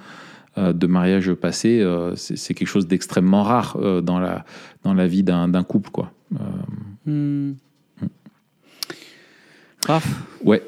euh, 0.59 0.71
de 0.71 0.85
mariage 0.85 1.33
passé, 1.33 1.79
euh, 1.81 2.15
c'est 2.15 2.53
quelque 2.53 2.67
chose 2.67 2.85
d'extrêmement 2.85 3.41
rare 3.41 3.75
euh, 3.81 4.01
dans, 4.01 4.19
la, 4.19 4.45
dans 4.83 4.93
la 4.93 5.07
vie 5.07 5.23
d'un 5.23 5.63
couple. 5.63 5.89
Quoi. 5.89 6.11
Hmm. 7.07 7.53
Ouais. 10.45 10.61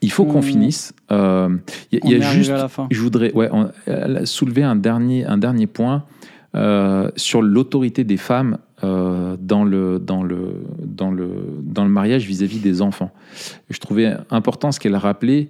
Il 0.00 0.10
faut 0.10 0.24
qu'on 0.24 0.42
finisse. 0.42 0.92
Il 1.08 1.60
y 1.92 2.14
a, 2.16 2.32
juste, 2.32 2.52
je 2.90 3.00
voudrais 3.00 3.32
ouais, 3.32 3.48
soulever 4.24 4.64
un 4.64 4.74
dernier, 4.74 5.24
un 5.24 5.38
dernier 5.38 5.68
point 5.68 6.04
sur 7.14 7.42
l'autorité 7.42 8.02
des 8.02 8.16
femmes 8.16 8.58
dans, 8.82 9.64
le, 9.64 9.98
dans, 9.98 10.22
le, 10.22 10.64
dans, 10.84 11.10
le, 11.10 11.28
dans 11.62 11.84
le 11.84 11.90
mariage 11.90 12.26
vis-à-vis 12.26 12.58
-vis 12.58 12.62
des 12.62 12.82
enfants. 12.82 13.10
Je 13.70 13.78
trouvais 13.78 14.14
important 14.30 14.72
ce 14.72 14.80
qu'elle 14.80 14.94
a 14.94 14.98
rappelé 14.98 15.48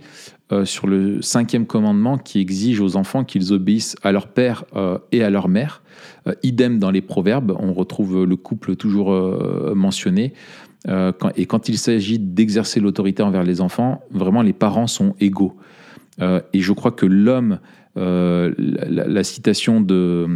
euh, 0.53 0.65
sur 0.67 0.87
le 0.87 1.23
cinquième 1.23 1.67
commandement 1.67 2.19
qui 2.19 2.39
exige 2.39 2.81
aux 2.81 2.97
enfants 2.97 3.25
qu'ils 3.25 3.53
obéissent 3.53 3.97
à 4.03 4.13
leur 4.13 4.27
père 4.27 4.65
euh, 4.77 4.99
et 5.11 5.23
à 5.23 5.31
leur 5.31 5.49
mère. 5.49 5.83
Euh, 6.27 6.35
idem 6.43 6.79
dans 6.79 6.91
les 6.91 7.01
proverbes, 7.01 7.57
on 7.59 7.73
retrouve 7.73 8.25
le 8.25 8.37
couple 8.37 8.77
toujours 8.77 9.13
mentionné. 9.75 10.35
et 11.37 11.47
quand 11.47 11.69
il 11.69 11.79
s'agit 11.79 12.19
d'exercer 12.19 12.81
l'autorité 12.81 13.23
envers 13.23 13.45
les 13.45 13.61
enfants, 13.61 14.03
vraiment 14.11 14.43
les 14.43 14.53
parents 14.53 14.89
sont 14.89 15.15
égaux. 15.21 15.57
et 16.21 16.61
je 16.61 16.73
crois 16.73 16.91
que 16.91 17.07
l'homme, 17.07 17.59
la, 17.97 19.25
citation 19.25 19.81
de, 19.81 20.27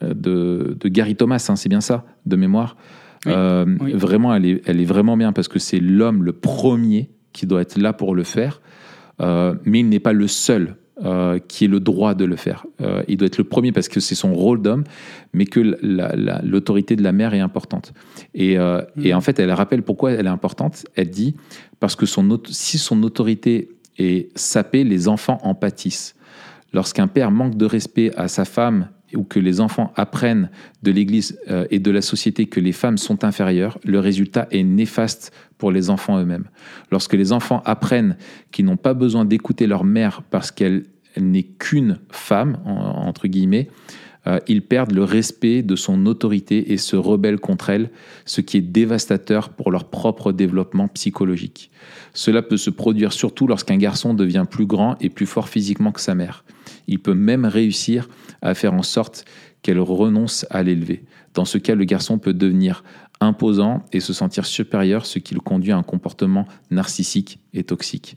de, 0.00 0.88
Gary 0.88 1.16
Thomas, 1.16 1.44
hein, 1.48 1.56
c'est 1.56 1.68
bien 1.68 1.80
ça, 1.80 2.04
de 2.26 2.36
mémoire, 2.36 2.76
vraiment, 3.24 4.34
elle 4.34 4.46
est, 4.46 4.62
elle 4.66 4.80
est 4.80 4.86
vraiment 4.86 5.16
bien 5.16 5.32
parce 5.32 5.48
que 5.48 5.58
c'est 5.58 5.80
l'homme 5.80 6.24
le 6.24 6.32
premier 6.32 7.10
qui 7.32 7.46
doit 7.46 7.60
être 7.60 7.78
là 7.78 7.92
pour 7.92 8.14
le 8.14 8.24
faire. 8.24 8.60
Euh, 9.20 9.54
mais 9.64 9.80
il 9.80 9.88
n'est 9.88 10.00
pas 10.00 10.12
le 10.12 10.26
seul 10.26 10.76
euh, 11.04 11.38
qui 11.38 11.64
ait 11.64 11.68
le 11.68 11.80
droit 11.80 12.14
de 12.14 12.24
le 12.24 12.36
faire. 12.36 12.66
Euh, 12.80 13.02
il 13.08 13.16
doit 13.16 13.26
être 13.26 13.38
le 13.38 13.44
premier 13.44 13.72
parce 13.72 13.88
que 13.88 14.00
c'est 14.00 14.14
son 14.14 14.34
rôle 14.34 14.62
d'homme, 14.62 14.84
mais 15.32 15.46
que 15.46 15.60
l'autorité 16.44 16.96
de 16.96 17.02
la 17.02 17.12
mère 17.12 17.34
est 17.34 17.40
importante. 17.40 17.92
Et, 18.34 18.56
et, 19.02 19.14
en 19.14 19.20
fait, 19.20 19.38
elle 19.38 19.50
rappelle 19.52 19.82
pourquoi 19.82 20.12
elle 20.12 20.26
est 20.26 20.30
importante. 20.30 20.84
Elle 20.94 21.10
dit 21.10 21.34
parce 21.80 21.96
que 21.96 22.06
son, 22.06 22.40
si 22.48 22.78
son 22.78 23.02
autorité 23.02 23.70
est 23.98 24.36
sapée, 24.36 24.84
les 24.84 25.08
enfants 25.08 25.38
en 25.42 25.54
pâtissent. 25.54 26.14
Lorsqu'un 26.72 27.06
père 27.06 27.30
manque 27.30 27.56
de 27.56 27.66
respect 27.66 28.12
à 28.16 28.28
sa 28.28 28.44
femme 28.44 28.88
ou 29.14 29.24
que 29.24 29.38
les 29.38 29.60
enfants 29.60 29.92
apprennent 29.96 30.50
de 30.82 30.90
l'Église 30.90 31.38
euh, 31.50 31.66
et 31.70 31.78
de 31.78 31.90
la 31.90 32.00
société 32.00 32.46
que 32.46 32.60
les 32.60 32.72
femmes 32.72 32.98
sont 32.98 33.24
inférieures, 33.24 33.78
le 33.84 33.98
résultat 33.98 34.48
est 34.50 34.62
néfaste 34.62 35.32
pour 35.58 35.70
les 35.70 35.90
enfants 35.90 36.18
eux-mêmes. 36.18 36.46
Lorsque 36.90 37.12
les 37.12 37.32
enfants 37.32 37.62
apprennent 37.64 38.16
qu'ils 38.50 38.64
n'ont 38.64 38.76
pas 38.76 38.94
besoin 38.94 39.24
d'écouter 39.24 39.66
leur 39.66 39.84
mère 39.84 40.22
parce 40.30 40.50
qu'elle 40.50 40.84
n'est 41.18 41.42
qu'une 41.42 41.98
femme, 42.10 42.58
entre 42.64 43.28
guillemets, 43.28 43.68
euh, 44.26 44.38
ils 44.46 44.62
perdent 44.62 44.92
le 44.92 45.04
respect 45.04 45.62
de 45.62 45.76
son 45.76 46.06
autorité 46.06 46.72
et 46.72 46.76
se 46.76 46.96
rebellent 46.96 47.40
contre 47.40 47.70
elle, 47.70 47.90
ce 48.24 48.40
qui 48.40 48.56
est 48.58 48.62
dévastateur 48.62 49.50
pour 49.50 49.70
leur 49.70 49.84
propre 49.84 50.32
développement 50.32 50.88
psychologique. 50.88 51.70
Cela 52.14 52.42
peut 52.42 52.56
se 52.56 52.70
produire 52.70 53.12
surtout 53.12 53.46
lorsqu'un 53.46 53.76
garçon 53.76 54.14
devient 54.14 54.44
plus 54.48 54.66
grand 54.66 54.96
et 55.00 55.08
plus 55.08 55.26
fort 55.26 55.48
physiquement 55.48 55.92
que 55.92 56.00
sa 56.00 56.14
mère. 56.14 56.44
Il 56.86 57.00
peut 57.00 57.14
même 57.14 57.44
réussir 57.44 58.08
à 58.42 58.54
faire 58.54 58.74
en 58.74 58.82
sorte 58.82 59.24
qu'elle 59.62 59.80
renonce 59.80 60.46
à 60.50 60.62
l'élever. 60.62 61.04
Dans 61.34 61.44
ce 61.44 61.58
cas, 61.58 61.74
le 61.74 61.84
garçon 61.84 62.18
peut 62.18 62.34
devenir 62.34 62.82
imposant 63.20 63.84
et 63.92 64.00
se 64.00 64.12
sentir 64.12 64.44
supérieur, 64.44 65.06
ce 65.06 65.18
qui 65.18 65.34
le 65.34 65.40
conduit 65.40 65.72
à 65.72 65.76
un 65.76 65.82
comportement 65.82 66.46
narcissique 66.70 67.38
et 67.54 67.62
toxique. 67.62 68.16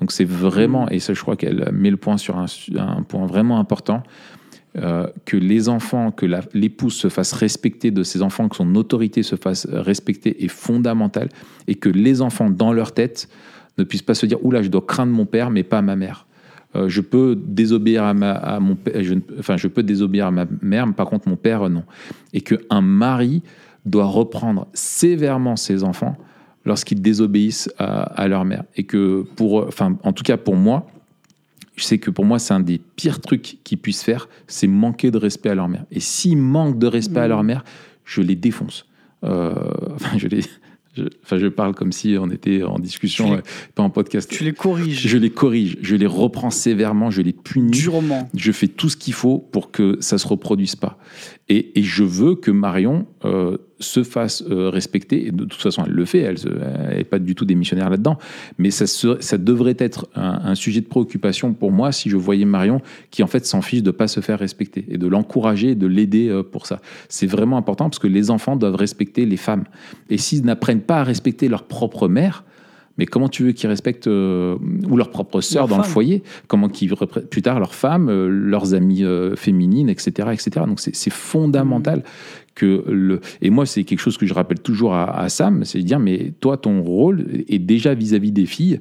Donc 0.00 0.12
c'est 0.12 0.24
vraiment, 0.24 0.88
et 0.88 0.98
ça 0.98 1.14
je 1.14 1.20
crois 1.20 1.36
qu'elle 1.36 1.70
met 1.72 1.90
le 1.90 1.96
point 1.96 2.16
sur 2.16 2.38
un, 2.38 2.46
point 3.02 3.26
vraiment 3.26 3.58
important, 3.58 4.02
euh, 4.76 5.06
que 5.24 5.36
les 5.36 5.68
enfants, 5.68 6.10
que 6.10 6.26
l'épouse 6.52 6.94
se 6.94 7.08
fasse 7.08 7.32
respecter 7.32 7.90
de 7.90 8.02
ses 8.02 8.22
enfants, 8.22 8.48
que 8.48 8.56
son 8.56 8.74
autorité 8.74 9.22
se 9.22 9.36
fasse 9.36 9.66
respecter 9.70 10.44
est 10.44 10.48
fondamental, 10.48 11.28
et 11.68 11.76
que 11.76 11.88
les 11.88 12.22
enfants, 12.22 12.50
dans 12.50 12.72
leur 12.72 12.92
tête, 12.92 13.28
ne 13.78 13.84
puissent 13.84 14.02
pas 14.02 14.14
se 14.14 14.26
dire, 14.26 14.44
oula, 14.44 14.62
je 14.62 14.68
dois 14.68 14.84
craindre 14.86 15.12
mon 15.12 15.26
père, 15.26 15.50
mais 15.50 15.62
pas 15.62 15.80
ma 15.80 15.94
mère. 15.94 16.26
Euh, 16.76 16.88
je 16.88 17.00
peux 17.00 17.36
désobéir 17.36 18.02
à, 18.02 18.14
ma, 18.14 18.32
à 18.32 18.58
enfin 19.38 19.56
je 19.56 19.68
peux 19.68 19.82
désobéir 19.82 20.26
à 20.26 20.30
ma 20.30 20.46
mère, 20.60 20.86
mais 20.86 20.92
par 20.92 21.06
contre 21.06 21.28
mon 21.28 21.36
père 21.36 21.68
non. 21.70 21.84
Et 22.32 22.40
qu'un 22.40 22.80
mari 22.80 23.42
doit 23.86 24.06
reprendre 24.06 24.66
sévèrement 24.74 25.56
ses 25.56 25.84
enfants 25.84 26.16
lorsqu'ils 26.64 27.00
désobéissent 27.00 27.70
à, 27.78 28.26
leur 28.26 28.44
mère. 28.44 28.64
Et 28.76 28.84
que 28.84 29.24
pour, 29.36 29.66
enfin 29.68 29.96
en 30.02 30.12
tout 30.12 30.24
cas 30.24 30.36
pour 30.36 30.56
moi, 30.56 30.86
je 31.76 31.84
sais 31.84 31.98
que 31.98 32.10
pour 32.10 32.24
moi 32.24 32.38
c'est 32.38 32.54
un 32.54 32.60
des 32.60 32.80
pires 32.96 33.20
trucs 33.20 33.58
qu'ils 33.64 33.78
puissent 33.78 34.02
faire, 34.02 34.28
c'est 34.46 34.66
manquer 34.66 35.10
de 35.10 35.18
respect 35.18 35.50
à 35.50 35.54
leur 35.54 35.68
mère. 35.68 35.84
Et 35.90 36.00
s'ils 36.00 36.36
manquent 36.36 36.78
de 36.78 36.86
respect 36.86 37.20
à 37.20 37.28
leur 37.28 37.42
mmh. 37.42 37.46
mère, 37.46 37.64
je 38.04 38.20
les 38.22 38.36
défonce. 38.36 38.86
Euh, 39.24 39.54
enfin 39.94 40.18
je 40.18 40.28
les 40.28 40.42
je, 40.96 41.02
enfin, 41.24 41.38
je 41.38 41.46
parle 41.48 41.74
comme 41.74 41.92
si 41.92 42.16
on 42.18 42.30
était 42.30 42.62
en 42.62 42.78
discussion, 42.78 43.40
pas 43.74 43.82
en 43.82 43.90
podcast. 43.90 44.30
Tu 44.30 44.44
les 44.44 44.52
corriges. 44.52 45.06
Je 45.06 45.18
les 45.18 45.30
corrige, 45.30 45.76
je 45.82 45.96
les 45.96 46.06
reprends 46.06 46.50
sévèrement, 46.50 47.10
je 47.10 47.22
les 47.22 47.32
punis. 47.32 47.70
Durement. 47.70 48.28
Je 48.34 48.52
fais 48.52 48.68
tout 48.68 48.88
ce 48.88 48.96
qu'il 48.96 49.14
faut 49.14 49.38
pour 49.38 49.70
que 49.70 49.96
ça 50.00 50.18
se 50.18 50.26
reproduise 50.28 50.76
pas. 50.76 50.98
Et, 51.48 51.72
je 51.76 52.04
veux 52.04 52.36
que 52.36 52.50
Marion 52.50 53.06
euh, 53.24 53.58
se 53.84 54.02
fasse 54.02 54.42
euh, 54.50 54.70
respecter. 54.70 55.26
Et 55.26 55.30
de 55.30 55.44
toute 55.44 55.60
façon, 55.60 55.84
elle 55.86 55.92
le 55.92 56.04
fait. 56.04 56.20
Elle 56.20 56.36
n'est 56.96 57.04
pas 57.04 57.18
du 57.18 57.34
tout 57.34 57.44
démissionnaire 57.44 57.90
là-dedans. 57.90 58.18
Mais 58.58 58.70
ça, 58.70 58.86
ça 58.86 59.38
devrait 59.38 59.76
être 59.78 60.08
un, 60.14 60.54
sujet 60.54 60.80
de 60.80 60.86
préoccupation 60.86 61.52
pour 61.52 61.72
moi 61.72 61.92
si 61.92 62.10
je 62.10 62.16
voyais 62.16 62.44
Marion 62.44 62.80
qui, 63.10 63.22
en 63.22 63.26
fait, 63.26 63.46
s'en 63.46 63.62
fiche 63.62 63.82
de 63.82 63.90
pas 63.90 64.08
se 64.08 64.20
faire 64.20 64.38
respecter 64.38 64.84
et 64.88 64.98
de 64.98 65.06
l'encourager, 65.06 65.74
de 65.74 65.86
l'aider 65.86 66.28
euh, 66.28 66.42
pour 66.42 66.66
ça. 66.66 66.80
C'est 67.08 67.26
vraiment 67.26 67.56
important 67.56 67.88
parce 67.88 67.98
que 67.98 68.06
les 68.06 68.30
enfants 68.30 68.56
doivent 68.56 68.76
respecter 68.76 69.26
les 69.26 69.36
femmes. 69.36 69.64
Et 70.10 70.18
s'ils 70.18 70.44
n'apprennent 70.44 70.80
pas 70.80 71.00
à 71.00 71.04
respecter 71.04 71.48
leur 71.48 71.64
propre 71.64 72.08
mère, 72.08 72.44
Mais 72.96 73.06
comment 73.06 73.28
tu 73.28 73.42
veux 73.42 73.52
qu'ils 73.52 73.68
respectent 73.68 74.06
euh, 74.06 74.56
ou 74.88 74.96
leurs 74.96 75.10
propres 75.10 75.40
sœurs 75.40 75.66
dans 75.66 75.76
le 75.78 75.82
foyer? 75.82 76.22
Comment 76.46 76.68
qu'ils 76.68 76.92
plus 77.30 77.42
tard 77.42 77.58
leurs 77.58 77.74
femmes, 77.74 78.08
euh, 78.08 78.28
leurs 78.28 78.72
amies 78.74 79.02
euh, 79.04 79.34
féminines, 79.36 79.88
etc., 79.88 80.28
etc. 80.32 80.64
Donc 80.66 80.78
c'est 80.80 81.12
fondamental 81.12 82.04
que 82.54 82.84
le 82.88 83.20
et 83.42 83.50
moi 83.50 83.66
c'est 83.66 83.82
quelque 83.82 83.98
chose 83.98 84.16
que 84.16 84.26
je 84.26 84.34
rappelle 84.34 84.60
toujours 84.60 84.94
à, 84.94 85.18
à 85.18 85.28
Sam, 85.28 85.64
c'est 85.64 85.78
de 85.78 85.84
dire 85.84 85.98
mais 85.98 86.32
toi 86.38 86.56
ton 86.56 86.82
rôle 86.82 87.26
est 87.48 87.58
déjà 87.58 87.94
vis-à-vis 87.94 88.30
des 88.30 88.46
filles, 88.46 88.78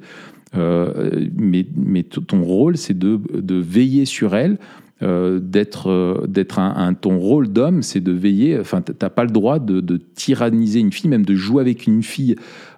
euh, 0.56 1.10
mais 1.35 1.65
mais 1.76 2.03
ton 2.03 2.44
rôle 2.44 2.77
c'est 2.77 2.98
de, 2.98 3.19
de 3.34 3.56
veiller 3.56 4.06
sur 4.06 4.35
elles. 4.35 4.57
d'être 5.02 6.23
d'être 6.27 6.60
un, 6.60 6.73
un- 6.77 6.94
ton 6.94 7.18
rôle 7.18 7.48
d'homme 7.52 7.81
c'est 7.81 7.99
de 7.99 8.11
veiller 8.11 8.57
enfin 8.60 8.81
t'as 8.81 9.10
pas 9.10 9.23
le 9.26 9.31
droit 9.31 9.60
de, 9.60 9.81
de 9.81 9.98
tyranniser 9.98 10.80
une 10.80 10.91
fille 10.94 11.10
même 11.10 11.26
de 11.26 11.35
jouer 11.35 11.61
avec 11.61 11.88
une 11.88 12.03
fille 12.03 12.35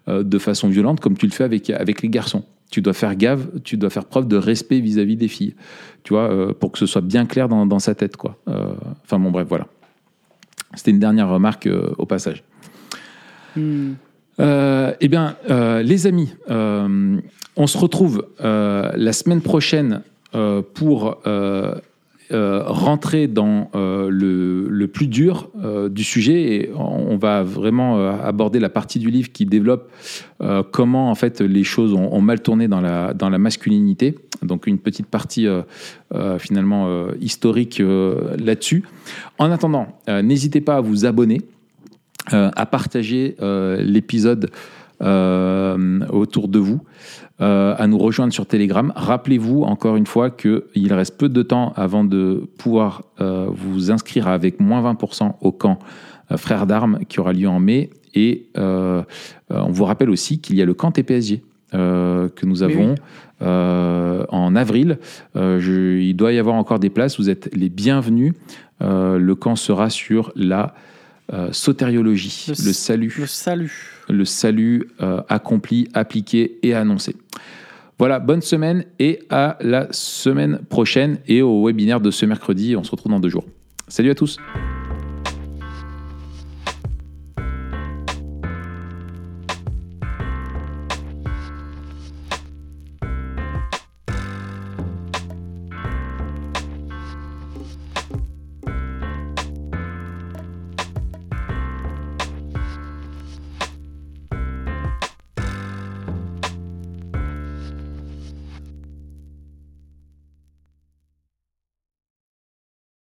euh, 0.07 0.23
de 0.23 0.38
façon 0.38 0.69
violente 0.69 0.99
comme 0.99 1.18
tu 1.18 1.26
le 1.26 1.32
fais 1.32 1.44
avec 1.44 1.69
avec 1.69 2.02
les 2.02 2.10
garçons. 2.10 2.44
Tu 2.69 2.82
dois 2.82 2.94
faire 2.94 3.15
gaffe 3.15 3.48
tu 3.64 3.77
dois 3.77 3.90
faire 3.90 4.06
preuve 4.06 4.27
de 4.27 4.38
respect 4.38 4.80
vis-à-vis 4.80 5.15
des 5.15 5.27
filles. 5.27 5.56
Tu 6.03 6.14
vois 6.14 6.32
euh, 6.32 6.53
pour 6.53 6.72
que 6.72 6.77
ce 6.77 6.86
soit 6.86 7.02
bien 7.02 7.26
clair 7.26 7.49
dans, 7.49 7.65
dans 7.65 7.80
sa 7.80 7.95
tête 7.95 8.15
quoi. 8.15 8.38
Euh, 8.48 8.73
enfin 9.03 9.18
bon 9.19 9.32
bref 9.32 9.48
voilà. 9.48 9.68
C'était 10.76 10.91
une 10.91 10.99
dernière 10.99 11.30
remarque 11.30 11.69
au 11.98 12.06
passage. 12.06 12.44
Hmm. 13.56 13.94
eh 14.40 15.07
bien, 15.07 15.38
les 15.48 16.07
amis, 16.07 16.34
on 16.49 17.68
se 17.68 17.77
retrouve 17.77 18.27
la 18.40 19.14
semaine 19.14 19.40
prochaine 19.41 20.02
pour 20.73 21.22
euh, 22.32 22.64
rentrer 22.66 23.28
dans 23.28 23.70
euh, 23.76 24.10
le, 24.10 24.68
le 24.68 24.88
plus 24.88 25.06
dur 25.06 25.52
euh, 25.64 25.90
du 25.90 26.04
sujet 26.04 26.56
et 26.56 26.72
on 26.74 27.18
va 27.18 27.44
vraiment 27.44 28.10
aborder 28.10 28.60
la 28.60 28.70
partie 28.70 28.98
du 28.98 29.12
livre 29.12 29.32
qui 29.32 29.46
développe 29.46 29.92
comment 30.72 31.12
en 31.12 31.16
fait 31.16 31.40
les 31.42 31.64
choses 31.64 31.94
ont, 31.94 32.12
ont 32.12 32.22
mal 32.22 32.42
tourné 32.42 32.68
dans 32.68 32.82
la, 32.82 33.14
dans 33.14 33.30
la 33.30 33.38
masculinité. 33.38 34.16
Donc 34.42 34.66
une 34.66 34.80
petite 34.80 35.06
partie 35.06 35.48
finalement 36.40 37.08
historique 37.22 37.82
là-dessus. 37.82 38.84
En 39.38 39.52
attendant, 39.52 39.88
n'hésitez 40.08 40.62
pas 40.62 40.78
à 40.78 40.82
vous 40.82 41.06
abonner 41.06 41.42
à 42.32 42.66
partager 42.66 43.36
l'épisode 43.80 44.50
euh, 45.02 46.00
autour 46.10 46.48
de 46.48 46.60
vous, 46.60 46.82
euh, 47.42 47.76
à 47.78 47.88
nous 47.88 47.98
rejoindre 47.98 48.32
sur 48.34 48.46
Telegram. 48.46 48.92
Rappelez-vous 48.96 49.64
encore 49.64 49.96
une 49.98 50.06
fois 50.08 50.30
qu'il 50.30 50.94
reste 50.94 51.18
peu 51.18 51.30
de 51.30 51.42
temps 51.42 51.74
avant 51.76 52.04
de 52.04 52.48
pouvoir 52.58 53.04
euh, 53.22 53.48
vous 53.52 53.92
inscrire 53.92 54.28
avec 54.28 54.60
moins 54.60 54.82
20% 54.94 55.34
au 55.42 55.52
camp 55.52 55.80
Frères 56.38 56.66
d'Armes 56.66 57.00
qui 57.08 57.20
aura 57.20 57.34
lieu 57.34 57.48
en 57.48 57.60
mai. 57.60 57.92
Et 58.16 58.48
on 58.56 59.04
vous 59.70 59.84
rappelle 59.86 60.10
aussi 60.10 60.40
qu'il 60.40 60.56
y 60.56 60.62
a 60.62 60.66
le 60.66 60.74
camp 60.74 60.92
TPSG 60.92 61.42
euh, 61.74 62.30
que 62.30 62.46
nous 62.46 62.64
avons 62.64 62.92
oui. 62.92 62.96
euh, 63.42 64.26
en 64.30 64.56
avril. 64.56 64.98
Euh, 65.36 65.60
je- 65.60 66.00
il 66.00 66.14
doit 66.16 66.32
y 66.32 66.40
avoir 66.40 66.56
encore 66.56 66.80
des 66.80 66.90
places. 66.90 67.20
Vous 67.20 67.30
êtes 67.30 67.54
les 67.54 67.70
bienvenus. 67.70 68.34
Le 68.80 69.34
camp 69.34 69.56
sera 69.56 69.90
sur 69.90 70.32
la 70.36 70.74
sotériologie, 71.52 72.46
Le 72.50 72.74
salut, 72.74 73.16
Le 73.20 73.26
salut. 73.28 73.92
Le 74.10 74.26
salut 74.26 74.90
euh, 75.02 75.22
accompli, 75.30 75.88
appliqué 75.94 76.60
et 76.64 76.73
annoncé. 76.73 77.15
Voilà, 77.98 78.19
bonne 78.19 78.41
semaine 78.41 78.86
et 78.99 79.19
à 79.30 79.57
la 79.61 79.88
semaine 79.91 80.60
prochaine 80.69 81.19
et 81.27 81.41
au 81.41 81.65
webinaire 81.65 82.02
de 82.02 82.11
ce 82.11 82.26
mercredi. 82.26 82.76
On 82.76 82.84
se 82.84 82.91
retrouve 82.91 83.11
dans 83.11 83.19
deux 83.19 83.30
jours. 83.30 83.45
Salut 83.88 84.10
à 84.10 84.15
tous. 84.15 84.38